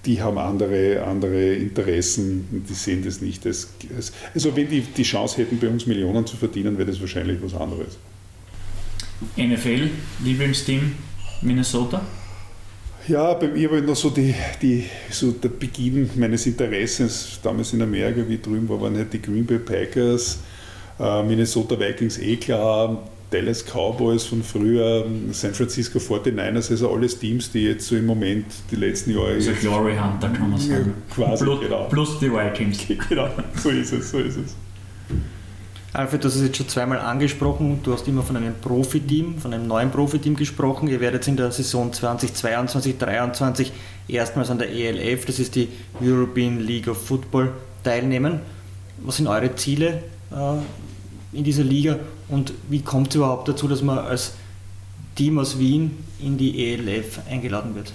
die 0.05 0.23
haben 0.23 0.39
andere, 0.39 1.03
andere 1.05 1.55
Interessen, 1.55 2.64
die 2.69 2.75
sehen 2.75 3.05
das 3.05 3.21
nicht. 3.21 3.45
Als, 3.47 3.69
also 4.35 4.55
wenn 4.57 4.69
die 4.69 4.81
die 4.81 5.03
Chance 5.03 5.39
hätten, 5.39 5.59
bei 5.59 5.69
uns 5.69 5.87
Millionen 5.87 6.27
zu 6.27 6.37
verdienen, 6.37 6.79
wäre 6.79 6.91
das 6.91 7.01
wahrscheinlich 7.01 7.39
was 7.43 7.55
anderes. 7.55 7.99
NFL, 9.37 9.91
Lieblingsteam 10.25 10.93
Minnesota? 11.43 12.03
Ja, 13.09 13.35
bei 13.35 13.49
mir 13.49 13.71
war 13.71 13.81
noch 13.81 13.95
so, 13.95 14.11
die, 14.11 14.35
die, 14.61 14.85
so 15.11 15.31
der 15.31 15.49
Beginn 15.49 16.11
meines 16.17 16.45
Interessens 16.47 17.39
damals 17.43 17.73
in 17.73 17.83
Amerika, 17.83 18.23
wie 18.29 18.39
drüben 18.39 18.69
war, 18.69 18.81
waren 18.81 18.97
halt 18.97 19.12
die 19.12 19.23
Green 19.23 19.47
Bay 19.47 19.59
Packers, 19.59 20.41
äh, 20.99 21.23
Minnesota 21.23 21.79
Vikings 21.79 22.19
eh 22.19 22.37
klar, 22.37 23.09
Dallas 23.31 23.64
Cowboys 23.64 24.24
von 24.24 24.43
früher, 24.43 25.05
San 25.33 25.53
Francisco 25.53 25.99
49ers, 25.99 26.70
also 26.70 26.93
alles 26.93 27.18
Teams, 27.18 27.51
die 27.51 27.64
jetzt 27.64 27.89
so 27.89 27.97
im 27.97 28.07
Moment 28.07 28.47
die 28.70 28.77
letzten 28.77 29.11
Jahre. 29.11 29.33
Also 29.33 29.53
Glory 29.61 29.97
Hunter 29.97 30.29
kann 30.29 30.51
man 30.51 30.61
sagen. 30.61 30.95
Quasi, 31.12 31.45
plus, 31.45 31.61
genau. 31.61 31.85
plus 31.85 32.18
die 32.20 32.33
Vikings. 32.33 32.79
Genau, 33.09 33.29
so 33.62 33.70
ist 33.70 33.93
es, 33.93 34.11
so 34.11 34.18
ist 34.18 34.37
es. 34.37 34.55
Alfred, 35.93 36.22
du 36.22 36.29
hast 36.29 36.37
es 36.37 36.43
jetzt 36.43 36.57
schon 36.59 36.68
zweimal 36.68 36.99
angesprochen. 36.99 37.81
Du 37.83 37.93
hast 37.93 38.07
immer 38.07 38.22
von 38.22 38.37
einem 38.37 38.55
Profiteam, 38.61 39.39
von 39.39 39.55
einem 39.55 39.66
neuen 39.66 39.91
Profiteam 39.91 40.37
gesprochen. 40.37 40.89
Ihr 40.89 41.01
werdet 41.01 41.27
in 41.27 41.37
der 41.37 41.51
Saison 41.51 41.91
2022-2023 41.91 43.70
erstmals 44.07 44.51
an 44.51 44.59
der 44.59 44.70
ELF, 44.70 45.24
das 45.24 45.39
ist 45.39 45.55
die 45.55 45.68
European 46.01 46.61
League 46.61 46.89
of 46.89 47.03
Football, 47.03 47.53
teilnehmen. 47.83 48.41
Was 48.99 49.16
sind 49.16 49.27
eure 49.27 49.55
Ziele 49.57 50.03
äh, 50.31 51.37
in 51.37 51.45
dieser 51.45 51.64
Liga 51.64 51.99
und 52.29 52.53
wie 52.68 52.81
kommt 52.81 53.09
es 53.09 53.16
überhaupt 53.16 53.49
dazu, 53.49 53.68
dass 53.68 53.83
man 53.83 53.99
als 53.99 54.33
Team 55.14 55.39
aus 55.39 55.59
Wien 55.59 55.93
in 56.20 56.37
die 56.37 56.72
ELF 56.72 57.20
eingeladen 57.29 57.74
wird? 57.74 57.93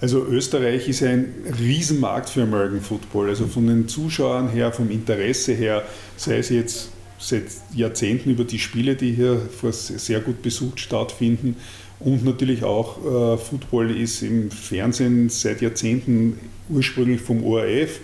Also 0.00 0.24
Österreich 0.24 0.88
ist 0.88 1.02
ein 1.02 1.26
Riesenmarkt 1.58 2.30
für 2.30 2.42
American 2.42 2.80
Football. 2.80 3.28
Also 3.28 3.46
von 3.46 3.66
den 3.66 3.86
Zuschauern 3.86 4.48
her, 4.48 4.72
vom 4.72 4.90
Interesse 4.90 5.52
her, 5.52 5.82
sei 6.16 6.38
es 6.38 6.48
jetzt 6.48 6.90
seit 7.18 7.44
Jahrzehnten 7.74 8.30
über 8.30 8.44
die 8.44 8.58
Spiele, 8.58 8.96
die 8.96 9.12
hier 9.12 9.42
sehr 9.70 10.20
gut 10.20 10.40
besucht 10.40 10.80
stattfinden. 10.80 11.56
Und 11.98 12.24
natürlich 12.24 12.64
auch 12.64 12.96
äh, 12.96 13.36
Football 13.36 13.94
ist 13.94 14.22
im 14.22 14.50
Fernsehen 14.50 15.28
seit 15.28 15.60
Jahrzehnten 15.60 16.38
ursprünglich 16.70 17.20
vom 17.20 17.44
ORF 17.44 18.00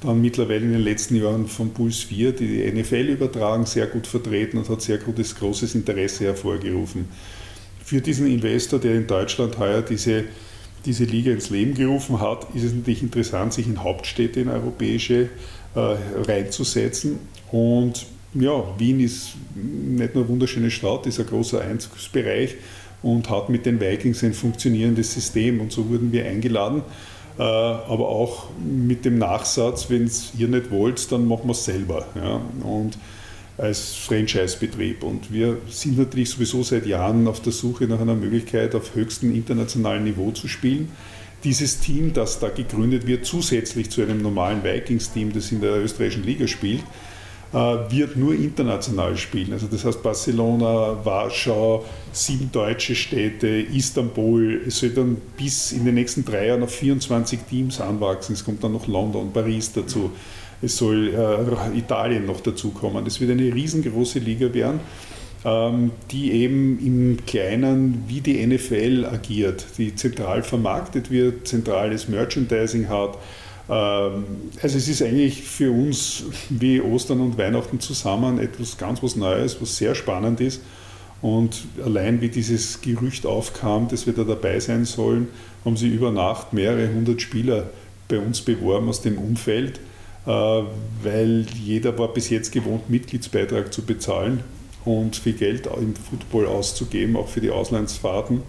dann 0.00 0.20
mittlerweile 0.20 0.64
in 0.64 0.72
den 0.72 0.82
letzten 0.82 1.16
Jahren 1.16 1.46
von 1.46 1.70
Puls 1.70 1.98
4, 1.98 2.32
die 2.32 2.46
die 2.46 2.72
NFL 2.72 3.10
übertragen, 3.10 3.66
sehr 3.66 3.86
gut 3.86 4.06
vertreten 4.06 4.58
und 4.58 4.68
hat 4.68 4.80
sehr 4.80 4.98
gutes, 4.98 5.36
großes 5.36 5.74
Interesse 5.74 6.24
hervorgerufen. 6.24 7.06
Für 7.84 8.00
diesen 8.00 8.26
Investor, 8.26 8.78
der 8.78 8.94
in 8.94 9.06
Deutschland 9.06 9.58
heuer 9.58 9.82
diese, 9.82 10.24
diese 10.86 11.04
Liga 11.04 11.32
ins 11.32 11.50
Leben 11.50 11.74
gerufen 11.74 12.20
hat, 12.20 12.46
ist 12.54 12.64
es 12.64 12.72
natürlich 12.72 13.02
interessant, 13.02 13.52
sich 13.52 13.66
in 13.66 13.82
Hauptstädte, 13.82 14.40
in 14.40 14.48
europäische, 14.48 15.28
äh, 15.74 15.96
reinzusetzen. 16.26 17.18
Und 17.52 18.06
ja, 18.34 18.64
Wien 18.78 19.00
ist 19.00 19.34
nicht 19.54 20.14
nur 20.14 20.24
eine 20.24 20.28
wunderschöne 20.28 20.70
Stadt, 20.70 21.06
ist 21.06 21.20
ein 21.20 21.26
großer 21.26 21.60
Einzugsbereich 21.60 22.56
und 23.02 23.28
hat 23.28 23.48
mit 23.48 23.66
den 23.66 23.80
Vikings 23.80 24.22
ein 24.22 24.34
funktionierendes 24.34 25.12
System. 25.12 25.60
Und 25.60 25.72
so 25.72 25.88
wurden 25.88 26.12
wir 26.12 26.24
eingeladen. 26.26 26.82
Äh, 27.40 27.42
aber 27.42 28.10
auch 28.10 28.50
mit 28.62 29.06
dem 29.06 29.16
Nachsatz, 29.16 29.88
wenn 29.88 30.04
es 30.04 30.32
ihr 30.36 30.46
nicht 30.46 30.70
wollt, 30.70 31.10
dann 31.10 31.26
machen 31.26 31.46
wir 31.46 31.52
es 31.52 31.64
selber. 31.64 32.04
Ja? 32.14 32.42
Und 32.62 32.98
als 33.56 33.94
Franchise-Betrieb. 33.94 35.02
Und 35.02 35.32
wir 35.32 35.56
sind 35.70 35.96
natürlich 35.96 36.28
sowieso 36.28 36.62
seit 36.62 36.84
Jahren 36.84 37.26
auf 37.26 37.40
der 37.40 37.52
Suche 37.52 37.84
nach 37.84 37.98
einer 37.98 38.14
Möglichkeit, 38.14 38.74
auf 38.74 38.94
höchstem 38.94 39.34
internationalen 39.34 40.04
Niveau 40.04 40.32
zu 40.32 40.48
spielen. 40.48 40.90
Dieses 41.42 41.80
Team, 41.80 42.12
das 42.12 42.40
da 42.40 42.50
gegründet 42.50 43.06
wird, 43.06 43.24
zusätzlich 43.24 43.88
zu 43.88 44.02
einem 44.02 44.20
normalen 44.20 44.62
Vikings-Team, 44.62 45.32
das 45.32 45.50
in 45.50 45.62
der 45.62 45.82
österreichischen 45.82 46.24
Liga 46.24 46.46
spielt, 46.46 46.82
wird 47.52 48.16
nur 48.16 48.34
international 48.34 49.16
spielen. 49.16 49.52
Also 49.52 49.66
das 49.66 49.84
heißt 49.84 50.02
Barcelona, 50.02 51.04
Warschau, 51.04 51.84
sieben 52.12 52.50
deutsche 52.52 52.94
Städte, 52.94 53.48
Istanbul. 53.48 54.62
Es 54.66 54.78
soll 54.78 54.90
dann 54.90 55.16
bis 55.36 55.72
in 55.72 55.84
den 55.84 55.96
nächsten 55.96 56.24
drei 56.24 56.46
Jahren 56.46 56.62
auf 56.62 56.74
24 56.74 57.40
Teams 57.48 57.80
anwachsen. 57.80 58.34
Es 58.34 58.44
kommt 58.44 58.62
dann 58.62 58.72
noch 58.72 58.86
London, 58.86 59.32
Paris 59.32 59.72
dazu. 59.72 60.12
Es 60.62 60.76
soll 60.76 61.12
äh, 61.14 61.78
Italien 61.78 62.26
noch 62.26 62.40
dazukommen. 62.40 63.06
Es 63.06 63.20
wird 63.20 63.30
eine 63.30 63.52
riesengroße 63.52 64.18
Liga 64.18 64.52
werden, 64.52 64.80
ähm, 65.44 65.90
die 66.10 66.32
eben 66.32 66.78
im 66.78 67.26
Kleinen 67.26 68.04
wie 68.06 68.20
die 68.20 68.46
NFL 68.46 69.06
agiert, 69.10 69.66
die 69.78 69.94
zentral 69.94 70.42
vermarktet 70.42 71.10
wird, 71.10 71.48
zentrales 71.48 72.08
Merchandising 72.08 72.88
hat 72.88 73.16
also 73.70 74.78
es 74.78 74.88
ist 74.88 75.00
eigentlich 75.00 75.42
für 75.42 75.70
uns 75.70 76.24
wie 76.48 76.80
Ostern 76.80 77.20
und 77.20 77.38
Weihnachten 77.38 77.78
zusammen 77.78 78.38
etwas 78.40 78.76
ganz 78.76 79.02
was 79.02 79.14
Neues, 79.16 79.60
was 79.60 79.76
sehr 79.76 79.94
spannend 79.94 80.40
ist. 80.40 80.60
Und 81.22 81.66
allein 81.84 82.20
wie 82.20 82.30
dieses 82.30 82.80
Gerücht 82.80 83.26
aufkam, 83.26 83.88
dass 83.88 84.06
wir 84.06 84.12
da 84.12 84.24
dabei 84.24 84.58
sein 84.58 84.86
sollen, 84.86 85.28
haben 85.64 85.76
sie 85.76 85.88
über 85.88 86.10
Nacht 86.10 86.52
mehrere 86.52 86.92
hundert 86.92 87.20
Spieler 87.20 87.70
bei 88.08 88.18
uns 88.18 88.40
beworben 88.40 88.88
aus 88.88 89.02
dem 89.02 89.18
Umfeld, 89.18 89.78
äh, 90.26 90.30
weil 90.30 91.46
jeder 91.62 91.96
war 91.98 92.08
bis 92.08 92.30
jetzt 92.30 92.52
gewohnt, 92.52 92.88
Mitgliedsbeitrag 92.90 93.72
zu 93.72 93.82
bezahlen 93.82 94.40
und 94.84 95.14
viel 95.14 95.34
Geld 95.34 95.66
im 95.66 95.94
Football 95.94 96.46
auszugeben, 96.46 97.16
auch 97.16 97.28
für 97.28 97.40
die 97.40 97.50
Auslandsfahrten. 97.50 98.42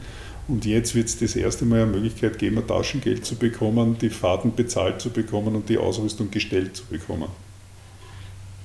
Und 0.52 0.66
jetzt 0.66 0.96
wird 0.96 1.08
es 1.08 1.18
das 1.18 1.38
erste 1.38 1.64
Mal 1.64 1.84
eine 1.84 1.92
Möglichkeit 1.92 2.38
geben, 2.38 2.58
ein 2.58 2.68
Taschengeld 2.68 3.26
zu 3.26 3.36
bekommen, 3.36 3.98
die 4.02 4.10
Fahrten 4.10 4.54
bezahlt 4.54 5.00
zu 5.00 5.10
bekommen 5.10 5.56
und 5.56 5.70
die 5.70 5.78
Ausrüstung 5.78 6.30
gestellt 6.30 6.76
zu 6.76 6.84
bekommen. 6.88 7.30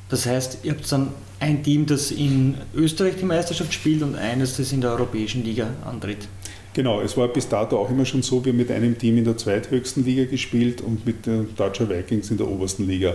Das 0.09 0.26
heißt, 0.26 0.59
ihr 0.64 0.72
habt 0.72 0.91
dann 0.91 1.11
ein 1.39 1.62
Team, 1.62 1.87
das 1.87 2.11
in 2.11 2.57
Österreich 2.74 3.14
die 3.20 3.24
Meisterschaft 3.24 3.72
spielt 3.72 4.03
und 4.03 4.16
eines, 4.16 4.57
das 4.57 4.72
in 4.72 4.80
der 4.80 4.91
Europäischen 4.91 5.45
Liga 5.45 5.68
antritt. 5.84 6.26
Genau, 6.74 7.01
es 7.03 7.16
war 7.16 7.28
bis 7.28 7.49
dato 7.49 7.78
auch 7.78 7.89
immer 7.89 8.05
schon 8.05 8.22
so, 8.22 8.45
wir 8.45 8.51
haben 8.51 8.59
mit 8.59 8.72
einem 8.72 8.99
Team 8.99 9.18
in 9.18 9.24
der 9.24 9.37
zweithöchsten 9.37 10.05
Liga 10.05 10.24
gespielt 10.24 10.80
und 10.80 11.07
mit 11.07 11.24
den 11.24 11.55
Deutscher 11.55 11.89
Vikings 11.89 12.32
in 12.32 12.37
der 12.37 12.49
obersten 12.49 12.89
Liga. 12.89 13.14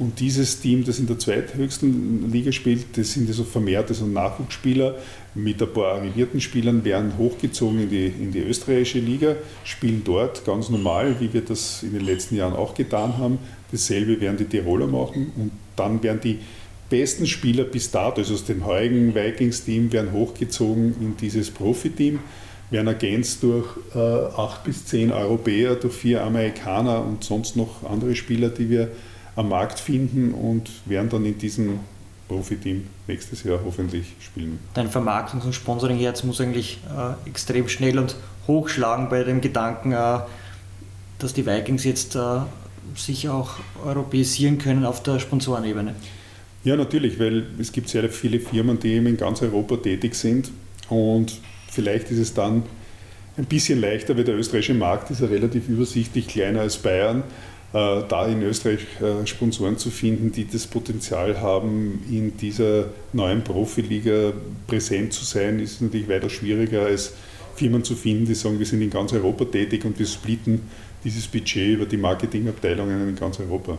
Und 0.00 0.18
dieses 0.18 0.60
Team, 0.60 0.82
das 0.84 0.98
in 0.98 1.06
der 1.06 1.18
zweithöchsten 1.18 2.32
Liga 2.32 2.52
spielt, 2.52 2.96
das 2.96 3.12
sind 3.12 3.28
also 3.28 3.44
vermehrte 3.44 3.92
so 3.92 4.06
Nachwuchsspieler 4.06 4.94
mit 5.34 5.62
ein 5.62 5.70
paar 5.74 5.96
arrivierten 5.96 6.40
Spielern, 6.40 6.86
werden 6.86 7.18
hochgezogen 7.18 7.82
in 7.82 7.90
die, 7.90 8.06
in 8.06 8.32
die 8.32 8.38
österreichische 8.38 8.98
Liga, 8.98 9.36
spielen 9.62 10.00
dort 10.02 10.46
ganz 10.46 10.70
normal, 10.70 11.16
wie 11.20 11.34
wir 11.34 11.42
das 11.42 11.82
in 11.82 11.92
den 11.92 12.06
letzten 12.06 12.36
Jahren 12.36 12.54
auch 12.54 12.72
getan 12.72 13.18
haben. 13.18 13.38
Dasselbe 13.72 14.18
werden 14.22 14.38
die 14.38 14.46
Tiroler 14.46 14.86
machen 14.86 15.32
und 15.36 15.50
dann 15.76 16.02
werden 16.02 16.20
die 16.24 16.38
besten 16.88 17.26
Spieler 17.26 17.64
bis 17.64 17.90
dato, 17.90 18.22
also 18.22 18.32
aus 18.32 18.46
dem 18.46 18.64
heutigen 18.64 19.14
Vikings-Team, 19.14 19.92
werden 19.92 20.12
hochgezogen 20.12 20.94
in 20.98 21.16
dieses 21.18 21.50
Profiteam, 21.50 22.20
werden 22.70 22.86
ergänzt 22.86 23.42
durch 23.42 23.68
äh, 23.94 23.98
acht 23.98 24.64
bis 24.64 24.86
zehn 24.86 25.12
Europäer, 25.12 25.74
durch 25.74 25.92
vier 25.92 26.24
Amerikaner 26.24 27.04
und 27.04 27.22
sonst 27.22 27.54
noch 27.54 27.84
andere 27.84 28.14
Spieler, 28.14 28.48
die 28.48 28.70
wir 28.70 28.88
am 29.40 29.48
Markt 29.48 29.80
finden 29.80 30.32
und 30.32 30.70
werden 30.84 31.08
dann 31.08 31.24
in 31.24 31.38
diesem 31.38 31.80
Profiteam 32.28 32.84
nächstes 33.08 33.42
Jahr 33.42 33.60
hoffentlich 33.64 34.12
spielen. 34.20 34.58
Dein 34.74 34.88
Vermarktungs- 34.88 35.44
und 35.44 35.54
Sponsoringherz 35.54 36.22
muss 36.24 36.40
eigentlich 36.40 36.78
äh, 36.86 37.28
extrem 37.28 37.66
schnell 37.68 37.98
und 37.98 38.16
hochschlagen 38.46 39.08
bei 39.08 39.24
dem 39.24 39.40
Gedanken, 39.40 39.92
äh, 39.92 40.18
dass 41.18 41.32
die 41.32 41.46
Vikings 41.46 41.84
jetzt 41.84 42.16
äh, 42.16 42.40
sich 42.94 43.28
auch 43.30 43.52
europäisieren 43.84 44.58
können 44.58 44.84
auf 44.84 45.02
der 45.02 45.18
Sponsorenebene. 45.18 45.94
Ja, 46.62 46.76
natürlich, 46.76 47.18
weil 47.18 47.46
es 47.58 47.72
gibt 47.72 47.88
sehr 47.88 48.08
viele 48.10 48.40
Firmen, 48.40 48.78
die 48.78 48.92
eben 48.92 49.06
in 49.06 49.16
ganz 49.16 49.40
Europa 49.40 49.78
tätig 49.78 50.14
sind 50.14 50.50
und 50.90 51.40
vielleicht 51.70 52.10
ist 52.10 52.18
es 52.18 52.34
dann 52.34 52.64
ein 53.38 53.46
bisschen 53.46 53.80
leichter, 53.80 54.16
weil 54.16 54.24
der 54.24 54.36
österreichische 54.36 54.74
Markt 54.74 55.10
ist 55.10 55.20
ja 55.20 55.26
relativ 55.26 55.68
übersichtlich 55.68 56.28
kleiner 56.28 56.60
als 56.60 56.76
Bayern. 56.76 57.22
Äh, 57.72 58.02
da 58.08 58.26
in 58.26 58.42
Österreich 58.42 58.80
äh, 59.00 59.24
Sponsoren 59.26 59.78
zu 59.78 59.90
finden, 59.90 60.32
die 60.32 60.44
das 60.46 60.66
Potenzial 60.66 61.40
haben, 61.40 62.02
in 62.10 62.36
dieser 62.36 62.86
neuen 63.12 63.44
Profiliga 63.44 64.32
präsent 64.66 65.12
zu 65.12 65.24
sein, 65.24 65.60
ist 65.60 65.80
natürlich 65.80 66.08
weiter 66.08 66.28
schwieriger 66.28 66.82
als 66.82 67.12
Firmen 67.54 67.84
zu 67.84 67.94
finden, 67.94 68.24
die 68.26 68.34
sagen, 68.34 68.58
wir 68.58 68.66
sind 68.66 68.82
in 68.82 68.90
ganz 68.90 69.12
Europa 69.12 69.44
tätig 69.44 69.84
und 69.84 69.96
wir 70.00 70.06
splitten 70.06 70.62
dieses 71.04 71.28
Budget 71.28 71.76
über 71.76 71.86
die 71.86 71.96
Marketingabteilungen 71.96 73.08
in 73.08 73.14
ganz 73.14 73.38
Europa. 73.38 73.78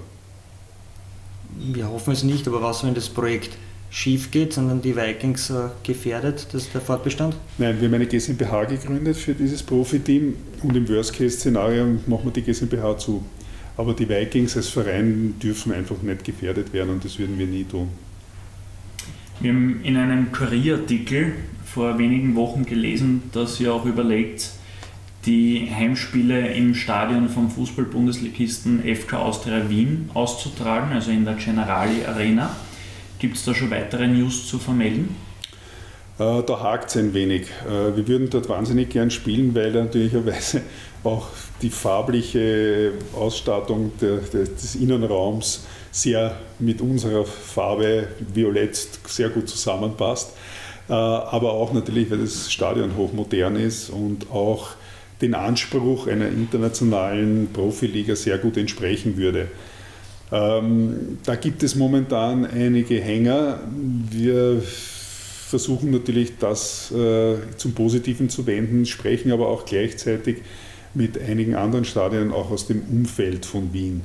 Wir 1.59 1.89
hoffen 1.89 2.13
es 2.13 2.23
nicht, 2.23 2.47
aber 2.47 2.61
was, 2.61 2.85
wenn 2.85 2.93
das 2.93 3.09
Projekt 3.09 3.57
schief 3.89 4.31
geht, 4.31 4.53
sondern 4.53 4.81
die 4.81 4.95
Vikings 4.95 5.49
äh, 5.49 5.67
gefährdet, 5.83 6.47
das 6.53 6.63
ist 6.63 6.73
der 6.73 6.79
Fortbestand? 6.79 7.35
Nein, 7.57 7.75
wir 7.81 7.89
haben 7.89 7.95
eine 7.95 8.07
GmbH 8.07 8.63
gegründet 8.63 9.17
für 9.17 9.33
dieses 9.33 9.61
Profiteam 9.61 10.35
und 10.63 10.77
im 10.77 10.87
Worst-Case-Szenario 10.87 11.85
machen 12.07 12.23
wir 12.23 12.31
die 12.31 12.41
GmbH 12.41 12.97
zu. 12.97 13.21
Aber 13.77 13.93
die 13.93 14.07
Vikings 14.07 14.57
als 14.57 14.69
Verein 14.69 15.35
dürfen 15.41 15.71
einfach 15.73 16.01
nicht 16.01 16.23
gefährdet 16.23 16.73
werden 16.73 16.91
und 16.91 17.05
das 17.05 17.17
würden 17.17 17.39
wir 17.39 17.47
nie 17.47 17.63
tun. 17.63 17.89
Wir 19.39 19.51
haben 19.53 19.81
in 19.83 19.97
einem 19.97 20.31
Kurierartikel 20.31 21.33
vor 21.65 21.97
wenigen 21.97 22.35
Wochen 22.35 22.65
gelesen, 22.65 23.23
dass 23.31 23.59
ihr 23.59 23.73
auch 23.73 23.85
überlegt, 23.85 24.51
die 25.25 25.69
Heimspiele 25.73 26.47
im 26.53 26.75
Stadion 26.75 27.29
vom 27.29 27.49
Fußball-Bundesligisten 27.49 28.83
FK 28.83 29.17
Austria 29.17 29.69
Wien 29.69 30.09
auszutragen, 30.13 30.91
also 30.91 31.11
in 31.11 31.25
der 31.25 31.35
Generali 31.35 32.05
Arena. 32.05 32.55
Gibt 33.19 33.37
es 33.37 33.45
da 33.45 33.53
schon 33.53 33.69
weitere 33.69 34.07
News 34.07 34.47
zu 34.47 34.57
vermelden? 34.57 35.15
Äh, 36.19 36.43
da 36.43 36.59
hakt 36.59 36.89
es 36.89 36.97
ein 36.97 37.13
wenig. 37.13 37.47
Äh, 37.67 37.95
wir 37.95 38.07
würden 38.07 38.29
dort 38.29 38.49
wahnsinnig 38.49 38.89
gern 38.89 39.11
spielen, 39.11 39.55
weil 39.55 39.71
natürlicherweise 39.71 40.61
auch 41.03 41.27
die 41.61 41.69
farbliche 41.69 42.93
Ausstattung 43.15 43.91
des 43.99 44.75
Innenraums 44.75 45.65
sehr 45.91 46.37
mit 46.59 46.81
unserer 46.81 47.25
Farbe 47.25 48.07
Violett 48.33 48.75
sehr 49.07 49.29
gut 49.29 49.49
zusammenpasst. 49.49 50.33
Äh, 50.89 50.93
aber 50.93 51.53
auch 51.53 51.73
natürlich, 51.73 52.09
weil 52.09 52.19
das 52.19 52.51
Stadion 52.51 52.95
hochmodern 52.95 53.55
ist 53.55 53.89
und 53.89 54.31
auch 54.31 54.71
den 55.21 55.35
Anspruch 55.35 56.07
einer 56.07 56.27
internationalen 56.27 57.49
Profiliga 57.53 58.15
sehr 58.15 58.37
gut 58.37 58.57
entsprechen 58.57 59.17
würde. 59.17 59.47
Ähm, 60.31 61.19
da 61.25 61.35
gibt 61.35 61.61
es 61.63 61.75
momentan 61.75 62.45
einige 62.45 62.99
Hänger. 62.99 63.59
Wir 64.09 64.61
versuchen 64.61 65.91
natürlich 65.91 66.37
das 66.39 66.91
äh, 66.91 67.35
zum 67.57 67.73
Positiven 67.73 68.29
zu 68.29 68.47
wenden, 68.47 68.85
sprechen 68.85 69.31
aber 69.31 69.49
auch 69.49 69.65
gleichzeitig 69.65 70.37
mit 70.93 71.21
einigen 71.21 71.55
anderen 71.55 71.85
Stadien 71.85 72.31
auch 72.31 72.51
aus 72.51 72.67
dem 72.67 72.81
Umfeld 72.89 73.45
von 73.45 73.73
Wien. 73.73 74.03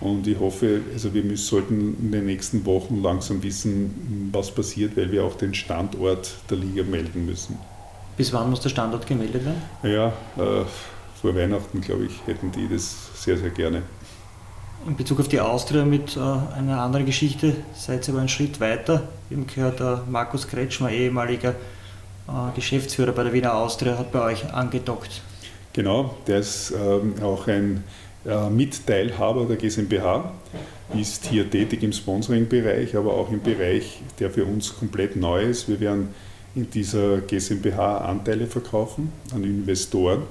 Und 0.00 0.26
ich 0.26 0.38
hoffe, 0.38 0.80
also 0.92 1.14
wir 1.14 1.22
müssen, 1.22 1.44
sollten 1.44 1.96
in 2.00 2.12
den 2.12 2.26
nächsten 2.26 2.66
Wochen 2.66 3.02
langsam 3.02 3.42
wissen, 3.42 4.30
was 4.32 4.50
passiert, 4.50 4.96
weil 4.96 5.10
wir 5.10 5.24
auch 5.24 5.36
den 5.36 5.54
Standort 5.54 6.34
der 6.50 6.58
Liga 6.58 6.82
melden 6.82 7.24
müssen. 7.24 7.58
Bis 8.16 8.32
wann 8.32 8.50
muss 8.50 8.60
der 8.60 8.68
Standort 8.68 9.06
gemeldet 9.06 9.44
werden? 9.44 9.62
Ja, 9.82 10.08
äh, 10.36 10.64
vor 11.20 11.34
Weihnachten, 11.34 11.80
glaube 11.80 12.06
ich, 12.06 12.26
hätten 12.26 12.52
die 12.52 12.68
das 12.68 12.94
sehr, 13.22 13.38
sehr 13.38 13.50
gerne. 13.50 13.82
In 14.86 14.96
Bezug 14.96 15.18
auf 15.20 15.28
die 15.28 15.40
Austria 15.40 15.84
mit 15.84 16.16
äh, 16.16 16.20
einer 16.20 16.80
anderen 16.80 17.06
Geschichte 17.06 17.56
seid 17.74 18.06
ihr 18.06 18.14
aber 18.14 18.20
einen 18.20 18.28
Schritt 18.28 18.60
weiter. 18.60 19.08
Wir 19.28 19.38
haben 19.38 19.46
gehört, 19.46 19.80
äh, 19.80 20.10
Markus 20.10 20.46
Kretschmer, 20.46 20.90
ehemaliger 20.90 21.50
äh, 22.28 22.54
Geschäftsführer 22.54 23.12
bei 23.12 23.24
der 23.24 23.32
Wiener 23.32 23.54
Austria, 23.54 23.98
hat 23.98 24.12
bei 24.12 24.20
euch 24.20 24.52
angedockt. 24.52 25.22
Genau, 25.76 26.14
der 26.26 26.38
ist 26.38 26.72
ähm, 26.72 27.16
auch 27.22 27.46
ein 27.48 27.84
äh, 28.24 28.48
Mitteilhaber 28.48 29.44
der 29.44 29.56
GmbH, 29.56 30.32
ist 30.98 31.26
hier 31.26 31.50
tätig 31.50 31.82
im 31.82 31.92
Sponsoring-Bereich, 31.92 32.96
aber 32.96 33.12
auch 33.12 33.30
im 33.30 33.42
Bereich, 33.42 34.00
der 34.18 34.30
für 34.30 34.46
uns 34.46 34.74
komplett 34.74 35.16
neu 35.16 35.42
ist. 35.42 35.68
Wir 35.68 35.78
werden 35.78 36.14
in 36.54 36.70
dieser 36.70 37.18
GmbH 37.18 37.98
Anteile 37.98 38.46
verkaufen 38.46 39.12
an 39.34 39.44
Investoren. 39.44 40.22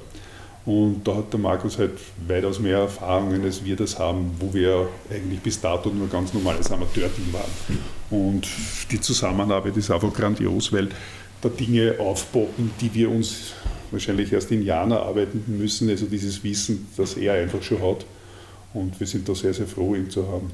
Und 0.66 1.08
da 1.08 1.18
hat 1.18 1.32
der 1.32 1.40
Markus 1.40 1.78
halt 1.78 1.92
weitaus 2.28 2.60
mehr 2.60 2.80
Erfahrungen, 2.80 3.44
als 3.44 3.64
wir 3.64 3.76
das 3.76 4.00
haben, 4.00 4.32
wo 4.40 4.52
wir 4.52 4.88
eigentlich 5.12 5.42
bis 5.42 5.62
dato 5.62 5.90
nur 5.90 6.08
ganz 6.10 6.34
normales 6.34 6.72
Amateurteam 6.72 7.32
waren. 7.32 7.80
Und 8.10 8.48
die 8.90 9.00
Zusammenarbeit 9.00 9.78
ist 9.78 9.92
einfach 9.92 10.12
grandios, 10.12 10.74
weil 10.74 10.90
da 11.40 11.50
Dinge 11.50 11.94
aufpoppen, 12.00 12.72
die 12.82 12.92
wir 12.96 13.12
uns 13.12 13.54
wahrscheinlich 13.92 14.32
erst 14.32 14.52
in 14.52 14.64
Jahren 14.64 14.92
erarbeiten 14.92 15.44
müssen. 15.48 15.90
Also 15.90 16.06
dieses 16.06 16.44
Wissen, 16.44 16.88
das 16.98 17.16
er 17.16 17.34
einfach 17.34 17.62
schon 17.62 17.82
hat. 17.82 18.06
Und 18.74 19.00
wir 19.00 19.08
sind 19.08 19.28
da 19.28 19.36
sehr, 19.36 19.54
sehr 19.54 19.68
froh, 19.68 19.96
ihn 19.96 20.10
zu 20.10 20.28
haben. 20.28 20.52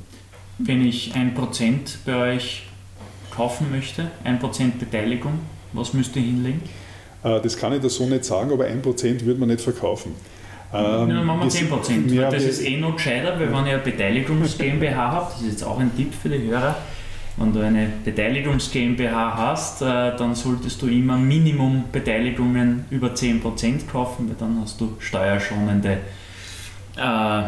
Wenn 0.60 0.86
ich 0.86 1.16
ein 1.16 1.34
Prozent 1.34 1.98
bei 2.06 2.36
euch 2.36 2.64
kaufen 3.32 3.72
möchte, 3.72 4.12
ein 4.24 4.40
Prozent 4.40 4.80
Beteiligung, 4.80 5.40
was 5.74 5.94
müsst 5.94 6.16
ihr 6.16 6.22
hinlegen? 6.22 6.62
Äh, 7.24 7.42
das 7.42 7.58
kann 7.58 7.74
ich 7.74 7.82
da 7.82 7.90
so 7.90 8.06
nicht 8.06 8.26
sagen, 8.26 8.52
aber 8.52 8.66
ein 8.66 8.82
Prozent 8.82 9.26
würde 9.26 9.40
man 9.40 9.50
nicht 9.50 9.62
verkaufen. 9.62 10.14
Ähm, 10.74 10.84
ja, 10.84 11.06
dann 11.16 11.26
machen 11.26 11.42
wir 11.42 11.50
10 11.50 11.70
Prozent. 11.70 12.18
Das 12.18 12.44
ist 12.44 12.64
eh 12.66 12.78
noch 12.78 12.96
gescheiter, 12.96 13.38
weil 13.40 13.52
wenn 13.52 13.66
ihr 13.66 13.74
eine 13.74 13.80
Beteiligungs 13.80 14.58
GmbH 14.58 15.12
habt, 15.12 15.34
das 15.34 15.42
ist 15.42 15.52
jetzt 15.52 15.64
auch 15.64 15.80
ein 15.80 15.96
Tipp 15.96 16.14
für 16.14 16.30
die 16.30 16.48
Hörer, 16.48 16.78
wenn 17.38 17.54
du 17.54 17.62
eine 17.62 17.88
Beteiligungs 18.04 18.72
GmbH 18.72 19.38
hast, 19.38 19.82
äh, 19.82 19.86
dann 20.18 20.36
solltest 20.36 20.82
du 20.82 20.88
immer 20.88 21.18
Minimum 21.18 21.86
Beteiligungen 21.92 22.86
über 22.90 23.10
10% 23.10 23.88
kaufen, 23.92 24.28
weil 24.28 24.36
dann 24.38 24.60
hast 24.62 24.80
du 24.82 24.96
steuerschonende, 25.00 25.98
äh, 26.98 27.02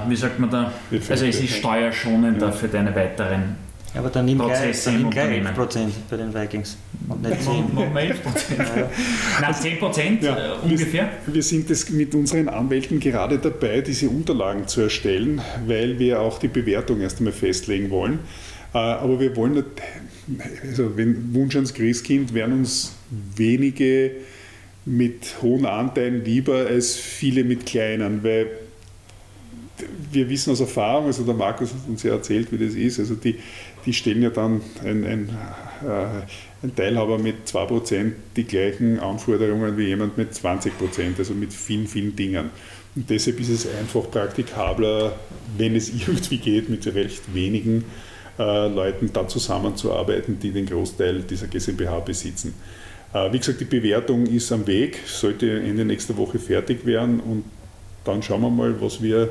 wie 0.07 0.15
sagt 0.15 0.39
man 0.39 0.49
da, 0.49 0.71
also 0.91 1.25
es 1.25 1.39
ist 1.39 1.55
steuerschonender 1.55 2.47
ja. 2.47 2.51
für 2.51 2.67
deine 2.67 2.95
weiteren 2.95 3.63
ja, 3.93 3.99
aber 3.99 4.09
dann 4.09 4.25
nimm 4.25 4.39
gleich, 4.39 4.83
dann 4.85 4.97
nimm 4.97 5.09
gleich 5.11 5.43
11% 5.43 5.77
bei 6.09 6.17
den 6.17 6.33
Vikings 6.33 6.77
und 7.07 7.21
nicht 7.21 7.43
10. 7.43 7.75
Machen 7.75 7.93
wir 7.93 8.01
11%. 8.01 8.15
Nein, 9.39 9.53
10% 9.53 10.23
ja, 10.23 10.35
äh, 10.35 10.51
ungefähr. 10.63 11.09
Wir, 11.27 11.35
wir 11.35 11.43
sind 11.43 11.69
das 11.69 11.91
mit 11.91 12.15
unseren 12.15 12.49
Anwälten 12.49 12.99
gerade 12.99 13.37
dabei, 13.37 13.81
diese 13.81 14.09
Unterlagen 14.09 14.67
zu 14.67 14.81
erstellen, 14.81 15.41
weil 15.67 15.99
wir 15.99 16.21
auch 16.21 16.39
die 16.39 16.47
Bewertung 16.47 17.01
erst 17.01 17.19
einmal 17.19 17.33
festlegen 17.33 17.91
wollen. 17.91 18.19
Äh, 18.73 18.77
aber 18.77 19.19
wir 19.19 19.35
wollen 19.35 19.53
nicht, 19.53 19.65
also 20.63 20.95
wenn 20.97 21.33
Wunsch 21.33 21.55
ans 21.55 21.73
Christkind 21.73 22.33
wären 22.33 22.53
uns 22.53 22.93
wenige 23.35 24.11
mit 24.85 25.41
hohen 25.41 25.65
Anteilen 25.65 26.25
lieber 26.25 26.65
als 26.67 26.95
viele 26.95 27.43
mit 27.43 27.65
kleinen, 27.65 28.23
weil 28.23 28.47
wir 30.11 30.29
wissen 30.29 30.51
aus 30.51 30.59
Erfahrung, 30.59 31.05
also 31.07 31.23
der 31.23 31.33
Markus 31.33 31.73
hat 31.73 31.87
uns 31.87 32.03
ja 32.03 32.13
erzählt, 32.13 32.51
wie 32.51 32.63
das 32.63 32.75
ist, 32.75 32.99
also 32.99 33.15
die, 33.15 33.35
die 33.85 33.93
stellen 33.93 34.21
ja 34.21 34.29
dann 34.29 34.61
ein, 34.83 35.03
ein, 35.03 35.29
äh, 35.83 36.65
ein 36.65 36.75
Teilhaber 36.75 37.17
mit 37.17 37.47
2% 37.47 38.11
die 38.35 38.43
gleichen 38.43 38.99
Anforderungen 38.99 39.77
wie 39.77 39.87
jemand 39.87 40.17
mit 40.17 40.31
20%, 40.33 40.71
also 41.17 41.33
mit 41.33 41.53
vielen, 41.53 41.87
vielen 41.87 42.15
Dingen. 42.15 42.49
Und 42.95 43.09
deshalb 43.09 43.39
ist 43.39 43.49
es 43.49 43.67
einfach 43.67 44.09
praktikabler, 44.09 45.17
wenn 45.57 45.75
es 45.75 45.89
irgendwie 46.07 46.37
geht, 46.37 46.69
mit 46.69 46.85
recht 46.93 47.33
wenigen 47.33 47.85
äh, 48.39 48.67
Leuten 48.67 49.11
dann 49.13 49.29
zusammenzuarbeiten, 49.29 50.39
die 50.39 50.51
den 50.51 50.65
Großteil 50.65 51.21
dieser 51.21 51.47
GmbH 51.47 51.99
besitzen. 51.99 52.55
Äh, 53.13 53.31
wie 53.31 53.37
gesagt, 53.37 53.61
die 53.61 53.65
Bewertung 53.65 54.25
ist 54.25 54.51
am 54.51 54.65
Weg, 54.65 54.99
sollte 55.05 55.59
Ende 55.59 55.85
nächster 55.85 56.17
Woche 56.17 56.39
fertig 56.39 56.85
werden 56.85 57.19
und 57.19 57.43
dann 58.05 58.23
schauen 58.23 58.41
wir 58.41 58.49
mal, 58.49 58.81
was 58.81 59.01
wir 59.01 59.23
äh, 59.23 59.27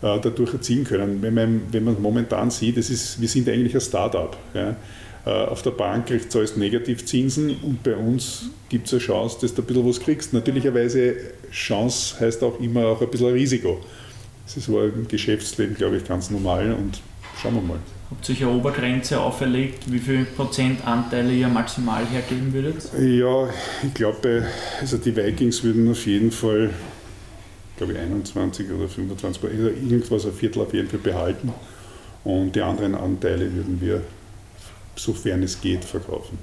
dadurch 0.00 0.52
erzielen 0.52 0.84
können. 0.84 1.22
Wenn 1.22 1.34
man, 1.34 1.62
wenn 1.70 1.84
man 1.84 2.02
momentan 2.02 2.50
sieht, 2.50 2.76
das 2.76 2.90
ist, 2.90 3.20
wir 3.20 3.28
sind 3.28 3.48
eigentlich 3.48 3.74
ein 3.74 3.80
Start-up. 3.80 4.36
Ja. 4.52 4.76
Auf 5.24 5.62
der 5.62 5.70
Bank 5.70 6.08
kriegt 6.08 6.34
du 6.34 6.40
alles 6.40 6.54
Negativzinsen 6.54 7.56
und 7.62 7.82
bei 7.82 7.96
uns 7.96 8.50
gibt 8.68 8.88
es 8.88 8.92
eine 8.92 9.00
Chance, 9.00 9.38
dass 9.40 9.54
du 9.54 9.62
ein 9.62 9.64
bisschen 9.64 9.88
was 9.88 9.98
kriegst. 9.98 10.34
Natürlicherweise, 10.34 11.14
Chance 11.50 12.20
heißt 12.20 12.42
auch 12.42 12.60
immer 12.60 12.88
auch 12.88 13.00
ein 13.00 13.08
bisschen 13.08 13.32
Risiko. 13.32 13.80
Das 14.44 14.68
aber 14.68 14.84
im 14.84 15.08
Geschäftsleben, 15.08 15.76
glaube 15.76 15.96
ich, 15.96 16.04
ganz 16.04 16.30
normal 16.30 16.74
und 16.74 17.00
schauen 17.40 17.54
wir 17.54 17.62
mal. 17.62 17.78
Habt 18.16 18.28
ihr 18.28 18.34
euch 18.34 18.42
eine 18.42 18.52
Obergrenze 18.52 19.20
auferlegt, 19.20 19.90
wie 19.92 19.98
viel 19.98 20.24
Prozent 20.24 20.86
Anteile 20.86 21.32
ihr 21.32 21.48
maximal 21.48 22.06
hergeben 22.06 22.52
würdet? 22.52 22.90
Ja, 22.98 23.48
ich 23.82 23.94
glaube, 23.94 24.46
also 24.80 24.98
die 24.98 25.14
Vikings 25.14 25.62
würden 25.62 25.90
auf 25.90 26.06
jeden 26.06 26.30
Fall 26.30 26.70
glaube 27.76 27.92
ich, 27.92 27.98
21 27.98 28.70
oder 28.70 28.88
25, 28.88 29.42
also 29.44 29.68
irgendwas 29.68 30.26
ein 30.26 30.32
Viertel 30.32 30.62
auf 30.62 30.72
jeden 30.72 30.88
Fall 30.88 31.00
behalten. 31.00 31.52
Und 32.22 32.52
die 32.52 32.62
anderen 32.62 32.94
Anteile 32.94 33.52
würden 33.52 33.80
wir, 33.80 34.02
sofern 34.96 35.42
es 35.42 35.60
geht, 35.60 35.84
verkaufen. 35.84 36.38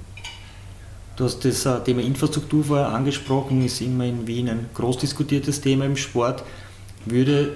Du 1.16 1.24
hast 1.24 1.44
das 1.44 1.66
äh, 1.66 1.80
Thema 1.84 2.02
Infrastruktur 2.02 2.64
vorher 2.64 2.88
angesprochen, 2.88 3.64
ist 3.64 3.80
immer 3.80 4.04
in 4.04 4.26
Wien 4.26 4.48
ein 4.48 4.66
groß 4.74 4.98
diskutiertes 4.98 5.60
Thema 5.60 5.84
im 5.84 5.96
Sport. 5.96 6.42
Würde 7.04 7.54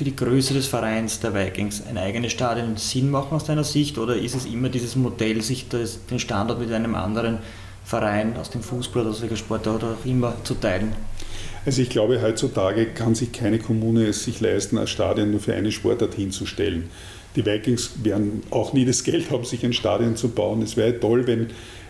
für 0.00 0.04
die 0.04 0.16
Größe 0.16 0.54
des 0.54 0.66
Vereins 0.66 1.20
der 1.20 1.34
Vikings 1.34 1.82
ein 1.86 1.98
eigenes 1.98 2.32
Stadion 2.32 2.78
Sinn 2.78 3.10
machen 3.10 3.36
aus 3.36 3.44
deiner 3.44 3.64
Sicht 3.64 3.98
oder 3.98 4.16
ist 4.16 4.34
es 4.34 4.46
immer 4.46 4.70
dieses 4.70 4.96
Modell, 4.96 5.42
sich 5.42 5.68
das, 5.68 6.06
den 6.06 6.18
Standort 6.18 6.58
mit 6.58 6.72
einem 6.72 6.94
anderen 6.94 7.36
Verein 7.84 8.34
aus 8.38 8.48
dem 8.48 8.62
Fußball 8.62 9.02
oder 9.02 9.10
aus 9.10 9.20
welcher 9.20 9.36
Sportart 9.36 9.84
auch 9.84 10.06
immer 10.06 10.36
zu 10.42 10.54
teilen? 10.54 10.94
Also 11.66 11.82
ich 11.82 11.90
glaube, 11.90 12.22
heutzutage 12.22 12.86
kann 12.86 13.14
sich 13.14 13.30
keine 13.30 13.58
Kommune 13.58 14.06
es 14.06 14.24
sich 14.24 14.40
leisten, 14.40 14.78
ein 14.78 14.86
Stadion 14.86 15.32
nur 15.32 15.40
für 15.40 15.52
eine 15.52 15.70
Sportart 15.70 16.14
hinzustellen. 16.14 16.88
Die 17.36 17.44
Vikings 17.44 17.90
werden 18.02 18.42
auch 18.48 18.72
nie 18.72 18.86
das 18.86 19.04
Geld 19.04 19.30
haben, 19.30 19.44
sich 19.44 19.66
ein 19.66 19.74
Stadion 19.74 20.16
zu 20.16 20.30
bauen. 20.30 20.62
Es 20.62 20.78
wäre 20.78 20.98
toll, 20.98 21.26
wenn 21.26 21.48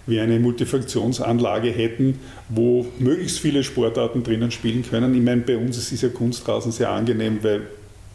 wir 0.08 0.24
eine 0.24 0.40
Multifunktionsanlage 0.40 1.70
hätten, 1.70 2.18
wo 2.48 2.88
möglichst 2.98 3.38
viele 3.38 3.62
Sportarten 3.62 4.24
drinnen 4.24 4.50
spielen 4.50 4.82
können. 4.82 5.14
Ich 5.14 5.22
meine, 5.22 5.42
bei 5.42 5.56
uns 5.56 5.78
ist 5.78 6.02
ja 6.02 6.08
Kunstrasen 6.08 6.72
sehr 6.72 6.90
angenehm, 6.90 7.38
weil 7.42 7.68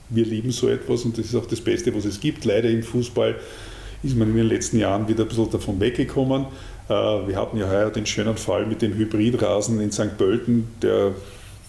wir 0.10 0.26
lieben 0.26 0.52
so 0.52 0.70
etwas 0.70 1.04
und 1.04 1.18
das 1.18 1.26
ist 1.26 1.36
auch 1.36 1.46
das 1.46 1.62
Beste, 1.62 1.96
was 1.96 2.06
es 2.06 2.20
gibt. 2.20 2.46
Leider 2.46 2.70
im 2.70 2.84
Fußball 2.84 3.36
ist 4.04 4.16
man 4.16 4.30
in 4.30 4.38
den 4.38 4.48
letzten 4.48 4.80
Jahren 4.80 5.08
wieder 5.08 5.24
ein 5.24 5.28
bisschen 5.28 5.50
davon 5.50 5.80
weggekommen. 5.80 6.46
Äh, 6.88 6.94
wir 6.94 7.36
hatten 7.36 7.58
ja 7.58 7.70
heuer 7.70 7.90
den 7.90 8.06
schönen 8.06 8.38
Fall 8.38 8.66
mit 8.66 8.82
dem 8.82 8.94
Hybridrasen 8.94 9.80
in 9.82 9.92
St. 9.92 10.18
Pölten, 10.18 10.68
der 10.82 11.14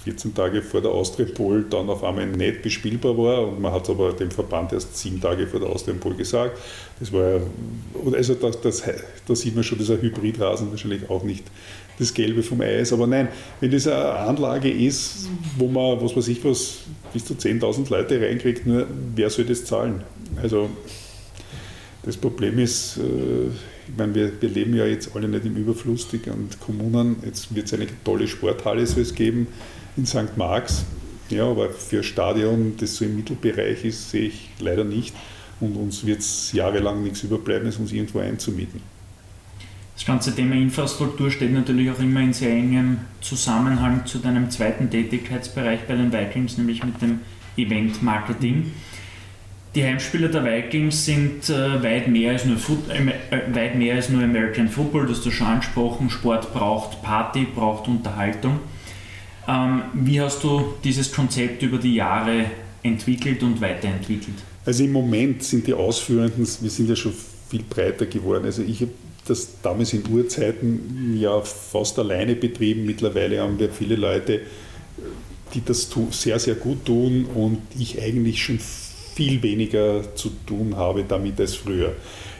14 0.05 0.35
Tage 0.35 0.63
vor 0.63 0.81
der 0.81 0.93
Austrian 0.93 1.65
dann 1.69 1.91
auf 1.91 2.05
einmal 2.05 2.27
nicht 2.27 2.63
bespielbar 2.63 3.19
war 3.19 3.49
und 3.49 3.61
man 3.61 3.73
hat 3.73 3.85
es 3.85 3.91
aber 3.91 4.13
dem 4.13 4.31
Verband 4.31 4.73
erst 4.73 4.97
sieben 4.97 5.21
Tage 5.21 5.49
vor 5.49 5.59
der 5.59 5.69
Austrian 5.69 5.99
gesagt. 6.17 6.57
Das 7.01 7.13
war 7.13 7.29
ja, 7.29 7.41
also 8.13 8.35
das, 8.35 8.61
das, 8.61 8.85
da 9.27 9.35
sieht 9.35 9.57
man 9.57 9.65
schon, 9.65 9.79
dass 9.79 9.91
ein 9.91 10.01
Hybridrasen 10.01 10.71
wahrscheinlich 10.71 11.11
auch 11.11 11.25
nicht 11.25 11.45
das 11.99 12.13
Gelbe 12.13 12.43
vom 12.43 12.61
Ei 12.61 12.79
ist. 12.79 12.93
Aber 12.93 13.07
nein, 13.07 13.29
wenn 13.61 13.71
das 13.71 13.87
eine 13.87 14.13
Anlage 14.13 14.71
ist, 14.71 15.29
wo 15.57 15.69
man, 15.69 16.01
was 16.01 16.17
weiß 16.17 16.29
ich 16.29 16.45
was, 16.45 16.79
bis 17.13 17.25
zu 17.25 17.35
10.000 17.35 17.91
Leute 17.91 18.21
reinkriegt, 18.21 18.67
nur 18.67 18.87
wer 19.15 19.31
soll 19.31 19.45
das 19.45 19.65
zahlen? 19.65 20.03
Also 20.41 20.71
das 22.03 22.17
Problem 22.17 22.59
ist, 22.59 22.99
äh, 22.99 23.49
ich 23.89 23.97
meine, 23.97 24.15
wir, 24.15 24.33
wir 24.41 24.49
leben 24.49 24.75
ja 24.77 24.87
jetzt 24.87 25.15
alle 25.15 25.29
nicht 25.29 25.45
im 25.45 25.57
Überfluss, 25.57 26.09
die 26.09 26.21
Kommunen, 26.61 27.17
jetzt 27.25 27.55
wird 27.55 27.67
es 27.67 27.75
eine 27.75 27.87
tolle 28.05 28.29
Sporthalle 28.29 28.87
soll 28.87 29.03
es 29.03 29.15
geben 29.15 29.47
in 29.97 30.07
St. 30.07 30.37
Marx, 30.37 30.85
ja, 31.31 31.45
aber 31.45 31.71
für 31.71 31.99
ein 31.99 32.05
Stadion, 32.05 32.75
das 32.79 32.97
so 32.97 33.05
im 33.05 33.17
Mittelbereich 33.17 33.85
ist, 33.85 34.11
sehe 34.11 34.29
ich 34.29 34.51
leider 34.61 34.85
nicht 34.85 35.15
und 35.61 35.77
uns 35.77 36.05
wird 36.07 36.21
es 36.21 36.53
jahrelang 36.53 37.03
nichts 37.03 37.23
überbleiben, 37.23 37.67
als 37.67 37.77
uns 37.77 37.93
irgendwo 37.93 38.19
einzumieten. 38.19 38.81
Das 39.97 40.05
ganze 40.05 40.35
Thema 40.35 40.55
Infrastruktur 40.55 41.31
steht 41.31 41.55
natürlich 41.55 41.91
auch 41.91 41.99
immer 41.99 42.21
in 42.21 42.35
sehr 42.35 42.53
engem 42.53 42.99
Zusammenhang 43.23 44.05
zu 44.05 44.19
deinem 44.19 44.51
zweiten 44.51 44.91
Tätigkeitsbereich 44.91 45.81
bei 45.89 45.95
den 45.95 46.13
Vikings, 46.13 46.59
nämlich 46.59 46.85
mit 46.85 47.01
dem 47.01 47.21
Event 47.57 48.03
Marketing. 48.03 48.73
Die 49.75 49.83
Heimspiele 49.83 50.29
der 50.29 50.45
Vikings 50.45 51.07
sind 51.07 51.49
äh, 51.49 51.83
weit, 51.83 52.09
mehr 52.09 52.33
als 52.33 52.45
nur 52.45 52.59
Foot, 52.59 52.91
äh, 52.91 53.55
weit 53.55 53.77
mehr 53.77 53.95
als 53.95 54.11
nur 54.11 54.23
American 54.23 54.69
Football, 54.69 55.07
das 55.07 55.23
du 55.23 55.31
schon 55.31 55.47
angesprochen. 55.47 56.11
Sport 56.11 56.53
braucht 56.53 57.03
Party, 57.03 57.47
braucht 57.55 57.89
Unterhaltung. 57.89 58.59
Ähm, 59.49 59.83
wie 59.95 60.21
hast 60.21 60.45
du 60.45 60.75
dieses 60.85 61.11
Konzept 61.11 61.63
über 61.63 61.79
die 61.79 61.95
Jahre 61.95 62.47
entwickelt 62.83 63.43
und 63.43 63.63
weiterentwickelt? 63.63 64.37
Also 64.67 64.85
im 64.85 64.93
Moment 64.93 65.43
sind 65.43 65.67
die 65.67 65.75
Ausführenden, 65.75 66.47
wir 66.61 66.71
sind 66.71 66.89
ja 66.89 66.97
schon 66.97 67.15
viel 67.49 67.63
breiter 67.63 68.07
geworden. 68.07 68.45
Also 68.45 68.63
ich 68.63 68.81
habe 68.83 68.91
das 69.27 69.61
damals 69.63 69.93
in 69.93 70.05
Urzeiten 70.09 71.17
ja 71.19 71.41
fast 71.41 71.99
alleine 71.99 72.37
betrieben. 72.37 72.87
Mittlerweile 72.87 73.41
haben 73.41 73.59
wir 73.59 73.71
viele 73.71 73.97
Leute, 73.97 74.41
die 75.55 75.65
das 75.65 75.91
sehr, 76.11 76.39
sehr 76.39 76.55
gut 76.55 76.85
tun 76.85 77.27
und 77.35 77.59
ich 77.79 78.01
eigentlich 78.01 78.43
schon 78.43 78.59
viel 78.59 79.43
weniger 79.43 80.15
zu 80.15 80.31
tun 80.47 80.77
habe 80.77 81.05
damit 81.05 81.41
als 81.41 81.55
früher. 81.55 81.95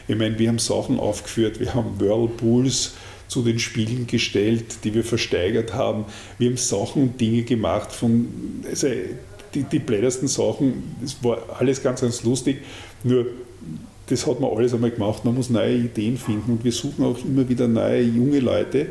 Ich 0.07 0.15
meine, 0.15 0.37
wir 0.39 0.47
haben 0.47 0.59
Sachen 0.59 0.99
aufgeführt, 0.99 1.59
wir 1.59 1.73
haben 1.73 1.99
Whirlpools 1.99 2.93
zu 3.27 3.41
den 3.41 3.59
Spielen 3.59 4.07
gestellt, 4.07 4.83
die 4.83 4.93
wir 4.93 5.03
versteigert 5.03 5.73
haben. 5.73 6.05
Wir 6.37 6.49
haben 6.49 6.57
Sachen 6.57 7.01
und 7.03 7.21
Dinge 7.21 7.43
gemacht 7.43 7.91
von, 7.91 8.27
also 8.69 8.87
die, 9.53 9.63
die 9.63 9.79
blättersten 9.79 10.27
Sachen, 10.27 10.95
das 11.01 11.21
war 11.23 11.41
alles 11.59 11.83
ganz, 11.83 12.01
ganz 12.01 12.23
lustig. 12.23 12.59
Nur 13.03 13.25
das 14.07 14.25
hat 14.25 14.39
man 14.39 14.51
alles 14.51 14.73
einmal 14.73 14.91
gemacht. 14.91 15.25
Man 15.25 15.35
muss 15.35 15.49
neue 15.49 15.75
Ideen 15.75 16.17
finden 16.17 16.53
und 16.53 16.63
wir 16.63 16.71
suchen 16.71 17.05
auch 17.05 17.17
immer 17.23 17.47
wieder 17.47 17.67
neue 17.67 18.01
junge 18.01 18.39
Leute, 18.39 18.87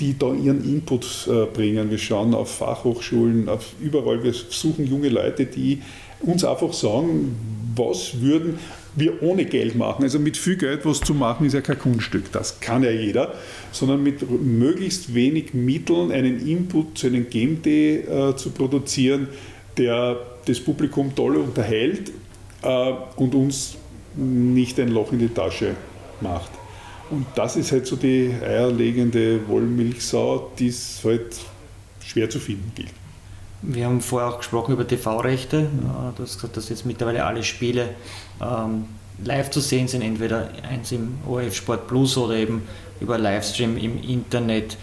die 0.00 0.18
da 0.18 0.32
ihren 0.32 0.64
Input 0.64 1.28
äh, 1.28 1.46
bringen. 1.46 1.90
Wir 1.90 1.98
schauen 1.98 2.34
auf 2.34 2.56
Fachhochschulen, 2.56 3.48
auf 3.48 3.72
überall. 3.80 4.22
Wir 4.22 4.32
suchen 4.32 4.86
junge 4.86 5.08
Leute, 5.08 5.46
die 5.46 5.82
uns 6.20 6.44
einfach 6.44 6.72
sagen, 6.72 7.36
was 7.76 8.20
würden 8.20 8.58
wir 8.96 9.22
ohne 9.22 9.44
Geld 9.44 9.74
machen. 9.74 10.04
Also 10.04 10.18
mit 10.18 10.36
viel 10.36 10.56
Geld 10.56 10.84
was 10.84 11.00
zu 11.00 11.14
machen, 11.14 11.46
ist 11.46 11.52
ja 11.52 11.60
kein 11.60 11.78
Kunststück, 11.78 12.30
das 12.32 12.60
kann 12.60 12.84
ja 12.84 12.90
jeder, 12.90 13.34
sondern 13.72 14.02
mit 14.02 14.30
möglichst 14.30 15.14
wenig 15.14 15.52
Mitteln 15.52 16.12
einen 16.12 16.46
Input 16.46 16.98
zu 16.98 17.08
einem 17.08 17.28
Game 17.28 17.62
Day 17.62 18.00
äh, 18.00 18.36
zu 18.36 18.50
produzieren, 18.50 19.28
der 19.76 20.18
das 20.46 20.60
Publikum 20.60 21.14
toll 21.14 21.36
unterhält 21.36 22.12
äh, 22.62 22.92
und 23.16 23.34
uns 23.34 23.76
nicht 24.16 24.78
ein 24.78 24.88
Loch 24.88 25.12
in 25.12 25.18
die 25.18 25.28
Tasche 25.28 25.74
macht. 26.20 26.50
Und 27.10 27.26
das 27.34 27.56
ist 27.56 27.72
halt 27.72 27.86
so 27.86 27.96
die 27.96 28.34
eierlegende 28.42 29.46
Wollmilchsau, 29.46 30.52
die 30.58 30.68
es 30.68 31.00
halt 31.04 31.36
schwer 32.04 32.30
zu 32.30 32.38
finden 32.38 32.72
gilt. 32.74 32.92
Wir 33.62 33.86
haben 33.86 34.00
vorher 34.00 34.28
auch 34.28 34.38
gesprochen 34.38 34.72
über 34.72 34.86
TV-Rechte. 34.86 35.68
Du 36.16 36.22
hast 36.22 36.34
gesagt, 36.34 36.56
dass 36.56 36.68
jetzt 36.68 36.84
mittlerweile 36.84 37.24
alle 37.24 37.42
Spiele 37.42 37.90
ähm, 38.40 38.84
live 39.22 39.50
zu 39.50 39.60
sehen 39.60 39.88
sind, 39.88 40.02
entweder 40.02 40.50
eins 40.68 40.92
im 40.92 41.14
ORF 41.26 41.54
Sport 41.54 41.86
Plus 41.86 42.16
oder 42.16 42.34
eben 42.34 42.62
über 43.00 43.18
Livestream 43.18 43.76
im 43.76 44.02
Internet. 44.02 44.76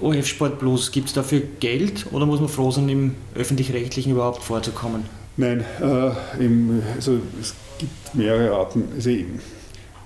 ORF 0.00 0.26
Sport 0.26 0.58
Plus, 0.58 0.92
gibt 0.92 1.08
es 1.08 1.14
dafür 1.14 1.42
Geld 1.60 2.06
oder 2.12 2.26
muss 2.26 2.40
man 2.40 2.48
froh 2.48 2.70
sein, 2.70 2.88
im 2.88 3.14
öffentlich-rechtlichen 3.34 4.12
überhaupt 4.12 4.42
vorzukommen? 4.42 5.04
Nein, 5.36 5.64
äh, 5.80 6.44
im, 6.44 6.82
also 6.94 7.18
es 7.40 7.54
gibt 7.78 8.14
mehrere 8.14 8.54
Arten. 8.54 8.84
Also 8.94 9.10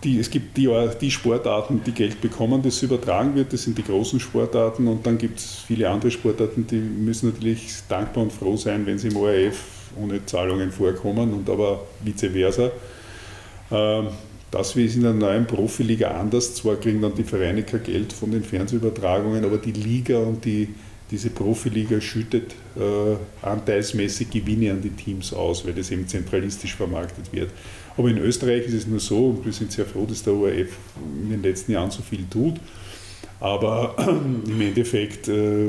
die, 0.04 0.18
es 0.18 0.30
gibt 0.30 0.56
die, 0.56 0.70
die, 1.00 1.10
Sportarten, 1.10 1.82
die 1.84 1.92
Geld 1.92 2.20
bekommen, 2.20 2.62
das 2.62 2.82
übertragen 2.82 3.34
wird, 3.34 3.52
das 3.52 3.64
sind 3.64 3.76
die 3.76 3.82
großen 3.82 4.20
Sportarten 4.20 4.86
und 4.86 5.04
dann 5.04 5.18
gibt 5.18 5.40
es 5.40 5.64
viele 5.66 5.90
andere 5.90 6.10
Sportarten, 6.10 6.66
die 6.66 6.76
müssen 6.76 7.30
natürlich 7.30 7.68
dankbar 7.88 8.24
und 8.24 8.32
froh 8.32 8.56
sein, 8.56 8.86
wenn 8.86 8.98
sie 8.98 9.08
im 9.08 9.16
ORF 9.16 9.60
ohne 10.00 10.24
Zahlungen 10.24 10.70
vorkommen 10.70 11.32
und 11.32 11.50
aber 11.50 11.84
vice 12.04 12.30
versa. 12.32 12.70
Ähm, 13.70 14.08
das 14.50 14.74
ist 14.76 14.96
in 14.96 15.02
der 15.02 15.12
neuen 15.12 15.46
Profiliga 15.46 16.12
anders. 16.12 16.54
Zwar 16.54 16.76
kriegen 16.76 17.02
dann 17.02 17.14
die 17.14 17.24
Vereine 17.24 17.64
kein 17.64 17.82
Geld 17.82 18.12
von 18.12 18.30
den 18.30 18.42
Fernsehübertragungen, 18.42 19.44
aber 19.44 19.58
die 19.58 19.72
Liga 19.72 20.18
und 20.18 20.44
die, 20.44 20.68
diese 21.11 21.30
Profiliga 21.30 22.00
schüttet 22.00 22.54
äh, 22.76 23.16
anteilsmäßig 23.46 24.30
Gewinne 24.30 24.72
an 24.72 24.82
die 24.82 24.90
Teams 24.90 25.32
aus, 25.32 25.64
weil 25.66 25.72
das 25.72 25.90
eben 25.90 26.06
zentralistisch 26.06 26.74
vermarktet 26.74 27.32
wird. 27.32 27.50
Aber 27.96 28.09
in 28.09 28.18
Österreich 28.18 28.66
ist 28.66 28.74
es 28.74 28.86
nur 28.86 29.00
so, 29.00 29.30
und 29.30 29.44
wir 29.44 29.52
sind 29.52 29.72
sehr 29.72 29.86
froh, 29.86 30.06
dass 30.06 30.22
der 30.22 30.34
ORF 30.34 30.68
in 31.22 31.30
den 31.30 31.42
letzten 31.42 31.72
Jahren 31.72 31.90
so 31.90 32.02
viel 32.02 32.26
tut. 32.30 32.54
Aber 33.40 33.96
im 34.46 34.61
Endeffekt 34.61 35.28
äh, 35.28 35.68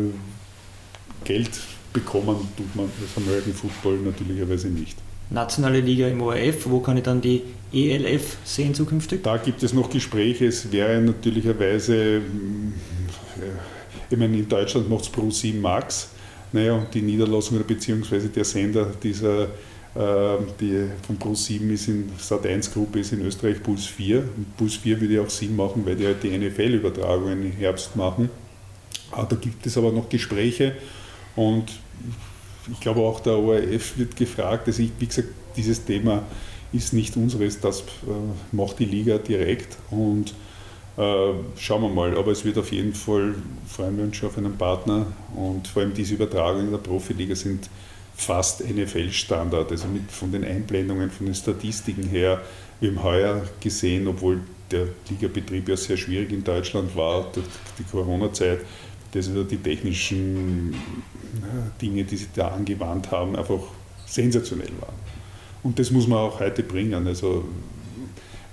Geld 1.24 1.52
bekommen 1.94 2.36
tut 2.56 2.76
man 2.76 2.90
das 3.02 3.24
American 3.24 3.54
Football 3.54 3.98
natürlicherweise 3.98 4.68
nicht. 4.68 4.98
Nationale 5.32 5.80
Liga 5.80 6.08
im 6.08 6.22
ORF, 6.22 6.70
wo 6.70 6.80
kann 6.80 6.98
ich 6.98 7.04
dann 7.04 7.22
die 7.22 7.44
ELF 7.72 8.38
sehen 8.44 8.74
zukünftig? 8.74 9.22
Da 9.24 9.38
gibt 9.38 9.62
es 9.62 9.74
noch 9.74 9.90
Gespräche. 9.90 10.48
Es 10.48 10.72
wäre 10.72 11.00
natürlicherweise, 11.02 12.18
äh, 12.18 12.22
ich 14.10 14.18
meine, 14.18 14.38
in 14.38 14.48
Deutschland 14.48 14.90
macht 14.90 15.04
es 15.04 15.10
Pro 15.10 15.30
7 15.30 15.60
Max. 15.60 16.10
Naja, 16.52 16.74
und 16.74 16.94
die 16.94 17.02
Niederlassung 17.02 17.58
oder 17.58 17.66
beziehungsweise 17.66 18.30
der 18.30 18.44
Sender 18.44 18.92
dieser 19.04 19.50
ähm, 19.96 20.46
die 20.60 20.88
von 21.06 21.18
Puls 21.18 21.46
7 21.46 21.74
ist 21.74 21.88
in 21.88 22.12
Sat 22.20 22.46
1 22.46 22.72
Gruppe 22.72 23.00
ist 23.00 23.12
in 23.12 23.26
Österreich 23.26 23.62
Puls 23.64 23.88
4. 23.88 24.20
Und 24.20 24.58
Puls 24.58 24.76
4 24.76 25.02
würde 25.02 25.16
ja 25.16 25.22
auch 25.22 25.30
Sinn 25.30 25.56
machen, 25.56 25.84
weil 25.86 25.96
die 25.96 26.06
halt 26.06 26.22
die 26.22 26.38
NFL-Übertragungen 26.38 27.46
im 27.46 27.52
Herbst 27.52 27.96
machen. 27.96 28.30
Ah, 29.12 29.26
da 29.26 29.36
gibt 29.36 29.66
es 29.66 29.78
aber 29.78 29.92
noch 29.92 30.08
Gespräche 30.08 30.76
und 31.36 31.66
ich 32.72 32.80
glaube 32.80 33.00
auch 33.00 33.20
der 33.20 33.34
ORF 33.34 33.98
wird 33.98 34.16
gefragt. 34.16 34.68
Also 34.68 34.84
ich, 34.84 34.92
wie 35.00 35.08
gesagt, 35.08 35.30
dieses 35.58 35.84
Thema 35.84 36.22
ist 36.72 36.94
nicht 36.94 37.18
unseres, 37.18 37.60
das 37.60 37.80
äh, 37.80 37.84
macht 38.52 38.78
die 38.78 38.86
Liga 38.86 39.18
direkt 39.18 39.78
und 39.90 40.30
äh, 40.30 40.34
schauen 41.58 41.82
wir 41.82 41.90
mal. 41.90 42.18
Aber 42.18 42.32
es 42.32 42.44
wird 42.44 42.58
auf 42.58 42.72
jeden 42.72 42.94
Fall, 42.94 43.36
freuen 43.68 43.98
wir 43.98 44.04
uns 44.04 44.18
schon 44.18 44.30
auf 44.30 44.38
einen 44.38 44.58
Partner 44.58 45.08
und 45.36 45.68
vor 45.68 45.82
allem 45.82 45.94
diese 45.94 46.16
Übertragungen 46.16 46.72
der 46.72 46.80
Profiliga 46.80 47.36
sind 47.36 47.70
fast 48.16 48.70
NFL-Standard, 48.70 49.72
also 49.72 49.88
mit, 49.88 50.12
von 50.12 50.32
den 50.32 50.44
Einblendungen, 50.44 51.10
von 51.10 51.26
den 51.26 51.36
Statistiken 51.36 52.04
her. 52.04 52.42
Wir 52.82 52.90
haben 52.90 53.04
heuer 53.04 53.42
gesehen, 53.62 54.08
obwohl 54.08 54.42
der 54.70 54.88
Ligabetrieb 55.10 55.70
ja 55.70 55.78
sehr 55.78 55.96
schwierig 55.96 56.32
in 56.32 56.44
Deutschland 56.44 56.96
war 56.96 57.32
durch 57.34 57.46
die 57.78 57.84
Corona-Zeit, 57.84 58.60
dass 59.14 59.34
wir 59.34 59.44
die 59.46 59.58
technischen 59.58 60.76
Dinge, 61.82 62.04
die 62.04 62.18
sie 62.18 62.28
da 62.36 62.50
angewandt 62.50 63.10
haben, 63.10 63.36
einfach 63.38 63.62
sensationell 64.06 64.72
war. 64.82 64.94
Und 65.64 65.80
das 65.80 65.90
muss 65.92 66.08
man 66.08 66.20
auch 66.20 66.40
heute 66.40 66.62
bringen. 66.64 67.08
Also 67.08 67.46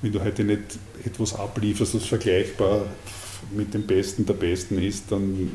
wenn 0.01 0.13
du 0.13 0.23
heute 0.23 0.45
nicht 0.45 0.79
etwas 1.07 1.35
ablieferst, 1.35 1.95
das 1.95 2.05
vergleichbar 2.05 2.83
mit 3.53 3.75
dem 3.75 3.87
Besten 3.87 4.27
der 4.27 4.35
Besten 4.35 4.83
ist, 4.83 5.11
dann 5.11 5.51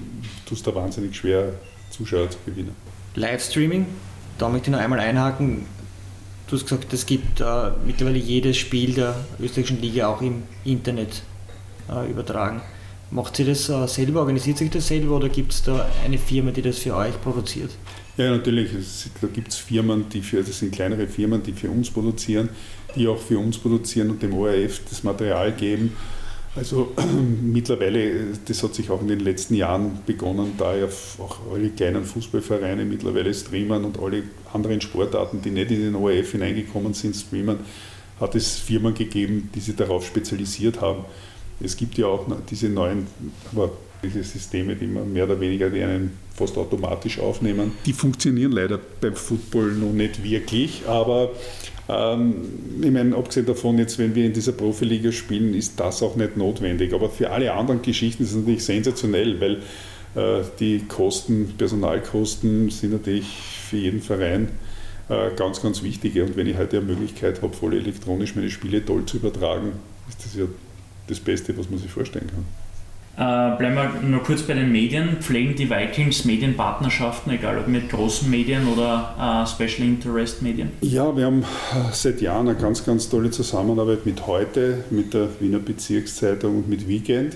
tust 0.45 0.65
du 0.65 0.71
da 0.71 0.77
wahnsinnig 0.77 1.15
schwer, 1.15 1.53
Zuschauer 1.89 2.29
zu 2.29 2.37
gewinnen. 2.45 2.75
Livestreaming, 3.15 3.85
da 4.37 4.49
möchte 4.49 4.69
ich 4.69 4.71
noch 4.71 4.79
einmal 4.79 4.99
einhaken. 4.99 5.65
Du 6.47 6.55
hast 6.55 6.63
gesagt, 6.63 6.91
es 6.93 7.05
gibt 7.05 7.39
äh, 7.41 7.71
mittlerweile 7.85 8.17
jedes 8.17 8.57
Spiel 8.57 8.93
der 8.93 9.15
österreichischen 9.39 9.81
Liga 9.81 10.07
auch 10.07 10.21
im 10.21 10.43
Internet 10.63 11.23
äh, 11.89 12.09
übertragen. 12.09 12.61
Macht 13.09 13.35
sie 13.35 13.45
das 13.45 13.69
äh, 13.69 13.87
selber, 13.87 14.21
organisiert 14.21 14.57
sich 14.57 14.69
das 14.69 14.87
selber 14.87 15.17
oder 15.17 15.29
gibt 15.29 15.53
es 15.53 15.63
da 15.63 15.89
eine 16.05 16.17
Firma, 16.17 16.51
die 16.51 16.61
das 16.61 16.79
für 16.79 16.95
euch 16.95 17.19
produziert? 17.21 17.71
Ja, 18.17 18.29
natürlich. 18.29 18.73
Es, 18.73 19.09
da 19.21 19.27
gibt 19.27 19.49
es 19.49 19.57
Firmen, 19.57 20.09
die 20.09 20.21
für, 20.21 20.43
das 20.43 20.59
sind 20.59 20.73
kleinere 20.73 21.07
Firmen, 21.07 21.41
die 21.43 21.53
für 21.53 21.69
uns 21.69 21.89
produzieren, 21.89 22.49
die 22.95 23.07
auch 23.07 23.19
für 23.19 23.39
uns 23.39 23.57
produzieren 23.57 24.09
und 24.09 24.21
dem 24.21 24.33
ORF 24.33 24.81
das 24.89 25.03
Material 25.03 25.51
geben. 25.53 25.95
Also 26.53 26.91
mittlerweile, 27.41 28.33
das 28.45 28.61
hat 28.61 28.75
sich 28.75 28.89
auch 28.89 29.01
in 29.01 29.07
den 29.07 29.21
letzten 29.21 29.55
Jahren 29.55 29.99
begonnen, 30.05 30.53
da 30.57 30.75
ja 30.75 30.87
auch 31.19 31.37
alle 31.51 31.69
kleinen 31.69 32.03
Fußballvereine 32.03 32.83
mittlerweile 32.83 33.33
streamen 33.33 33.85
und 33.85 33.97
alle 33.99 34.23
anderen 34.53 34.81
Sportarten, 34.81 35.41
die 35.41 35.51
nicht 35.51 35.71
in 35.71 35.81
den 35.81 35.95
ORF 35.95 36.31
hineingekommen 36.31 36.93
sind, 36.93 37.15
streamen, 37.15 37.59
hat 38.19 38.35
es 38.35 38.57
Firmen 38.57 38.93
gegeben, 38.93 39.49
die 39.55 39.61
sich 39.61 39.75
darauf 39.77 40.05
spezialisiert 40.05 40.81
haben. 40.81 41.05
Es 41.61 41.77
gibt 41.77 41.97
ja 41.97 42.07
auch 42.07 42.27
diese 42.49 42.67
neuen, 42.67 43.07
aber 43.53 43.71
diese 44.03 44.23
Systeme, 44.23 44.75
die 44.75 44.87
man 44.87 45.11
mehr 45.11 45.25
oder 45.25 45.39
weniger 45.39 45.69
die 45.69 45.83
einen 45.83 46.17
fast 46.33 46.57
automatisch 46.57 47.19
aufnehmen. 47.19 47.73
Die 47.85 47.93
funktionieren 47.93 48.51
leider 48.51 48.79
beim 48.99 49.15
Football 49.15 49.73
noch 49.73 49.93
nicht 49.93 50.23
wirklich, 50.23 50.83
aber 50.87 51.31
ähm, 51.89 52.35
ich 52.81 52.91
meine, 52.91 53.15
abgesehen 53.15 53.45
davon, 53.45 53.77
jetzt, 53.77 53.99
wenn 53.99 54.15
wir 54.15 54.25
in 54.25 54.33
dieser 54.33 54.53
Profiliga 54.53 55.11
spielen, 55.11 55.53
ist 55.53 55.79
das 55.79 56.01
auch 56.01 56.15
nicht 56.15 56.37
notwendig. 56.37 56.93
Aber 56.93 57.09
für 57.09 57.29
alle 57.29 57.53
anderen 57.53 57.81
Geschichten 57.81 58.23
ist 58.23 58.31
es 58.31 58.37
natürlich 58.37 58.63
sensationell, 58.63 59.41
weil 59.41 59.61
äh, 60.15 60.43
die 60.59 60.79
Kosten, 60.87 61.53
Personalkosten 61.57 62.69
sind 62.69 62.93
natürlich 62.93 63.27
für 63.69 63.77
jeden 63.77 64.01
Verein 64.01 64.49
äh, 65.09 65.35
ganz, 65.35 65.61
ganz 65.61 65.83
wichtig. 65.83 66.19
Und 66.21 66.37
wenn 66.37 66.47
ich 66.47 66.57
heute 66.57 66.77
eine 66.77 66.85
Möglichkeit 66.85 67.41
habe, 67.41 67.53
voll 67.53 67.73
elektronisch 67.73 68.35
meine 68.35 68.49
Spiele 68.49 68.85
toll 68.85 69.05
zu 69.05 69.17
übertragen, 69.17 69.73
ist 70.07 70.23
das 70.23 70.35
ja 70.35 70.45
das 71.07 71.19
Beste, 71.19 71.57
was 71.57 71.69
man 71.69 71.79
sich 71.79 71.91
vorstellen 71.91 72.27
kann. 72.27 72.45
Äh, 73.17 73.57
bleiben 73.57 73.75
wir 73.75 74.01
nur 74.07 74.23
kurz 74.23 74.41
bei 74.43 74.53
den 74.53 74.71
Medien. 74.71 75.17
Pflegen 75.19 75.55
die 75.55 75.69
Vikings 75.69 76.23
Medienpartnerschaften, 76.23 77.33
egal 77.33 77.57
ob 77.59 77.67
mit 77.67 77.89
großen 77.89 78.29
Medien 78.29 78.67
oder 78.67 79.43
äh, 79.43 79.47
Special 79.47 79.87
Interest 79.87 80.41
Medien? 80.41 80.71
Ja, 80.81 81.15
wir 81.15 81.25
haben 81.25 81.41
äh, 81.41 81.45
seit 81.91 82.21
Jahren 82.21 82.47
eine 82.47 82.57
ganz, 82.57 82.85
ganz 82.85 83.09
tolle 83.09 83.29
Zusammenarbeit 83.29 84.05
mit 84.05 84.27
heute, 84.27 84.85
mit 84.91 85.13
der 85.13 85.27
Wiener 85.41 85.59
Bezirkszeitung 85.59 86.59
und 86.59 86.69
mit 86.69 86.87
Weekend, 86.87 87.35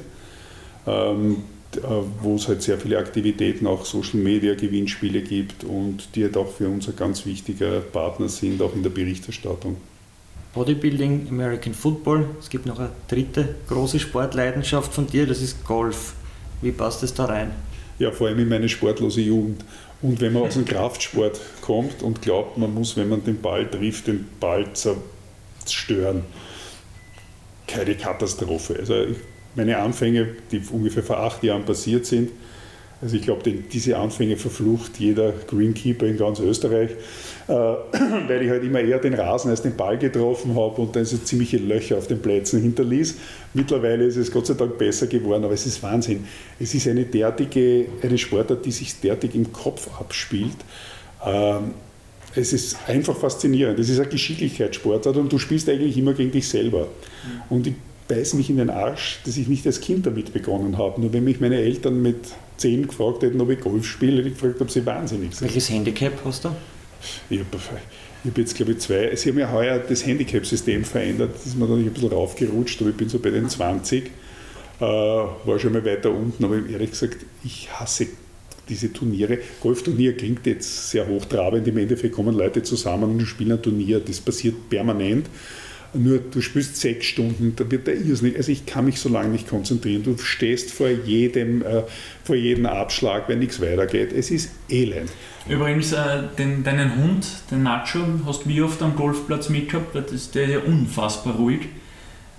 ähm, 0.88 1.44
äh, 1.76 1.80
wo 2.22 2.36
es 2.36 2.48
halt 2.48 2.62
sehr 2.62 2.78
viele 2.78 2.98
Aktivitäten, 2.98 3.68
auch 3.68 3.84
Social 3.86 4.22
Media 4.22 4.56
Gewinnspiele 4.56 5.22
gibt 5.22 5.66
und 5.66 6.16
die 6.16 6.24
halt 6.24 6.38
auch 6.38 6.52
für 6.54 6.70
uns 6.70 6.88
ein 6.88 6.96
ganz 6.96 7.26
wichtiger 7.26 7.82
Partner 7.82 8.30
sind, 8.30 8.62
auch 8.62 8.74
in 8.74 8.82
der 8.82 8.92
Berichterstattung. 8.92 9.76
Bodybuilding, 10.56 11.28
American 11.30 11.74
Football. 11.74 12.30
Es 12.40 12.50
gibt 12.50 12.66
noch 12.66 12.80
eine 12.80 12.90
dritte 13.10 13.56
große 13.68 14.00
Sportleidenschaft 14.00 14.94
von 14.94 15.06
dir, 15.06 15.28
das 15.28 15.42
ist 15.42 15.66
Golf. 15.66 16.14
Wie 16.62 16.72
passt 16.72 17.04
das 17.04 17.14
da 17.14 17.26
rein? 17.26 17.52
Ja, 18.00 18.12
vor 18.12 18.28
allem 18.28 18.40
in 18.40 18.48
meine 18.48 18.70
sportlose 18.70 19.22
Jugend. 19.22 19.64
Und 20.02 20.22
wenn 20.22 20.34
man 20.34 20.44
aus 20.44 20.54
dem 20.54 20.66
Kraftsport 20.66 21.40
kommt 21.62 22.02
und 22.02 22.22
glaubt, 22.22 22.58
man 22.58 22.74
muss, 22.74 22.96
wenn 22.96 23.10
man 23.10 23.24
den 23.24 23.42
Ball 23.42 23.70
trifft, 23.70 24.08
den 24.08 24.28
Ball 24.40 24.66
zerstören, 24.74 26.24
keine 27.68 27.96
Katastrophe. 27.96 28.78
Also 28.80 29.08
meine 29.56 29.78
Anfänge, 29.78 30.36
die 30.52 30.62
ungefähr 30.72 31.04
vor 31.04 31.18
acht 31.18 31.44
Jahren 31.44 31.66
passiert 31.66 32.06
sind, 32.06 32.32
also 33.02 33.18
ich 33.18 33.24
glaube, 33.24 33.52
diese 33.52 33.98
Anfänge 33.98 34.38
verflucht 34.38 34.98
jeder 35.00 35.32
Greenkeeper 35.32 36.06
in 36.06 36.18
ganz 36.18 36.40
Österreich, 36.40 36.92
äh, 37.48 37.52
weil 38.28 38.42
ich 38.42 38.50
halt 38.50 38.64
immer 38.64 38.80
eher 38.80 39.00
den 39.00 39.14
Rasen 39.14 39.52
als 39.52 39.62
den 39.62 39.76
Ball 39.76 39.98
getroffen 39.98 40.56
habe 40.56 40.82
und 40.82 40.96
dann 40.96 41.06
so 41.06 41.18
ziemliche 41.18 41.58
Löcher 41.58 41.98
auf 41.98 42.08
den 42.08 42.22
Plätzen 42.22 42.62
hinterließ. 42.62 43.16
Mittlerweile 43.54 44.06
ist 44.06 44.16
es 44.16 44.32
Gott 44.32 44.48
sei 44.48 44.54
Dank 44.54 44.78
besser 44.78 45.08
geworden, 45.08 45.44
aber 45.44 45.54
es 45.54 45.66
ist 45.66 45.84
Wahnsinn. 45.84 46.26
Es 46.60 46.74
ist 46.74 46.88
eine 46.88 47.04
derartige, 47.04 47.86
eine 48.02 48.18
Sportart, 48.18 48.66
die 48.66 48.72
sich 48.72 49.00
derartig 49.02 49.36
im 49.36 49.52
Kopf 49.52 49.90
abspielt. 50.00 50.58
Ähm, 51.26 51.74
es 52.34 52.54
ist 52.54 52.78
einfach 52.88 53.16
faszinierend. 53.16 53.80
Es 53.80 53.90
ist 53.90 54.00
eine 54.00 54.10
Geschicklichkeitssportart 54.10 55.18
und 55.18 55.32
du 55.32 55.38
spielst 55.38 55.70
eigentlich 55.70 55.98
immer 55.98 56.14
gegen 56.14 56.32
dich 56.32 56.48
selber. 56.48 56.88
Und 57.50 57.68
ich 57.68 57.74
beiße 58.08 58.36
mich 58.36 58.50
in 58.50 58.58
den 58.58 58.70
Arsch, 58.70 59.20
dass 59.26 59.38
ich 59.38 59.48
nicht 59.48 59.66
als 59.66 59.82
Kind 59.82 60.06
damit 60.06 60.34
begonnen 60.34 60.78
habe. 60.78 61.02
Nur 61.02 61.14
wenn 61.14 61.24
mich 61.24 61.40
meine 61.40 61.58
Eltern 61.58 62.02
mit 62.02 62.18
10 62.58 62.88
gefragt 62.88 63.24
hätten, 63.24 63.42
ob 63.42 63.50
ich 63.50 63.60
Golf 63.60 63.86
spiele, 63.86 64.18
hätte 64.18 64.30
ich 64.30 64.34
gefragt, 64.36 64.62
ob 64.62 64.72
sie 64.72 64.86
wahnsinnig 64.86 65.34
sind. 65.34 65.48
Welches 65.48 65.70
Handicap 65.70 66.14
hast 66.24 66.46
du? 66.46 66.50
Ich 67.30 67.40
habe 67.40 67.48
hab 68.26 68.38
jetzt, 68.38 68.56
glaube 68.56 68.74
ich, 68.74 68.80
zwei. 68.80 69.16
Sie 69.16 69.30
haben 69.30 69.40
ja 69.40 69.52
heuer 69.52 69.80
das 69.80 70.06
Handicap-System 70.06 70.84
verändert. 70.84 71.36
Das 71.36 71.46
ist 71.46 71.58
mir 71.58 71.68
dann 71.68 71.80
ein 71.80 71.92
bisschen 71.92 72.10
raufgerutscht, 72.10 72.82
aber 72.82 72.92
ich 72.92 72.98
bin 72.98 73.10
so 73.10 73.20
bei 73.20 73.30
den 73.30 73.50
20. 73.50 74.06
Äh, 74.80 74.82
war 74.82 75.60
schon 75.60 75.74
mal 75.74 75.86
weiter 75.86 76.12
unten, 76.12 76.44
aber 76.44 76.56
ehrlich 76.68 76.92
gesagt, 76.92 77.18
ich 77.44 77.70
hasse 77.72 78.08
diese 78.68 78.92
Turniere. 78.92 79.40
Golfturnier 79.62 80.18
klingt 80.18 80.46
jetzt 80.46 80.90
sehr 80.90 81.08
hochtrabend. 81.08 81.68
Im 81.68 81.78
Endeffekt 81.78 82.16
kommen 82.16 82.36
Leute 82.36 82.64
zusammen 82.64 83.12
und 83.12 83.26
spielen 83.26 83.54
ein 83.54 83.62
Turnier. 83.62 84.00
Das 84.00 84.20
passiert 84.20 84.70
permanent. 84.70 85.28
Nur 85.96 86.20
du 86.20 86.42
spielst 86.42 86.78
sechs 86.78 87.06
Stunden, 87.06 87.54
da 87.56 87.70
wird 87.70 87.88
der 87.88 87.96
irrsinnig. 87.96 88.38
Also 88.38 88.52
ich 88.52 88.66
kann 88.66 88.86
mich 88.86 89.00
so 89.00 89.10
lange 89.10 89.30
nicht 89.30 89.48
konzentrieren. 89.48 90.04
Du 90.04 90.18
stehst 90.18 90.72
vor 90.72 90.90
jedem, 90.90 91.62
äh, 91.62 91.84
vor 92.24 92.36
jedem 92.36 92.66
Abschlag, 92.66 93.30
wenn 93.30 93.40
nichts 93.40 93.62
weitergeht. 93.62 94.12
Es 94.12 94.32
ist 94.32 94.52
elend. 94.70 95.10
Übrigens, 95.48 95.94
äh, 95.94 96.24
den, 96.38 96.64
deinen 96.64 96.96
Hund, 96.98 97.26
den 97.52 97.64
Nacho, 97.64 98.00
hast 98.26 98.46
du 98.46 98.50
wie 98.50 98.62
oft 98.62 98.82
am 98.82 98.96
Golfplatz 98.96 99.50
mitgehabt? 99.50 99.96
Das 99.96 100.32
der 100.32 100.44
ist 100.44 100.52
ja 100.52 100.60
unfassbar 100.60 101.36
ruhig. 101.36 101.62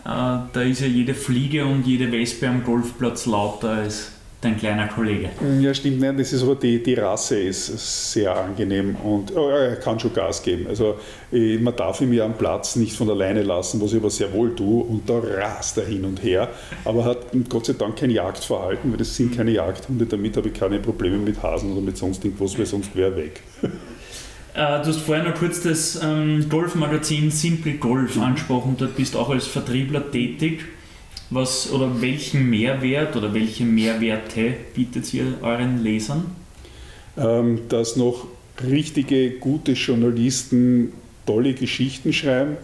Äh, 0.04 0.08
da 0.52 0.62
ist 0.62 0.80
ja 0.80 0.86
jede 0.86 1.14
Fliege 1.14 1.66
und 1.66 1.86
jede 1.86 2.12
Wespe 2.12 2.48
am 2.48 2.62
Golfplatz 2.62 3.26
lauter 3.26 3.70
als 3.70 4.12
dein 4.40 4.58
kleiner 4.58 4.86
Kollege. 4.88 5.30
Ja, 5.60 5.72
stimmt, 5.72 6.00
nein, 6.00 6.16
das 6.16 6.32
ist 6.32 6.42
aber 6.42 6.54
die, 6.56 6.82
die 6.82 6.94
Rasse 6.94 7.40
ist 7.40 8.12
sehr 8.12 8.36
angenehm 8.36 8.94
und 8.96 9.34
oh, 9.34 9.48
er 9.48 9.76
kann 9.76 9.98
schon 9.98 10.12
Gas 10.12 10.42
geben. 10.42 10.66
Also 10.68 10.96
man 11.32 11.74
darf 11.74 12.00
ihn 12.00 12.12
ja 12.12 12.24
am 12.24 12.34
Platz 12.34 12.76
nicht 12.76 12.94
von 12.94 13.08
alleine 13.10 13.42
lassen, 13.42 13.80
was 13.80 13.92
ich 13.92 13.98
aber 13.98 14.10
sehr 14.10 14.32
wohl 14.32 14.54
tue 14.54 14.84
und 14.84 15.08
da 15.08 15.18
rast 15.18 15.78
er 15.78 15.86
hin 15.86 16.04
und 16.04 16.22
her, 16.22 16.48
aber 16.84 17.04
hat 17.04 17.18
Gott 17.48 17.66
sei 17.66 17.72
Dank 17.72 17.96
kein 17.96 18.10
Jagdverhalten, 18.10 18.90
weil 18.90 18.98
das 18.98 19.16
sind 19.16 19.34
keine 19.34 19.52
Jagdhunde, 19.52 20.06
damit 20.06 20.36
habe 20.36 20.48
ich 20.48 20.54
keine 20.54 20.78
Probleme 20.80 21.16
mit 21.16 21.42
Hasen 21.42 21.72
oder 21.72 21.80
mit 21.80 21.96
sonst 21.96 22.24
irgendwas, 22.24 22.58
weil 22.58 22.66
sonst 22.66 22.94
wäre 22.94 23.10
er 23.10 23.16
weg. 23.16 23.40
Äh, 24.56 24.80
du 24.80 24.88
hast 24.88 25.00
vorher 25.00 25.22
noch 25.22 25.34
kurz 25.34 25.60
das 25.60 26.00
ähm, 26.02 26.48
Golfmagazin 26.48 27.30
Simple 27.30 27.74
Golf 27.74 28.16
mhm. 28.16 28.22
angesprochen. 28.22 28.76
Dort 28.78 28.96
bist 28.96 29.12
du 29.12 29.18
auch 29.18 29.28
als 29.28 29.46
Vertriebler 29.46 30.10
tätig. 30.10 30.64
Was 31.30 31.72
oder 31.72 32.00
welchen 32.00 32.48
Mehrwert 32.48 33.16
oder 33.16 33.34
welche 33.34 33.64
Mehrwerte 33.64 34.54
bietet 34.74 35.12
ihr 35.12 35.38
euren 35.42 35.82
Lesern? 35.82 36.26
Ähm, 37.18 37.62
dass 37.68 37.96
noch 37.96 38.26
richtige, 38.62 39.32
gute 39.32 39.72
Journalisten 39.72 40.92
tolle 41.26 41.54
Geschichten 41.54 42.12
schreiben, 42.12 42.56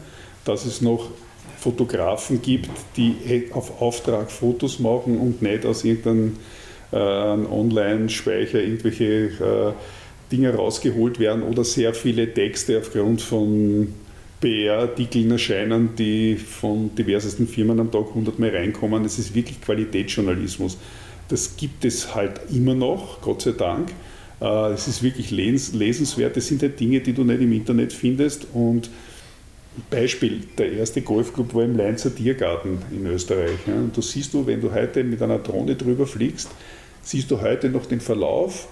dass 0.45 0.65
es 0.65 0.81
noch 0.81 1.11
Fotografen 1.59 2.43
gibt, 2.43 2.71
die 2.97 3.51
auf 3.53 3.81
Auftrag 3.81 4.31
Fotos 4.31 4.79
machen 4.79 5.19
und 5.19 5.43
nicht 5.43 5.65
aus 5.65 5.85
irgendeinem 5.85 6.37
äh, 6.93 6.97
Online-Speicher 6.97 8.61
irgendwelche 8.61 9.05
äh, 9.05 9.73
Dinge 10.31 10.55
rausgeholt 10.55 11.19
werden 11.19 11.43
oder 11.43 11.65
sehr 11.65 11.95
viele 11.95 12.33
Texte 12.33 12.79
aufgrund 12.79 13.23
von 13.23 13.95
PR-Artikeln 14.43 15.31
erscheinen, 15.31 15.97
die 15.97 16.37
von 16.37 16.95
diversesten 16.95 17.47
Firmen 17.47 17.81
am 17.81 17.91
Tag 17.91 18.09
100 18.09 18.39
Mal 18.39 18.51
reinkommen. 18.51 19.05
Es 19.05 19.19
ist 19.19 19.35
wirklich 19.35 19.61
Qualitätsjournalismus. 19.63 20.77
Das 21.29 21.57
gibt 21.57 21.85
es 21.87 22.15
halt 22.15 22.41
immer 22.53 22.75
noch, 22.75 23.23
Gott 23.23 23.43
sei 23.43 23.53
Dank. 23.53 23.93
Äh, 24.41 24.73
es 24.73 24.89
ist 24.89 25.03
wirklich 25.03 25.31
lesenswert. 25.31 26.37
Das 26.37 26.49
sind 26.49 26.61
halt 26.61 26.79
Dinge, 26.79 27.01
die 27.01 27.15
du 27.15 27.25
nicht 27.25 27.41
im 27.41 27.53
Internet 27.53 27.93
findest. 27.93 28.49
Und 28.53 28.91
Beispiel, 29.89 30.43
der 30.59 30.73
erste 30.73 31.01
Golfclub 31.01 31.55
war 31.55 31.63
im 31.63 31.77
Leinzer 31.77 32.15
Tiergarten 32.15 32.79
in 32.91 33.07
Österreich. 33.07 33.67
Und 33.69 33.97
da 33.97 34.03
siehst 34.03 34.35
du, 34.35 34.47
wenn 34.47 34.61
du 34.61 34.73
heute 34.73 35.05
mit 35.05 35.23
einer 35.23 35.39
Drohne 35.39 35.77
drüber 35.77 36.07
fliegst, 36.07 36.51
siehst 37.01 37.31
du 37.31 37.41
heute 37.41 37.69
noch 37.69 37.87
den 37.87 38.01
Verlauf 38.01 38.69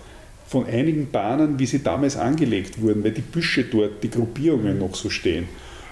von 0.51 0.67
einigen 0.67 1.13
Bahnen, 1.13 1.61
wie 1.61 1.67
sie 1.67 1.81
damals 1.81 2.17
angelegt 2.17 2.83
wurden, 2.83 3.05
weil 3.05 3.13
die 3.13 3.21
Büsche 3.21 3.63
dort, 3.63 4.03
die 4.03 4.11
Gruppierungen 4.11 4.81
noch 4.81 4.97
so 4.97 5.09
stehen. 5.09 5.49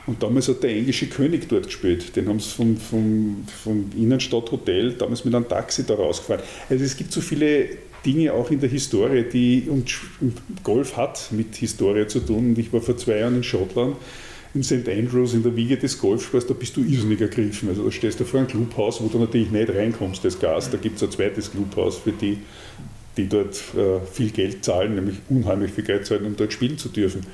Und 0.06 0.20
damals 0.20 0.48
hat 0.48 0.64
der 0.64 0.70
englische 0.70 1.06
König 1.06 1.48
dort 1.48 1.66
gespielt. 1.66 2.16
Den 2.16 2.28
haben 2.28 2.40
sie 2.40 2.50
vom, 2.50 2.76
vom, 2.76 3.44
vom 3.62 3.90
Innenstadthotel 3.96 4.94
damals 4.94 5.24
mit 5.24 5.32
einem 5.32 5.46
Taxi 5.46 5.84
da 5.86 5.94
rausgefahren. 5.94 6.42
Also 6.68 6.84
es 6.84 6.96
gibt 6.96 7.12
so 7.12 7.20
viele 7.20 7.68
Dinge 8.04 8.32
auch 8.32 8.50
in 8.50 8.58
der 8.58 8.68
Historie, 8.68 9.22
die 9.22 9.68
und 9.68 9.96
Golf 10.64 10.96
hat 10.96 11.28
mit 11.30 11.54
Historie 11.54 12.08
zu 12.08 12.18
tun. 12.18 12.48
Und 12.48 12.58
ich 12.58 12.72
war 12.72 12.80
vor 12.80 12.96
zwei 12.96 13.18
Jahren 13.18 13.36
in 13.36 13.44
Schottland 13.44 13.94
in 14.54 14.64
St. 14.64 14.88
Andrews 14.88 15.34
in 15.34 15.42
der 15.44 15.54
Wiege 15.54 15.76
des 15.76 15.98
Golfsports, 15.98 16.46
da 16.46 16.54
bist 16.54 16.76
du 16.76 16.80
irrsinnig 16.80 17.20
ergriffen. 17.20 17.68
Also 17.68 17.84
da 17.84 17.92
stehst 17.92 18.18
du 18.18 18.24
vor 18.24 18.40
einem 18.40 18.48
Clubhaus, 18.48 19.00
wo 19.00 19.06
du 19.06 19.18
natürlich 19.18 19.50
nicht 19.50 19.68
reinkommst 19.68 20.24
als 20.24 20.40
Gast. 20.40 20.72
Da 20.72 20.78
gibt 20.78 20.96
es 20.96 21.02
ein 21.02 21.10
zweites 21.12 21.52
Clubhaus 21.52 21.98
für 21.98 22.12
die, 22.12 22.38
die 23.18 23.28
dort 23.28 23.56
äh, 23.76 24.00
viel 24.10 24.30
Geld 24.30 24.64
zahlen, 24.64 24.94
nämlich 24.94 25.16
unheimlich 25.28 25.72
viel 25.72 25.84
Geld 25.84 26.06
zahlen, 26.06 26.24
um 26.24 26.36
dort 26.36 26.52
spielen 26.52 26.78
zu 26.78 26.88
dürfen. 26.88 27.26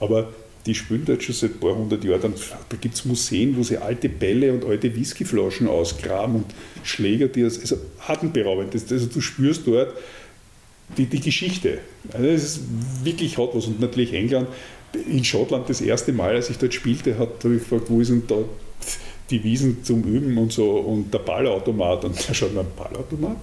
Aber 0.00 0.28
die 0.66 0.74
spielen 0.74 1.04
dort 1.06 1.22
schon 1.22 1.34
seit 1.34 1.52
ein 1.52 1.60
paar 1.60 1.74
hundert 1.74 2.04
Jahren. 2.04 2.34
Da 2.68 2.76
gibt 2.76 2.94
es 2.94 3.04
Museen, 3.04 3.56
wo 3.56 3.62
sie 3.62 3.78
alte 3.78 4.08
Bälle 4.08 4.52
und 4.52 4.64
alte 4.64 4.94
Whiskyflaschen 4.94 5.68
ausgraben 5.68 6.36
und 6.36 6.46
Schläger, 6.82 7.28
die 7.28 7.42
das, 7.42 7.58
also 7.58 7.76
atemberaubend. 8.06 8.74
Also 8.74 9.06
du 9.06 9.20
spürst 9.20 9.66
dort 9.66 9.94
die, 10.96 11.06
die 11.06 11.20
Geschichte. 11.20 11.78
Also 12.12 12.26
es 12.26 12.42
ist 12.42 12.60
wirklich 13.04 13.38
hart 13.38 13.54
was. 13.54 13.66
Und 13.66 13.80
natürlich 13.80 14.12
England, 14.12 14.48
in 14.92 15.24
Schottland 15.24 15.68
das 15.68 15.80
erste 15.80 16.12
Mal, 16.12 16.34
als 16.34 16.50
ich 16.50 16.58
dort 16.58 16.74
spielte, 16.74 17.18
habe 17.18 17.32
ich 17.44 17.62
gefragt, 17.62 17.84
wo 17.88 18.00
ist 18.00 18.10
denn 18.10 18.24
da 18.26 18.36
die 19.30 19.44
Wiesen 19.44 19.84
zum 19.84 20.02
Üben 20.04 20.36
und 20.38 20.52
so 20.52 20.70
und 20.70 21.12
der 21.12 21.20
Ballautomat. 21.20 22.04
Und 22.04 22.16
da 22.28 22.34
schaut 22.34 22.54
man, 22.54 22.66
Ballautomat? 22.76 23.36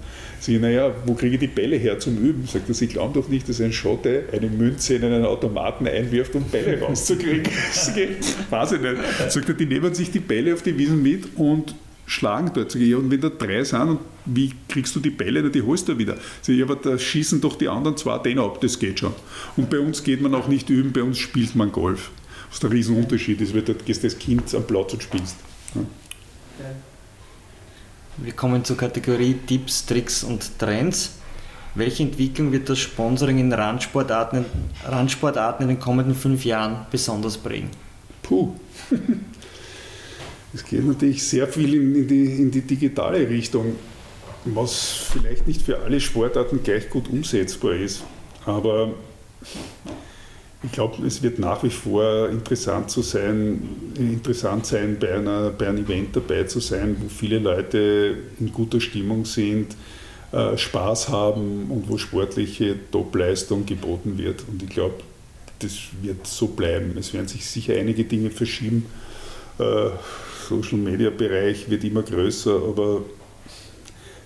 Sie, 0.45 0.59
naja, 0.59 0.93
wo 1.05 1.15
kriege 1.15 1.33
ich 1.35 1.39
die 1.39 1.47
Bälle 1.47 1.75
her 1.75 1.97
zum 1.97 2.17
Üben? 2.17 2.45
Sagt 2.45 2.69
er, 2.69 2.75
Sie 2.75 2.85
glauben 2.85 3.13
doch 3.13 3.27
nicht, 3.29 3.49
dass 3.49 3.59
ein 3.61 3.73
Schotte 3.73 4.25
eine 4.31 4.47
Münze 4.47 4.93
in 4.93 5.03
einen 5.03 5.25
Automaten 5.25 5.87
einwirft, 5.87 6.35
um 6.35 6.43
Bälle 6.43 6.79
rauszukriegen. 6.81 7.51
Weiß 8.49 8.71
ich 8.73 8.81
nicht. 8.81 9.31
Sagt 9.31 9.49
er, 9.49 9.55
die 9.55 9.65
nehmen 9.65 9.93
sich 9.95 10.11
die 10.11 10.19
Bälle 10.19 10.53
auf 10.53 10.61
die 10.61 10.77
Wiesen 10.77 11.01
mit 11.01 11.35
und 11.35 11.73
schlagen 12.05 12.51
dort. 12.53 12.71
Sag 12.71 12.79
ich, 12.79 12.89
ja, 12.89 12.97
und 12.97 13.09
wenn 13.09 13.21
da 13.21 13.29
drei 13.29 13.63
sind, 13.63 13.89
und 13.89 13.99
wie 14.25 14.51
kriegst 14.67 14.95
du 14.95 14.99
die 14.99 15.09
Bälle? 15.09 15.49
Die 15.49 15.63
holst 15.63 15.87
du 15.87 15.97
wieder. 15.97 16.15
Sag 16.43 16.53
ich, 16.53 16.61
aber 16.61 16.75
da 16.75 16.95
schießen 16.95 17.41
doch 17.41 17.57
die 17.57 17.67
anderen 17.67 17.97
zwei 17.97 18.19
den 18.19 18.37
ab, 18.37 18.61
das 18.61 18.77
geht 18.77 18.99
schon. 18.99 19.13
Und 19.57 19.71
bei 19.71 19.79
uns 19.79 20.03
geht 20.03 20.21
man 20.21 20.35
auch 20.35 20.47
nicht 20.47 20.69
üben, 20.69 20.93
bei 20.93 21.01
uns 21.01 21.17
spielt 21.17 21.55
man 21.55 21.71
Golf. 21.71 22.11
Was 22.51 22.59
der 22.59 22.71
Riesenunterschied 22.71 23.41
ist, 23.41 23.55
weil 23.55 23.63
dort 23.63 23.83
gehst 23.83 24.03
du 24.03 24.07
als 24.07 24.19
Kind 24.19 24.53
am 24.53 24.67
Platz 24.67 24.93
und 24.93 25.01
spielst. 25.01 25.37
Ja. 25.73 25.81
Wir 28.17 28.31
kommen 28.31 28.63
zur 28.63 28.77
Kategorie 28.77 29.35
Tipps, 29.45 29.85
Tricks 29.85 30.23
und 30.23 30.57
Trends. 30.57 31.15
Welche 31.73 32.03
Entwicklung 32.03 32.53
wird 32.53 32.69
das 32.69 32.79
Sponsoring 32.79 33.39
in 33.39 33.51
Randsportarten, 33.51 34.45
Randsportarten 34.85 35.63
in 35.63 35.75
den 35.75 35.79
kommenden 35.81 36.15
fünf 36.15 36.45
Jahren 36.45 36.85
besonders 36.89 37.37
prägen? 37.37 37.69
Puh. 38.23 38.53
Es 40.53 40.63
geht 40.63 40.85
natürlich 40.85 41.21
sehr 41.27 41.49
viel 41.49 41.73
in 41.73 42.07
die, 42.07 42.41
in 42.41 42.49
die 42.49 42.61
digitale 42.61 43.27
Richtung, 43.27 43.75
was 44.45 45.09
vielleicht 45.11 45.45
nicht 45.45 45.61
für 45.61 45.79
alle 45.79 45.99
Sportarten 45.99 46.63
gleich 46.63 46.89
gut 46.89 47.09
umsetzbar 47.09 47.73
ist. 47.73 48.03
Aber 48.45 48.93
ich 50.65 50.71
glaube, 50.71 51.05
es 51.05 51.21
wird 51.21 51.39
nach 51.39 51.63
wie 51.63 51.69
vor 51.69 52.29
interessant, 52.29 52.89
zu 52.89 53.01
sein, 53.01 53.61
interessant 53.97 54.65
sein, 54.65 54.97
bei, 54.99 55.13
einer, 55.13 55.51
bei 55.51 55.67
einem 55.67 55.85
Event 55.85 56.15
dabei 56.15 56.43
zu 56.43 56.59
sein, 56.59 56.97
wo 56.99 57.07
viele 57.07 57.39
Leute 57.39 58.17
in 58.39 58.51
guter 58.51 58.81
Stimmung 58.81 59.25
sind, 59.25 59.75
äh, 60.31 60.57
Spaß 60.57 61.09
haben 61.09 61.69
und 61.69 61.87
wo 61.87 61.97
sportliche 61.97 62.75
Topleistung 62.91 63.65
geboten 63.65 64.17
wird. 64.17 64.43
Und 64.49 64.63
ich 64.63 64.69
glaube, 64.69 64.95
das 65.59 65.77
wird 66.01 66.25
so 66.25 66.47
bleiben. 66.47 66.95
Es 66.97 67.13
werden 67.13 67.27
sich 67.27 67.45
sicher 67.45 67.75
einige 67.75 68.03
Dinge 68.03 68.31
verschieben. 68.31 68.85
Äh, 69.59 69.89
Social 70.47 70.77
Media 70.77 71.09
Bereich 71.09 71.69
wird 71.69 71.83
immer 71.83 72.03
größer, 72.03 72.55
aber 72.55 73.01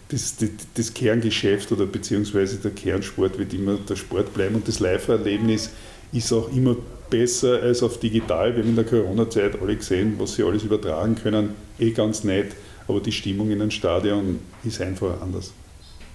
das, 0.09 0.37
das, 0.37 0.49
das, 0.73 0.93
Kerngeschäft 0.93 1.71
oder 1.71 1.85
beziehungsweise 1.85 2.57
der 2.57 2.71
Kernsport 2.71 3.37
wird 3.37 3.53
immer 3.53 3.75
der 3.75 3.95
Sport 3.95 4.33
bleiben 4.33 4.55
und 4.55 4.67
das 4.67 4.79
Live-Erlebnis 4.79 5.69
ist 6.12 6.32
auch 6.34 6.51
immer 6.51 6.76
besser 7.10 7.62
als 7.62 7.84
auf 7.84 7.99
digital. 7.99 8.55
Wir 8.55 8.64
haben 8.64 8.70
in 8.70 8.76
der 8.76 8.86
Corona-Zeit 8.86 9.62
alle 9.62 9.76
gesehen, 9.76 10.16
was 10.18 10.36
sie 10.36 10.43
alles 10.43 10.64
übertragen 10.64 11.16
können, 11.16 11.51
eh 11.80 11.91
ganz 11.91 12.24
nett, 12.24 12.55
aber 12.88 12.99
die 12.99 13.12
Stimmung 13.12 13.51
in 13.51 13.62
einem 13.62 13.72
Stadion 13.72 14.39
ist 14.64 14.82
einfach 14.82 15.22
anders. 15.22 15.53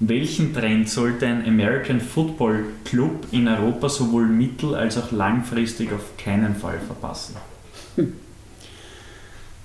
Welchen 0.00 0.52
Trend 0.52 0.88
sollte 0.88 1.26
ein 1.26 1.46
American 1.46 2.00
Football 2.00 2.64
Club 2.84 3.28
in 3.30 3.46
Europa 3.46 3.88
sowohl 3.88 4.26
mittel- 4.26 4.74
als 4.74 4.98
auch 4.98 5.12
langfristig 5.12 5.92
auf 5.92 6.16
keinen 6.18 6.56
Fall 6.56 6.80
verpassen? 6.80 7.36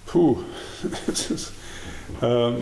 Puh, 0.06 0.38
ist, 1.08 1.52
ähm, 2.22 2.58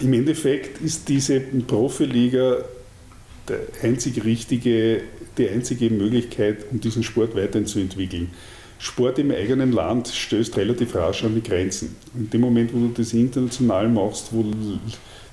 im 0.00 0.12
Endeffekt 0.12 0.80
ist 0.80 1.08
diese 1.08 1.40
Profiliga 1.40 2.56
der 3.50 3.60
einzig 3.82 4.24
richtige, 4.24 5.02
die 5.36 5.48
einzige 5.48 5.90
Möglichkeit, 5.90 6.66
um 6.70 6.80
diesen 6.80 7.02
Sport 7.02 7.34
weiterzuentwickeln. 7.34 8.30
Sport 8.78 9.18
im 9.18 9.30
eigenen 9.30 9.72
Land 9.72 10.08
stößt 10.08 10.56
relativ 10.56 10.94
rasch 10.94 11.24
an 11.24 11.34
die 11.34 11.42
Grenzen. 11.42 11.96
In 12.14 12.30
dem 12.30 12.40
Moment, 12.40 12.72
wo 12.72 12.78
du 12.78 12.92
das 12.96 13.12
international 13.12 13.88
machst, 13.88 14.28
wo 14.32 14.44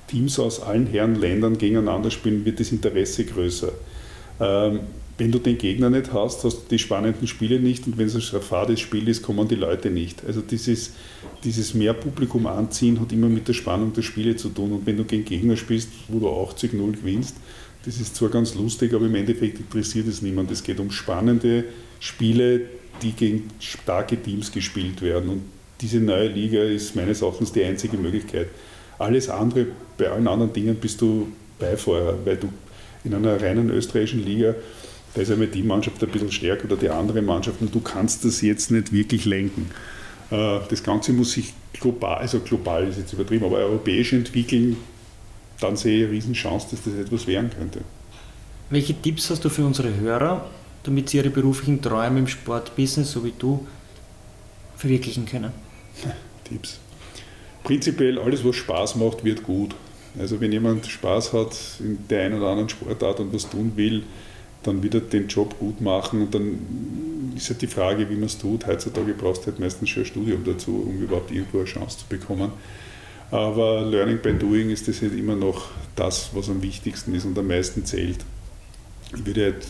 Teams 0.08 0.38
aus 0.40 0.62
allen 0.62 0.88
Herren 0.88 1.16
Ländern 1.16 1.58
gegeneinander 1.58 2.12
spielen, 2.12 2.44
wird 2.44 2.60
das 2.60 2.72
Interesse 2.72 3.24
größer. 3.24 3.72
Ähm, 4.40 4.80
wenn 5.18 5.32
du 5.32 5.40
den 5.40 5.58
Gegner 5.58 5.90
nicht 5.90 6.14
hast, 6.14 6.44
hast 6.44 6.58
du 6.58 6.62
die 6.70 6.78
spannenden 6.78 7.28
Spiele 7.28 7.60
nicht 7.60 7.88
und 7.88 7.98
wenn 7.98 8.06
es 8.06 8.34
ein 8.34 8.42
fades 8.42 8.80
Spiel 8.80 9.08
ist, 9.08 9.24
kommen 9.24 9.48
die 9.48 9.56
Leute 9.56 9.90
nicht. 9.90 10.24
Also 10.26 10.42
dieses, 10.42 10.94
dieses 11.44 11.74
mehr 11.74 11.94
Publikum 11.94 12.46
anziehen 12.46 13.00
hat 13.00 13.12
immer 13.12 13.28
mit 13.28 13.48
der 13.48 13.54
Spannung 13.54 13.94
der 13.94 14.04
Spiele 14.04 14.36
zu 14.36 14.50
tun 14.50 14.74
und 14.74 14.86
wenn 14.86 14.98
du 14.98 15.06
gegen 15.06 15.26
Gegner 15.26 15.58
spielst, 15.58 15.90
wo 16.08 16.20
du 16.20 16.28
80-0 16.28 16.92
gewinnst, 16.92 17.36
das 17.88 18.00
ist 18.00 18.16
zwar 18.16 18.30
ganz 18.30 18.54
lustig, 18.54 18.94
aber 18.94 19.08
im 19.08 19.16
Endeffekt 19.16 19.60
interessiert 19.60 20.08
es 20.08 20.22
niemand. 20.22 20.52
Es 20.52 20.64
geht 20.64 20.80
um 20.80 20.92
spannende 20.92 21.66
Spiele, 22.00 22.62
die 23.02 23.14
gegen 23.14 23.50
starke 23.60 24.22
Teams 24.22 24.52
gespielt 24.52 25.02
werden 25.02 25.30
und 25.30 25.42
diese 25.82 26.00
neue 26.00 26.28
Liga 26.28 26.62
ist 26.64 26.96
meines 26.96 27.22
Erachtens 27.22 27.52
die 27.52 27.64
einzige 27.64 27.98
Möglichkeit. 27.98 28.48
Alles 29.00 29.30
andere, 29.30 29.68
bei 29.98 30.10
allen 30.10 30.28
anderen 30.28 30.54
Dingen 30.54 30.76
bist 30.76 31.02
du 31.02 31.32
Beifahrer, 31.60 32.18
weil 32.26 32.38
du 32.38 32.50
in 33.04 33.14
einer 33.14 33.42
reinen 33.42 33.70
österreichischen 33.70 34.24
Liga 34.24 34.54
da 35.18 35.24
ist 35.24 35.32
einmal 35.32 35.48
die 35.48 35.64
Mannschaft 35.64 36.04
ein 36.04 36.10
bisschen 36.10 36.32
stärker 36.32 36.66
oder 36.66 36.76
die 36.76 36.90
andere 36.90 37.24
Mannschaft 37.24 37.60
und 37.62 37.74
du 37.74 37.80
kannst 37.80 38.24
das 38.24 38.42
jetzt 38.42 38.70
nicht 38.70 38.92
wirklich 38.92 39.26
lenken. 39.26 39.72
Äh, 40.30 40.60
das 40.70 40.84
Ganze 40.84 41.12
muss 41.12 41.32
sich 41.32 41.56
global, 41.74 42.20
also 42.20 42.40
global 42.40 42.88
ist 42.88 43.00
jetzt 43.00 43.14
übertrieben, 43.14 43.46
aber 43.46 43.58
europäisch 43.58 44.14
entwickeln, 44.14 44.78
dann 45.60 45.76
sehe 45.76 46.00
ich 46.00 46.04
eine 46.06 46.14
Riesenchance, 46.14 46.68
dass 46.72 46.84
das 46.84 46.94
etwas 46.94 47.28
werden 47.28 47.50
könnte. 47.50 47.82
Welche 48.70 48.94
Tipps 48.94 49.30
hast 49.30 49.46
du 49.46 49.50
für 49.50 49.66
unsere 49.66 49.96
Hörer, 49.96 50.46
damit 50.84 51.10
sie 51.10 51.18
ihre 51.18 51.30
beruflichen 51.30 51.82
Träume 51.82 52.20
im 52.20 52.28
Sportbusiness, 52.28 53.12
so 53.12 53.24
wie 53.24 53.34
du, 53.38 53.66
verwirklichen 54.76 55.26
können? 55.26 55.52
Tipps. 56.44 56.80
Prinzipiell 57.64 58.20
alles, 58.20 58.44
was 58.46 58.56
Spaß 58.56 58.96
macht, 58.96 59.24
wird 59.24 59.44
gut. 59.44 59.76
Also 60.20 60.40
wenn 60.42 60.52
jemand 60.52 60.86
Spaß 60.88 61.34
hat 61.34 61.56
in 61.80 62.00
der 62.10 62.26
einen 62.26 62.40
oder 62.40 62.50
anderen 62.50 62.70
Sportart 62.70 63.20
und 63.20 63.34
was 63.34 63.50
tun 63.50 63.74
will, 63.76 64.04
dann 64.64 64.84
wieder 64.84 65.00
den 65.00 65.28
Job 65.28 65.58
gut 65.60 65.82
machen 65.82 66.22
und 66.24 66.34
dann 66.34 67.34
ist 67.36 67.50
halt 67.50 67.62
die 67.62 67.68
Frage, 67.68 68.10
wie 68.10 68.16
man 68.16 68.24
es 68.24 68.38
tut. 68.38 68.66
Heutzutage 68.66 69.14
brauchst 69.14 69.44
du 69.44 69.48
halt 69.48 69.60
meistens 69.60 69.90
schon 69.90 70.04
ein 70.04 70.08
Studium 70.08 70.44
dazu, 70.44 70.86
um 70.88 71.02
überhaupt 71.02 71.32
irgendwo 71.32 71.60
eine 71.60 71.68
Chance 71.68 72.00
zu 72.00 72.06
bekommen. 72.10 72.52
Aber 73.32 73.82
Learning 73.82 74.20
by 74.20 74.34
Doing 74.34 74.70
ist 74.70 74.88
das 74.88 75.02
halt 75.02 75.18
immer 75.18 75.36
noch 75.36 75.70
das, 75.96 76.30
was 76.34 76.50
am 76.50 76.62
wichtigsten 76.62 77.14
ist 77.14 77.26
und 77.26 77.38
am 77.38 77.48
meisten 77.48 77.86
zählt. 77.86 78.20
Ich 79.16 79.26
würde 79.26 79.44
halt 79.46 79.68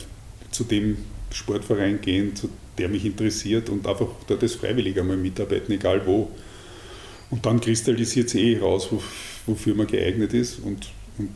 zu 0.51 0.64
dem 0.64 0.97
Sportverein 1.32 2.01
gehen, 2.01 2.36
zu 2.36 2.49
der 2.78 2.89
mich 2.89 3.05
interessiert 3.05 3.70
und 3.70 3.88
einfach 3.88 4.08
dort 4.28 4.43
als 4.43 4.55
Freiwilliger 4.55 5.03
mal 5.03 5.18
mitarbeiten, 5.18 5.72
egal 5.74 6.05
wo. 6.05 6.30
Und 7.32 7.45
dann 7.45 7.60
kristallisiert 7.60 8.30
sich 8.30 8.41
eh 8.41 8.60
raus, 8.60 8.89
wofür 9.45 9.76
man 9.76 9.88
geeignet 9.88 10.34
ist 10.34 10.60
und, 10.60 10.89
und 11.18 11.32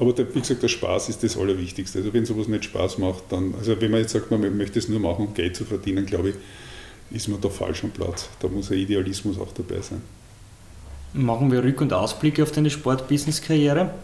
aber 0.00 0.12
der, 0.12 0.32
wie 0.34 0.40
gesagt, 0.40 0.62
der 0.62 0.68
Spaß 0.68 1.08
ist 1.08 1.22
das 1.22 1.36
Allerwichtigste. 1.36 1.98
Also 1.98 2.12
wenn 2.12 2.26
sowas 2.26 2.48
nicht 2.48 2.64
Spaß 2.64 2.98
macht, 2.98 3.24
dann, 3.30 3.54
also 3.54 3.80
wenn 3.80 3.92
man 3.92 4.00
jetzt 4.00 4.12
sagt, 4.12 4.30
man 4.30 4.56
möchte 4.56 4.78
es 4.78 4.88
nur 4.88 4.98
machen, 4.98 5.26
um 5.28 5.34
Geld 5.34 5.54
zu 5.54 5.64
verdienen, 5.64 6.04
glaube 6.04 6.30
ich, 6.30 6.34
ist 7.16 7.28
man 7.28 7.40
da 7.40 7.48
falsch 7.48 7.84
am 7.84 7.90
Platz. 7.90 8.28
Da 8.40 8.48
muss 8.48 8.72
ein 8.72 8.78
Idealismus 8.78 9.38
auch 9.38 9.52
dabei 9.52 9.80
sein. 9.82 10.02
Machen 11.14 11.52
wir 11.52 11.62
Rück- 11.62 11.80
und 11.80 11.92
Ausblicke 11.92 12.42
auf 12.42 12.50
deine 12.50 12.70
Sport-Business-Karriere. 12.70 13.94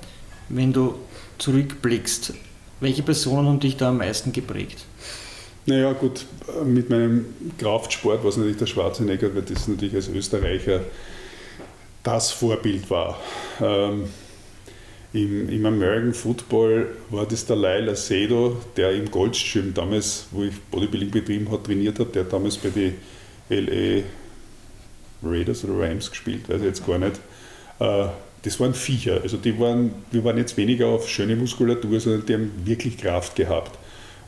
Wenn 0.48 0.72
du 0.72 0.94
zurückblickst, 1.38 2.34
welche 2.78 3.02
Personen 3.02 3.48
haben 3.48 3.60
dich 3.60 3.76
da 3.76 3.88
am 3.88 3.98
meisten 3.98 4.32
geprägt? 4.32 4.84
Naja, 5.66 5.92
gut, 5.92 6.24
mit 6.64 6.88
meinem 6.88 7.26
Kraftsport 7.58 8.22
war 8.22 8.30
es 8.30 8.36
natürlich 8.36 8.58
der 8.58 8.66
Schwarzenegger, 8.66 9.34
weil 9.34 9.42
das 9.42 9.66
natürlich 9.66 9.94
als 9.94 10.08
Österreicher 10.08 10.80
das 12.04 12.30
Vorbild 12.30 12.88
war. 12.90 13.18
Ähm, 13.60 14.04
im, 15.12 15.48
Im 15.48 15.66
American 15.66 16.14
Football 16.14 16.86
war 17.10 17.26
das 17.26 17.44
der 17.44 17.56
Lyle 17.56 17.90
Acedo, 17.90 18.56
der 18.76 18.92
im 18.92 19.10
Goldstream 19.10 19.74
damals, 19.74 20.26
wo 20.30 20.44
ich 20.44 20.54
Bodybuilding 20.70 21.10
betrieben 21.10 21.50
habe, 21.50 21.62
trainiert 21.64 21.98
hat, 21.98 22.14
der 22.14 22.24
damals 22.24 22.56
bei 22.56 22.70
den 22.70 22.94
LA 23.48 24.04
Raiders 25.22 25.64
oder 25.64 25.88
Rams 25.88 26.10
gespielt, 26.10 26.48
weiß 26.48 26.60
ich 26.60 26.66
jetzt 26.66 26.86
gar 26.86 26.98
nicht. 26.98 27.20
Äh, 27.78 28.06
das 28.42 28.58
waren 28.58 28.74
Viecher. 28.74 29.20
Also 29.22 29.36
die 29.36 29.58
waren, 29.58 29.92
wir 30.10 30.24
waren 30.24 30.38
jetzt 30.38 30.56
weniger 30.56 30.86
auf 30.86 31.08
schöne 31.08 31.36
Muskulatur, 31.36 32.00
sondern 32.00 32.26
die 32.26 32.34
haben 32.34 32.52
wirklich 32.64 32.96
Kraft 32.96 33.36
gehabt. 33.36 33.78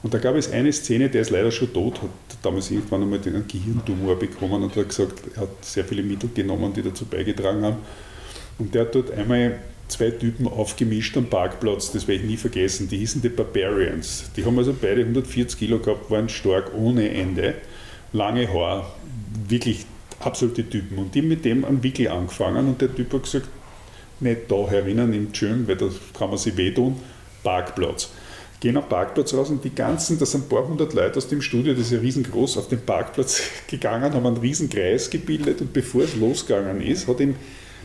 Und 0.03 0.12
da 0.12 0.18
gab 0.18 0.34
es 0.34 0.51
eine 0.51 0.72
Szene, 0.72 1.09
der 1.09 1.22
ist 1.22 1.30
leider 1.30 1.51
schon 1.51 1.72
tot, 1.72 2.03
hat 2.03 2.11
damals 2.43 2.70
irgendwann 2.70 3.03
einmal 3.03 3.20
einen 3.24 3.47
Gehirntumor 3.47 4.18
bekommen 4.18 4.64
und 4.64 4.74
hat 4.74 4.88
gesagt, 4.88 5.14
er 5.34 5.43
hat 5.43 5.64
sehr 5.64 5.84
viele 5.84 6.03
Mittel 6.03 6.28
genommen, 6.34 6.72
die 6.72 6.82
dazu 6.82 7.05
beigetragen 7.07 7.62
haben. 7.64 7.76
Und 8.59 8.74
der 8.74 8.82
hat 8.82 8.95
dort 8.95 9.12
einmal 9.12 9.61
zwei 9.86 10.11
Typen 10.11 10.49
aufgemischt 10.49 11.16
am 11.16 11.26
Parkplatz, 11.26 11.93
das 11.93 12.09
werde 12.09 12.22
ich 12.22 12.28
nie 12.28 12.36
vergessen. 12.36 12.88
Die 12.88 12.99
hießen 12.99 13.22
die 13.22 13.28
Barbarians. 13.28 14.24
Die 14.36 14.45
haben 14.45 14.59
also 14.59 14.74
beide 14.78 15.03
140 15.03 15.59
Kilo 15.59 15.78
gehabt, 15.78 16.11
waren 16.11 16.28
stark 16.28 16.72
ohne 16.74 17.09
Ende, 17.11 17.55
lange 18.12 18.53
Haar, 18.53 18.93
wirklich 19.49 19.86
absolute 20.25 20.68
Typen. 20.68 20.99
Und 20.99 21.14
die 21.14 21.23
mit 21.23 21.45
dem 21.45 21.64
am 21.64 21.83
Wickel 21.83 22.09
angefangen 22.09 22.68
und 22.68 22.81
der 22.81 22.95
Typ 22.95 23.12
hat 23.12 23.25
gesagt, 23.25 23.49
nicht 24.20 24.43
da 24.49 24.68
herinnen 24.68 25.11
nimmt 25.11 25.37
schön, 25.37 25.66
weil 25.66 25.77
da 25.77 25.89
kann 26.16 26.31
man 26.31 26.39
sich 26.39 26.57
wehtun, 26.57 26.97
Parkplatz. 27.43 28.11
Gehen 28.61 28.77
am 28.77 28.89
Parkplatz 28.89 29.35
raus 29.35 29.51
und 29.51 29.64
die 29.64 29.75
ganzen, 29.75 30.18
das 30.18 30.31
sind 30.31 30.45
ein 30.45 30.49
paar 30.49 30.66
hundert 30.68 30.95
Leute 30.95 31.16
aus 31.16 31.27
dem 31.27 31.43
Studio, 31.43 31.75
das 31.75 31.87
ist 31.87 31.93
ja 31.93 31.99
riesengroß, 31.99 32.59
auf 32.59 32.68
den 32.68 32.81
Parkplatz 32.81 33.43
gegangen, 33.66 34.14
haben 34.14 34.27
einen 34.27 34.37
riesen 34.37 34.70
Kreis 34.70 35.11
gebildet 35.11 35.61
und 35.61 35.73
bevor 35.73 36.05
es 36.05 36.14
losgegangen 36.14 36.81
ist, 36.81 37.09
hat 37.09 37.18
ihm 37.18 37.35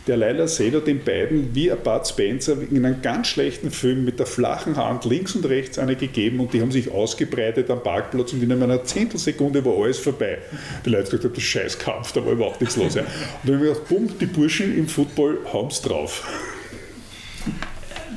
der 0.08 0.16
Leila 0.16 0.48
Seder 0.48 0.80
den 0.80 1.04
beiden 1.04 1.54
wie 1.54 1.70
ein 1.70 1.78
Bud 1.78 2.06
Spencer 2.06 2.56
in 2.70 2.84
einem 2.84 3.02
ganz 3.02 3.28
schlechten 3.28 3.70
Film 3.70 4.04
mit 4.04 4.18
der 4.18 4.26
flachen 4.26 4.76
Hand 4.76 5.04
links 5.04 5.36
und 5.36 5.44
rechts 5.46 5.78
eine 5.78 5.96
gegeben 5.96 6.40
und 6.40 6.52
die 6.52 6.60
haben 6.60 6.72
sich 6.72 6.90
ausgebreitet 6.90 7.70
am 7.70 7.82
Parkplatz 7.82 8.32
und 8.32 8.42
in 8.42 8.50
einer 8.50 8.84
Zehntelsekunde 8.84 9.64
war 9.64 9.76
alles 9.76 9.98
vorbei. 9.98 10.38
Die 10.84 10.90
Leute 10.90 11.04
gesagt 11.04 11.24
haben, 11.24 11.34
das 11.34 11.42
ist 11.42 11.50
Scheißkampf, 11.50 12.12
da 12.12 12.24
war 12.24 12.32
überhaupt 12.32 12.60
nichts 12.60 12.76
los. 12.76 12.94
Ja. 12.94 13.02
Und 13.02 13.08
dann 13.44 13.56
habe 13.56 13.66
ich 13.66 13.72
gedacht, 13.74 13.88
bumm, 13.88 14.08
die 14.18 14.26
Burschen 14.26 14.76
im 14.76 14.88
Football 14.88 15.38
haben 15.52 15.68
es 15.68 15.82
drauf. 15.82 16.26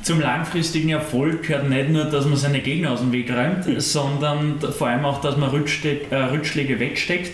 Zum 0.02 0.20
langfristigen 0.20 0.88
Erfolg 0.88 1.42
gehört 1.42 1.68
nicht 1.68 1.90
nur, 1.90 2.06
dass 2.06 2.26
man 2.26 2.36
seine 2.36 2.60
Gegner 2.60 2.90
aus 2.90 3.00
dem 3.00 3.12
Weg 3.12 3.30
räumt, 3.30 3.64
sondern 3.80 4.58
vor 4.60 4.88
allem 4.88 5.04
auch, 5.04 5.20
dass 5.20 5.36
man 5.36 5.50
äh, 5.52 6.16
Rückschläge 6.16 6.80
wegsteckt 6.80 7.30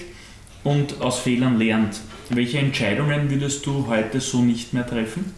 und 0.65 1.01
aus 1.01 1.21
Fehlern 1.21 1.59
lernt. 1.59 2.01
Welche 2.31 2.59
Entscheidungen 2.59 3.31
würdest 3.31 3.65
du 3.65 3.87
heute 3.87 4.21
so 4.21 4.43
nicht 4.43 4.73
mehr 4.75 4.87
treffen? 4.87 5.35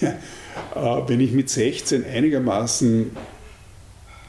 Äh, 0.74 1.00
wenn 1.06 1.18
ich 1.20 1.32
mit 1.32 1.48
16 1.48 2.04
einigermaßen 2.04 3.10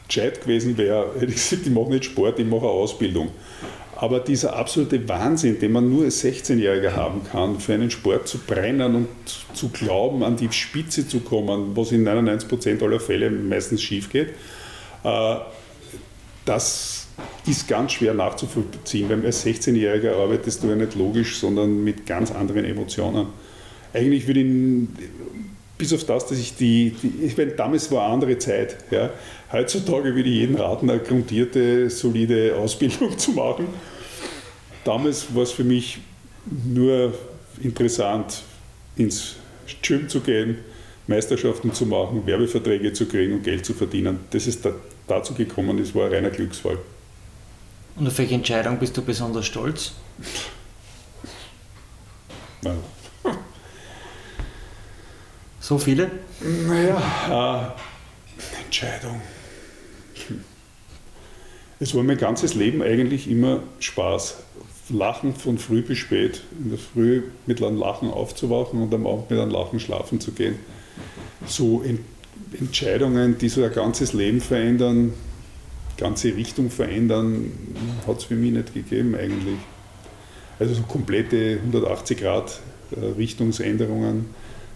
gescheit 0.07 0.39
gewesen 0.39 0.77
wäre, 0.77 1.11
hätte 1.19 1.25
ich 1.25 1.35
gesagt, 1.35 1.63
ich 1.65 1.73
mache 1.73 1.89
nicht 1.89 2.05
Sport, 2.05 2.39
ich 2.39 2.45
mache 2.45 2.61
eine 2.61 2.69
Ausbildung. 2.69 3.29
Aber 3.97 4.21
dieser 4.21 4.55
absolute 4.55 5.07
Wahnsinn, 5.09 5.59
den 5.59 5.73
man 5.73 5.89
nur 5.89 6.05
als 6.05 6.23
16-Jähriger 6.23 6.95
haben 6.95 7.23
kann, 7.29 7.59
für 7.59 7.73
einen 7.73 7.91
Sport 7.91 8.29
zu 8.29 8.37
brennen 8.37 8.95
und 8.95 9.07
zu 9.53 9.67
glauben, 9.67 10.23
an 10.23 10.37
die 10.37 10.49
Spitze 10.51 11.05
zu 11.05 11.19
kommen, 11.19 11.75
was 11.75 11.91
in 11.91 12.07
99% 12.07 12.81
aller 12.81 13.01
Fälle 13.01 13.29
meistens 13.29 13.83
schief 13.83 14.09
geht, 14.09 14.29
äh, 15.03 15.35
das 16.45 17.02
ist 17.45 17.67
ganz 17.67 17.93
schwer 17.93 18.13
nachzuvollziehen, 18.13 19.09
weil 19.09 19.25
als 19.25 19.45
16-Jähriger 19.45 20.13
arbeitest 20.13 20.63
du 20.63 20.69
ja 20.69 20.75
nicht 20.75 20.95
logisch, 20.95 21.37
sondern 21.37 21.83
mit 21.83 22.05
ganz 22.05 22.31
anderen 22.31 22.63
Emotionen. 22.63 23.27
Eigentlich 23.93 24.27
würde 24.27 24.41
ich, 24.41 24.87
bis 25.77 25.93
auf 25.93 26.05
das, 26.05 26.27
dass 26.27 26.37
ich 26.37 26.55
die, 26.55 26.95
die 27.01 27.25
ich 27.25 27.37
meine, 27.37 27.51
damals 27.51 27.91
war 27.91 28.05
eine 28.05 28.13
andere 28.13 28.37
Zeit. 28.37 28.77
Ja. 28.91 29.09
Heutzutage 29.51 30.15
würde 30.15 30.29
ich 30.29 30.37
jeden 30.37 30.55
raten, 30.55 30.89
eine 30.89 30.99
grundierte, 30.99 31.89
solide 31.89 32.55
Ausbildung 32.55 33.17
zu 33.17 33.31
machen. 33.31 33.67
Damals 34.85 35.33
war 35.35 35.43
es 35.43 35.51
für 35.51 35.63
mich 35.63 35.99
nur 36.65 37.13
interessant, 37.61 38.43
ins 38.95 39.35
Gym 39.81 40.09
zu 40.09 40.21
gehen, 40.21 40.57
Meisterschaften 41.07 41.73
zu 41.73 41.85
machen, 41.85 42.25
Werbeverträge 42.25 42.93
zu 42.93 43.05
kriegen 43.05 43.33
und 43.33 43.43
Geld 43.43 43.65
zu 43.65 43.73
verdienen. 43.73 44.19
Das 44.31 44.47
ist 44.47 44.65
da, 44.65 44.71
dazu 45.07 45.33
gekommen, 45.33 45.77
das 45.77 45.93
war 45.93 46.05
ein 46.05 46.13
reiner 46.13 46.29
Glücksfall. 46.29 46.77
Und 47.95 48.07
auf 48.07 48.17
welche 48.17 48.35
Entscheidung 48.35 48.79
bist 48.79 48.97
du 48.97 49.01
besonders 49.01 49.45
stolz? 49.45 49.93
So 55.59 55.77
viele? 55.77 56.11
Naja, 56.67 57.71
äh, 57.71 58.63
Entscheidung. 58.65 59.21
Es 61.79 61.95
war 61.95 62.03
mein 62.03 62.17
ganzes 62.17 62.53
Leben 62.53 62.81
eigentlich 62.81 63.29
immer 63.29 63.63
Spaß. 63.79 64.39
Lachen 64.89 65.33
von 65.33 65.57
früh 65.57 65.81
bis 65.81 65.99
spät. 65.99 66.41
In 66.59 66.71
der 66.71 66.79
Früh 66.79 67.23
mit 67.45 67.63
einem 67.63 67.77
Lachen 67.77 68.11
aufzuwachen 68.11 68.81
und 68.81 68.93
am 68.93 69.07
Abend 69.07 69.31
mit 69.31 69.39
einem 69.39 69.51
Lachen 69.51 69.79
schlafen 69.79 70.19
zu 70.19 70.33
gehen. 70.33 70.59
So 71.47 71.81
Entscheidungen, 72.59 73.37
die 73.37 73.47
so 73.47 73.63
ein 73.63 73.71
ganzes 73.71 74.11
Leben 74.11 74.41
verändern, 74.41 75.13
ganze 75.97 76.35
Richtung 76.35 76.69
verändern, 76.69 77.51
hat 78.07 78.19
es 78.19 78.23
für 78.25 78.35
mich 78.35 78.51
nicht 78.51 78.73
gegeben 78.73 79.15
eigentlich. 79.15 79.57
Also 80.59 80.75
so 80.75 80.83
komplette 80.83 81.59
180 81.65 82.19
Grad 82.19 82.59
äh, 82.91 83.05
Richtungsänderungen, 83.17 84.25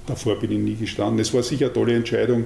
davor 0.05 0.39
bin 0.39 0.51
ich 0.51 0.59
nie 0.59 0.75
gestanden. 0.75 1.19
Es 1.19 1.33
war 1.33 1.43
sicher 1.43 1.65
eine 1.65 1.73
tolle 1.73 1.95
Entscheidung, 1.95 2.45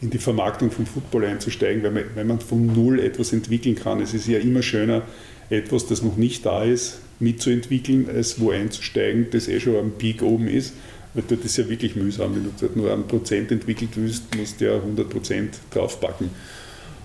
in 0.00 0.10
die 0.10 0.18
Vermarktung 0.18 0.70
vom 0.70 0.86
Football 0.86 1.24
einzusteigen, 1.24 1.82
weil 1.82 1.90
man, 1.90 2.04
wenn 2.14 2.26
man 2.26 2.40
von 2.40 2.66
Null 2.66 3.00
etwas 3.00 3.32
entwickeln 3.32 3.74
kann. 3.74 4.00
Es 4.00 4.14
ist 4.14 4.28
ja 4.28 4.38
immer 4.38 4.62
schöner, 4.62 5.02
etwas, 5.50 5.86
das 5.86 6.02
noch 6.02 6.16
nicht 6.16 6.46
da 6.46 6.62
ist, 6.62 7.00
mitzuentwickeln, 7.20 8.08
als 8.08 8.40
wo 8.40 8.50
einzusteigen, 8.50 9.28
das 9.30 9.48
eh 9.48 9.60
schon 9.60 9.76
am 9.76 9.92
Peak 9.92 10.22
oben 10.22 10.46
ist. 10.46 10.74
Weil 11.14 11.24
dort 11.26 11.44
ist 11.44 11.56
ja 11.56 11.68
wirklich 11.68 11.96
mühsam. 11.96 12.34
Wenn 12.34 12.44
du 12.44 12.78
nur 12.78 12.92
ein 12.92 13.06
Prozent 13.08 13.50
entwickelt 13.50 13.90
willst, 13.94 14.34
musst 14.36 14.60
du 14.60 14.66
ja 14.66 14.76
100 14.76 15.08
Prozent 15.08 15.58
draufpacken. 15.70 16.30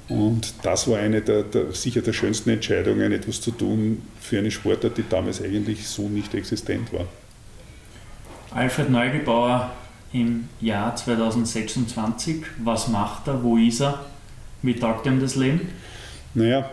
Und 0.10 0.54
das 0.64 0.88
war 0.88 1.00
eine 1.00 1.22
der, 1.22 1.44
der, 1.44 1.72
sicher 1.72 2.02
der 2.02 2.14
schönsten 2.14 2.50
Entscheidungen, 2.50 3.12
etwas 3.12 3.40
zu 3.40 3.52
tun 3.52 4.02
für 4.20 4.38
eine 4.38 4.52
Sportart, 4.52 4.98
die 4.98 5.06
damals 5.08 5.42
eigentlich 5.42 5.88
so 5.88 6.10
nicht 6.10 6.34
existent 6.34 6.92
war. 6.92 7.06
Alfred 8.52 8.90
Neugebauer 8.90 9.72
im 10.12 10.50
Jahr 10.62 10.96
2026, 10.96 12.44
was 12.64 12.88
macht 12.90 13.28
er, 13.28 13.42
wo 13.42 13.58
ist 13.58 13.82
er, 13.82 14.06
wie 14.62 14.76
taugt 14.76 15.06
ihm 15.08 15.20
das 15.20 15.36
Leben? 15.36 15.62
Naja, 16.34 16.70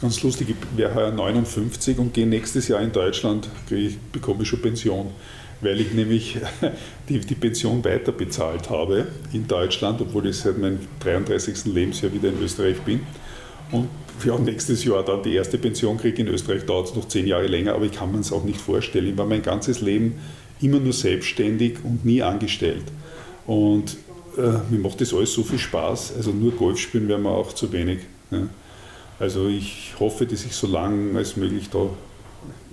ganz 0.00 0.22
lustig, 0.22 0.50
ich 0.50 0.76
wäre 0.76 0.94
heuer 0.94 1.12
59 1.12 1.98
und 1.98 2.14
gehe 2.14 2.26
nächstes 2.26 2.68
Jahr 2.68 2.80
in 2.80 2.90
Deutschland, 2.90 3.48
ich, 3.70 3.98
bekomme 3.98 4.42
ich 4.42 4.48
schon 4.48 4.62
Pension 4.62 5.12
weil 5.60 5.80
ich 5.80 5.92
nämlich 5.92 6.38
die, 7.08 7.20
die 7.20 7.34
Pension 7.34 7.84
weiter 7.84 8.12
bezahlt 8.12 8.70
habe 8.70 9.06
in 9.32 9.46
Deutschland, 9.46 10.00
obwohl 10.00 10.26
ich 10.26 10.36
seit 10.36 10.58
meinem 10.58 10.78
33. 11.00 11.66
Lebensjahr 11.66 12.12
wieder 12.12 12.28
in 12.28 12.42
Österreich 12.42 12.80
bin. 12.80 13.00
Und 13.72 13.88
ja, 14.24 14.38
nächstes 14.38 14.84
Jahr 14.84 15.04
dann 15.04 15.22
die 15.22 15.34
erste 15.34 15.58
Pension 15.58 15.98
kriege 15.98 16.22
in 16.22 16.28
Österreich, 16.28 16.64
dauert 16.64 16.88
es 16.88 16.94
noch 16.94 17.08
zehn 17.08 17.26
Jahre 17.26 17.46
länger, 17.46 17.74
aber 17.74 17.84
ich 17.84 17.92
kann 17.92 18.12
mir 18.12 18.20
es 18.20 18.32
auch 18.32 18.44
nicht 18.44 18.60
vorstellen. 18.60 19.08
Ich 19.08 19.18
war 19.18 19.26
mein 19.26 19.42
ganzes 19.42 19.80
Leben 19.80 20.14
immer 20.60 20.78
nur 20.78 20.92
selbstständig 20.92 21.78
und 21.84 22.04
nie 22.04 22.22
angestellt. 22.22 22.84
Und 23.46 23.96
äh, 24.36 24.58
mir 24.70 24.78
macht 24.80 25.00
das 25.00 25.12
alles 25.12 25.32
so 25.32 25.42
viel 25.42 25.58
Spaß. 25.58 26.14
Also 26.16 26.30
nur 26.30 26.52
Golf 26.52 26.78
spielen 26.78 27.08
wäre 27.08 27.18
mir 27.18 27.30
auch 27.30 27.52
zu 27.52 27.72
wenig. 27.72 28.00
Ja. 28.30 28.48
Also 29.18 29.48
ich 29.48 29.94
hoffe, 29.98 30.26
dass 30.26 30.44
ich 30.44 30.52
so 30.52 30.66
lange 30.66 31.16
als 31.16 31.36
möglich 31.36 31.68
da 31.70 31.88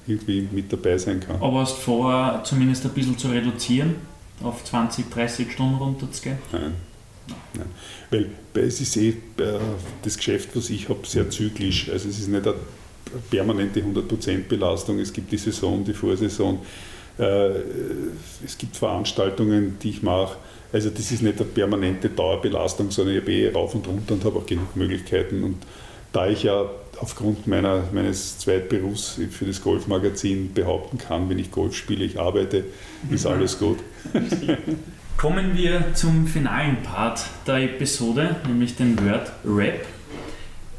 irgendwie 0.08 0.48
mit 0.52 0.72
dabei 0.72 0.98
sein 0.98 1.20
kann. 1.20 1.38
Aber 1.42 1.62
hast 1.62 1.78
du 1.78 1.82
vor, 1.82 2.42
zumindest 2.44 2.86
ein 2.86 2.92
bisschen 2.92 3.18
zu 3.18 3.30
reduzieren, 3.30 3.96
auf 4.44 4.64
20, 4.64 5.10
30 5.10 5.52
Stunden 5.52 5.76
runterzugehen? 5.76 6.38
Nein. 6.52 6.74
Nein. 7.54 8.26
Weil 8.54 8.64
es 8.66 8.82
ist 8.82 8.98
eh 8.98 9.10
äh, 9.10 9.14
das 10.02 10.18
Geschäft, 10.18 10.50
was 10.56 10.70
ich 10.70 10.90
habe, 10.90 11.06
sehr 11.06 11.30
zyklisch. 11.30 11.90
Also 11.90 12.10
es 12.10 12.20
ist 12.20 12.28
nicht 12.28 12.46
eine 12.46 12.56
permanente 13.30 13.82
100% 13.82 14.48
Belastung. 14.48 15.00
Es 15.00 15.14
gibt 15.14 15.32
die 15.32 15.38
Saison, 15.38 15.84
die 15.84 15.94
Vorsaison. 15.94 16.60
Äh, 17.18 17.50
es 18.44 18.58
gibt 18.58 18.76
Veranstaltungen, 18.76 19.78
die 19.82 19.92
ich 19.92 20.04
mache. 20.04 20.38
Also 20.72 20.90
das 20.90 21.12
ist 21.12 21.22
nicht 21.22 21.40
eine 21.40 21.46
permanente 21.50 22.10
Dauerbelastung, 22.10 22.92
sondern 22.92 23.16
ich 23.16 23.22
habe 23.22 23.32
eh 23.32 23.50
rauf 23.50 23.76
und 23.76 23.88
runter 23.88 24.16
und 24.16 24.26
habe 24.26 24.40
auch 24.40 24.46
genug 24.46 24.76
Möglichkeiten. 24.76 25.44
Und 25.44 25.58
da 26.12 26.28
ich 26.28 26.44
ja 26.44 26.66
aufgrund 27.04 27.48
meiner, 27.48 27.84
meines 27.92 28.40
Zweitberufs 28.40 29.20
für 29.30 29.44
das 29.44 29.62
Golfmagazin 29.62 30.54
behaupten 30.54 30.98
kann, 30.98 31.30
wenn 31.30 31.38
ich 31.38 31.52
Golf 31.52 31.76
spiele, 31.76 32.06
ich 32.06 32.18
arbeite, 32.18 32.64
ist 33.10 33.26
alles 33.26 33.60
gut. 33.60 33.80
Kommen 35.18 35.54
wir 35.54 35.94
zum 35.96 36.26
finalen 36.28 36.78
Part 36.82 37.26
der 37.46 37.58
Episode, 37.58 38.38
nämlich 38.48 38.78
den 38.78 38.98
Word 39.06 39.34
Rap. 39.46 39.86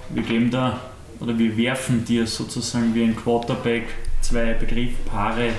Wir 0.08 0.22
geben 0.22 0.50
da 0.50 0.80
oder 1.20 1.38
wir 1.38 1.54
werfen 1.58 2.06
dir 2.06 2.26
sozusagen 2.26 2.94
wie 2.94 3.04
ein 3.04 3.14
Quarterback 3.14 3.84
zwei 4.22 4.54
Begriffpaare 4.54 5.50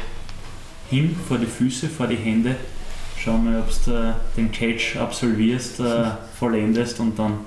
hin 0.89 1.15
vor 1.27 1.37
die 1.37 1.45
Füße, 1.45 1.89
vor 1.89 2.07
die 2.07 2.15
Hände. 2.15 2.55
Schau 3.19 3.37
mal, 3.37 3.59
ob 3.59 3.69
du 3.85 4.15
den 4.35 4.51
Catch 4.51 4.97
absolvierst, 4.97 5.79
äh, 5.79 6.05
vollendest 6.39 6.99
und 6.99 7.19
dann 7.19 7.41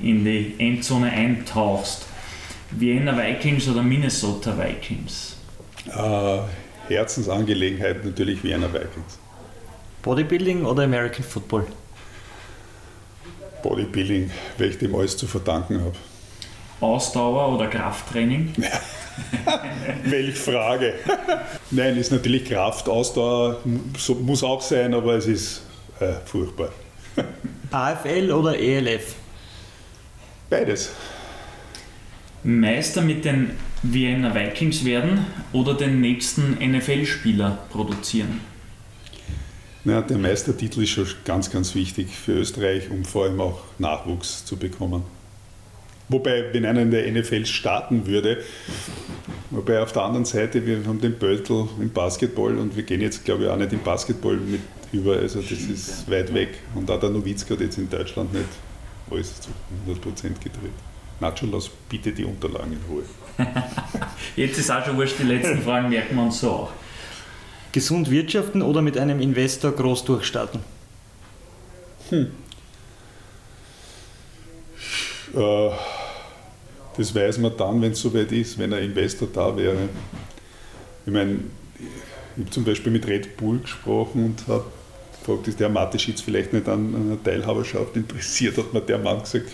in 0.00 0.24
die 0.24 0.54
Endzone 0.58 1.12
eintauchst. 1.12 2.06
Vienna 2.70 3.16
Vikings 3.16 3.68
oder 3.68 3.82
Minnesota 3.82 4.56
Vikings? 4.56 5.36
Äh, 5.86 6.38
Herzensangelegenheit 6.88 8.04
natürlich 8.04 8.42
Vienna 8.42 8.68
Vikings. 8.68 9.18
Bodybuilding 10.02 10.64
oder 10.64 10.84
American 10.84 11.24
Football? 11.24 11.66
Bodybuilding, 13.62 14.30
weil 14.58 14.70
ich 14.70 14.78
dem 14.78 14.94
alles 14.94 15.16
zu 15.16 15.26
verdanken 15.26 15.80
habe. 15.80 15.96
Ausdauer 16.80 17.54
oder 17.54 17.68
Krafttraining? 17.68 18.52
Welche 20.04 20.32
Frage? 20.32 20.94
Nein, 21.70 21.96
ist 21.96 22.12
natürlich 22.12 22.44
Kraft, 22.44 22.88
Ausdauer 22.88 23.60
so, 23.96 24.14
muss 24.14 24.44
auch 24.44 24.60
sein, 24.60 24.92
aber 24.92 25.14
es 25.14 25.26
ist 25.26 25.62
äh, 26.00 26.12
furchtbar. 26.24 26.68
AFL 27.70 28.30
oder 28.30 28.58
ELF? 28.58 29.14
Beides. 30.50 30.90
Meister 32.46 33.02
mit 33.02 33.24
den 33.24 33.50
Vienna 33.82 34.32
Vikings 34.32 34.84
werden 34.84 35.26
oder 35.52 35.74
den 35.74 36.00
nächsten 36.00 36.56
NFL-Spieler 36.60 37.58
produzieren? 37.70 38.40
Ja, 39.84 40.00
der 40.00 40.16
Meistertitel 40.16 40.82
ist 40.82 40.90
schon 40.90 41.08
ganz, 41.24 41.50
ganz 41.50 41.74
wichtig 41.74 42.08
für 42.08 42.34
Österreich, 42.34 42.88
um 42.88 43.04
vor 43.04 43.24
allem 43.24 43.40
auch 43.40 43.62
Nachwuchs 43.78 44.44
zu 44.44 44.56
bekommen. 44.56 45.02
Wobei, 46.08 46.44
wenn 46.52 46.64
einer 46.64 46.82
in 46.82 46.92
der 46.92 47.10
NFL 47.10 47.46
starten 47.46 48.06
würde, 48.06 48.38
wobei 49.50 49.80
auf 49.80 49.90
der 49.90 50.02
anderen 50.02 50.24
Seite, 50.24 50.64
wir 50.64 50.84
haben 50.86 51.00
den 51.00 51.18
Beutel 51.18 51.66
im 51.80 51.90
Basketball 51.90 52.56
und 52.58 52.76
wir 52.76 52.84
gehen 52.84 53.00
jetzt, 53.00 53.24
glaube 53.24 53.44
ich, 53.44 53.50
auch 53.50 53.56
nicht 53.56 53.72
im 53.72 53.82
Basketball 53.82 54.36
mit 54.36 54.60
über, 54.92 55.16
also 55.16 55.40
das 55.40 55.50
ist 55.50 56.08
weit 56.08 56.32
weg. 56.32 56.58
Und 56.76 56.88
auch 56.92 57.00
der 57.00 57.10
Nowitzki 57.10 57.54
hat 57.54 57.60
jetzt 57.60 57.78
in 57.78 57.90
Deutschland 57.90 58.32
nicht 58.32 58.46
alles 59.10 59.40
zu 59.40 59.50
100% 59.88 60.28
gedreht. 60.42 60.70
Nacho, 61.20 61.46
lass 61.50 61.70
bitte 61.88 62.12
die 62.12 62.24
Unterlagen 62.24 62.72
in 62.72 62.80
Ruhe. 62.88 63.02
Jetzt 64.36 64.58
ist 64.58 64.70
auch 64.70 64.84
schon 64.84 64.96
wurscht, 64.96 65.18
die 65.18 65.24
letzten 65.24 65.62
Fragen 65.62 65.88
merken 65.88 66.16
wir 66.16 66.22
uns 66.22 66.40
so 66.40 66.50
auch. 66.50 66.72
Gesund 67.72 68.10
wirtschaften 68.10 68.62
oder 68.62 68.82
mit 68.82 68.96
einem 68.98 69.20
Investor 69.20 69.72
groß 69.72 70.04
durchstarten? 70.04 70.60
Hm. 72.10 72.30
Äh, 75.34 75.70
das 76.96 77.14
weiß 77.14 77.38
man 77.38 77.56
dann, 77.56 77.82
wenn 77.82 77.92
es 77.92 78.00
soweit 78.00 78.32
ist, 78.32 78.58
wenn 78.58 78.72
ein 78.72 78.84
Investor 78.84 79.28
da 79.32 79.54
wäre. 79.56 79.88
Ich 81.04 81.12
meine, 81.12 81.40
ich 81.78 82.42
habe 82.42 82.50
zum 82.50 82.64
Beispiel 82.64 82.92
mit 82.92 83.06
Red 83.06 83.36
Bull 83.36 83.58
gesprochen 83.58 84.24
und 84.24 84.48
habe 84.48 84.64
gefragt, 85.20 85.48
ist 85.48 85.60
der 85.60 85.68
Mateschitz 85.68 86.20
vielleicht 86.20 86.52
nicht 86.52 86.68
an 86.68 86.94
einer 86.94 87.22
Teilhaberschaft 87.22 87.96
interessiert? 87.96 88.56
Hat 88.56 88.72
mir 88.72 88.80
der 88.80 88.98
Mann 88.98 89.20
gesagt, 89.20 89.50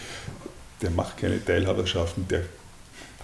der 0.83 0.91
macht 0.91 1.19
keine 1.19 1.45
Teilhaberschaften, 1.45 2.27
der 2.29 2.43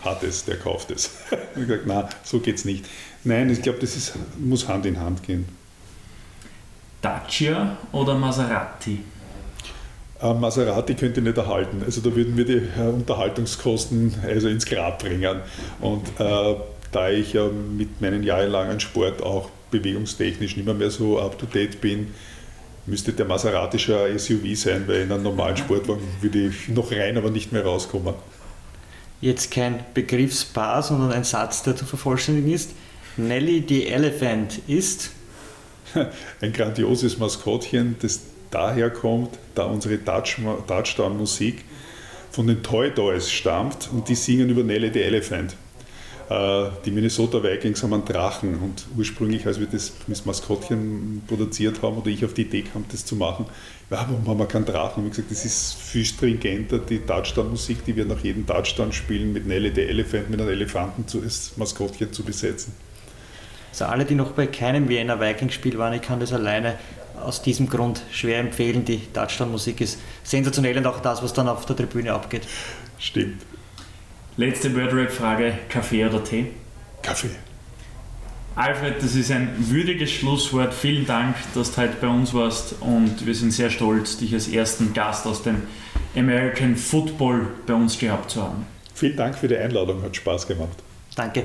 hat 0.04 0.22
es, 0.22 0.44
der 0.44 0.56
kauft 0.56 0.90
es. 0.90 1.10
ich 1.30 1.36
habe 1.36 1.66
gesagt, 1.66 1.86
nein, 1.86 2.08
so 2.22 2.40
geht 2.40 2.56
es 2.56 2.64
nicht. 2.64 2.86
Nein, 3.24 3.50
ich 3.50 3.62
glaube, 3.62 3.78
das 3.80 3.96
ist, 3.96 4.14
muss 4.38 4.68
Hand 4.68 4.86
in 4.86 5.00
Hand 5.00 5.22
gehen. 5.22 5.46
Dacia 7.02 7.76
oder 7.92 8.14
Maserati? 8.14 9.00
Äh, 10.20 10.34
Maserati 10.34 10.94
könnte 10.94 11.20
nicht 11.20 11.36
erhalten. 11.36 11.82
Also 11.84 12.00
da 12.00 12.14
würden 12.14 12.36
wir 12.36 12.44
die 12.44 12.62
äh, 12.78 12.88
Unterhaltungskosten 12.88 14.14
also 14.26 14.48
ins 14.48 14.66
Grab 14.66 15.00
bringen. 15.00 15.40
Und 15.80 16.08
äh, 16.18 16.56
da 16.90 17.10
ich 17.10 17.34
ja 17.34 17.48
mit 17.48 18.00
meinen 18.00 18.22
jahrelangen 18.22 18.80
Sport 18.80 19.22
auch 19.22 19.50
bewegungstechnisch 19.70 20.56
nicht 20.56 20.64
mehr, 20.64 20.74
mehr 20.74 20.90
so 20.90 21.20
up-to-date 21.20 21.80
bin, 21.80 22.14
müsste 22.88 23.12
der 23.12 23.26
Maserati 23.26 23.78
schon 23.78 23.96
ein 23.96 24.18
SUV 24.18 24.54
sein, 24.54 24.84
weil 24.86 25.02
in 25.02 25.12
einem 25.12 25.22
normalen 25.22 25.56
Sportwagen 25.56 26.02
würde 26.20 26.48
ich 26.48 26.68
noch 26.68 26.90
rein, 26.90 27.16
aber 27.16 27.30
nicht 27.30 27.52
mehr 27.52 27.64
rauskommen. 27.64 28.14
Jetzt 29.20 29.50
kein 29.50 29.84
Begriffspaar, 29.94 30.82
sondern 30.82 31.12
ein 31.12 31.24
Satz, 31.24 31.62
der 31.62 31.76
zu 31.76 31.84
vervollständigen 31.84 32.52
ist. 32.52 32.70
Nelly 33.16 33.64
the 33.68 33.88
Elephant 33.88 34.60
ist 34.68 35.10
ein 36.40 36.52
grandioses 36.52 37.18
Maskottchen, 37.18 37.96
das 38.00 38.20
daher 38.50 38.90
kommt, 38.90 39.38
da 39.54 39.64
unsere 39.64 39.98
Touchdown-Musik 40.04 41.64
von 42.30 42.46
den 42.46 42.62
Toy 42.62 42.90
Toys 42.90 43.30
stammt 43.30 43.88
und 43.92 44.08
die 44.08 44.14
singen 44.14 44.48
über 44.50 44.62
Nelly 44.62 44.90
the 44.92 45.02
Elephant. 45.02 45.56
Äh, 46.28 46.70
die 46.84 46.90
Minnesota 46.90 47.42
Vikings 47.42 47.82
haben 47.82 47.94
einen 47.94 48.04
Drachen 48.04 48.56
und 48.56 48.86
ursprünglich, 48.96 49.46
als 49.46 49.58
wir 49.58 49.66
das, 49.66 49.92
das 50.06 50.26
Maskottchen 50.26 51.22
produziert 51.26 51.80
haben 51.82 51.96
oder 51.96 52.08
ich 52.08 52.24
auf 52.24 52.34
die 52.34 52.42
Idee 52.42 52.62
kam, 52.62 52.84
das 52.90 53.04
zu 53.04 53.16
machen, 53.16 53.46
ja, 53.90 54.06
warum 54.08 54.28
haben 54.28 54.38
wir 54.38 54.46
keinen 54.46 54.66
Drachen? 54.66 55.04
Ich 55.04 55.12
gesagt, 55.12 55.30
das 55.30 55.46
ist 55.46 55.74
viel 55.74 56.04
stringenter, 56.04 56.78
die 56.78 56.98
Touchdown-Musik, 56.98 57.84
die 57.86 57.96
wir 57.96 58.04
nach 58.04 58.20
jedem 58.20 58.46
Touchdown 58.46 58.92
spielen, 58.92 59.32
mit 59.32 59.46
Nelly 59.46 59.72
the 59.74 59.82
Elephant, 59.82 60.28
mit 60.28 60.40
einem 60.40 60.50
Elefanten 60.50 61.08
zu, 61.08 61.22
als 61.22 61.56
Maskottchen 61.56 62.12
zu 62.12 62.22
besetzen. 62.22 62.74
Also 63.70 63.86
alle, 63.86 64.04
die 64.04 64.14
noch 64.14 64.32
bei 64.32 64.46
keinem 64.46 64.88
Vienna 64.88 65.18
Vikings-Spiel 65.18 65.78
waren, 65.78 65.94
ich 65.94 66.02
kann 66.02 66.20
das 66.20 66.34
alleine 66.34 66.74
aus 67.22 67.40
diesem 67.40 67.68
Grund 67.68 68.02
schwer 68.10 68.38
empfehlen. 68.38 68.84
Die 68.84 69.00
Touchdown-Musik 69.12 69.80
ist 69.80 69.98
sensationell 70.24 70.76
und 70.76 70.86
auch 70.86 71.00
das, 71.00 71.22
was 71.22 71.32
dann 71.32 71.48
auf 71.48 71.64
der 71.64 71.76
Tribüne 71.76 72.12
abgeht. 72.12 72.42
Stimmt. 72.98 73.42
Letzte 74.38 74.72
Wordrap-Frage: 74.76 75.52
Kaffee 75.68 76.06
oder 76.06 76.22
Tee? 76.22 76.52
Kaffee. 77.02 77.30
Alfred, 78.54 79.02
das 79.02 79.16
ist 79.16 79.32
ein 79.32 79.52
würdiges 79.58 80.12
Schlusswort. 80.12 80.72
Vielen 80.72 81.06
Dank, 81.06 81.34
dass 81.54 81.72
du 81.72 81.82
heute 81.82 81.96
bei 82.00 82.06
uns 82.06 82.32
warst 82.32 82.76
und 82.80 83.26
wir 83.26 83.34
sind 83.34 83.50
sehr 83.50 83.68
stolz, 83.68 84.16
dich 84.16 84.32
als 84.32 84.46
ersten 84.46 84.94
Gast 84.94 85.26
aus 85.26 85.42
dem 85.42 85.64
American 86.16 86.76
Football 86.76 87.48
bei 87.66 87.74
uns 87.74 87.98
gehabt 87.98 88.30
zu 88.30 88.44
haben. 88.44 88.64
Vielen 88.94 89.16
Dank 89.16 89.36
für 89.36 89.48
die 89.48 89.56
Einladung, 89.56 90.02
hat 90.04 90.14
Spaß 90.14 90.46
gemacht. 90.46 90.78
Danke. 91.16 91.44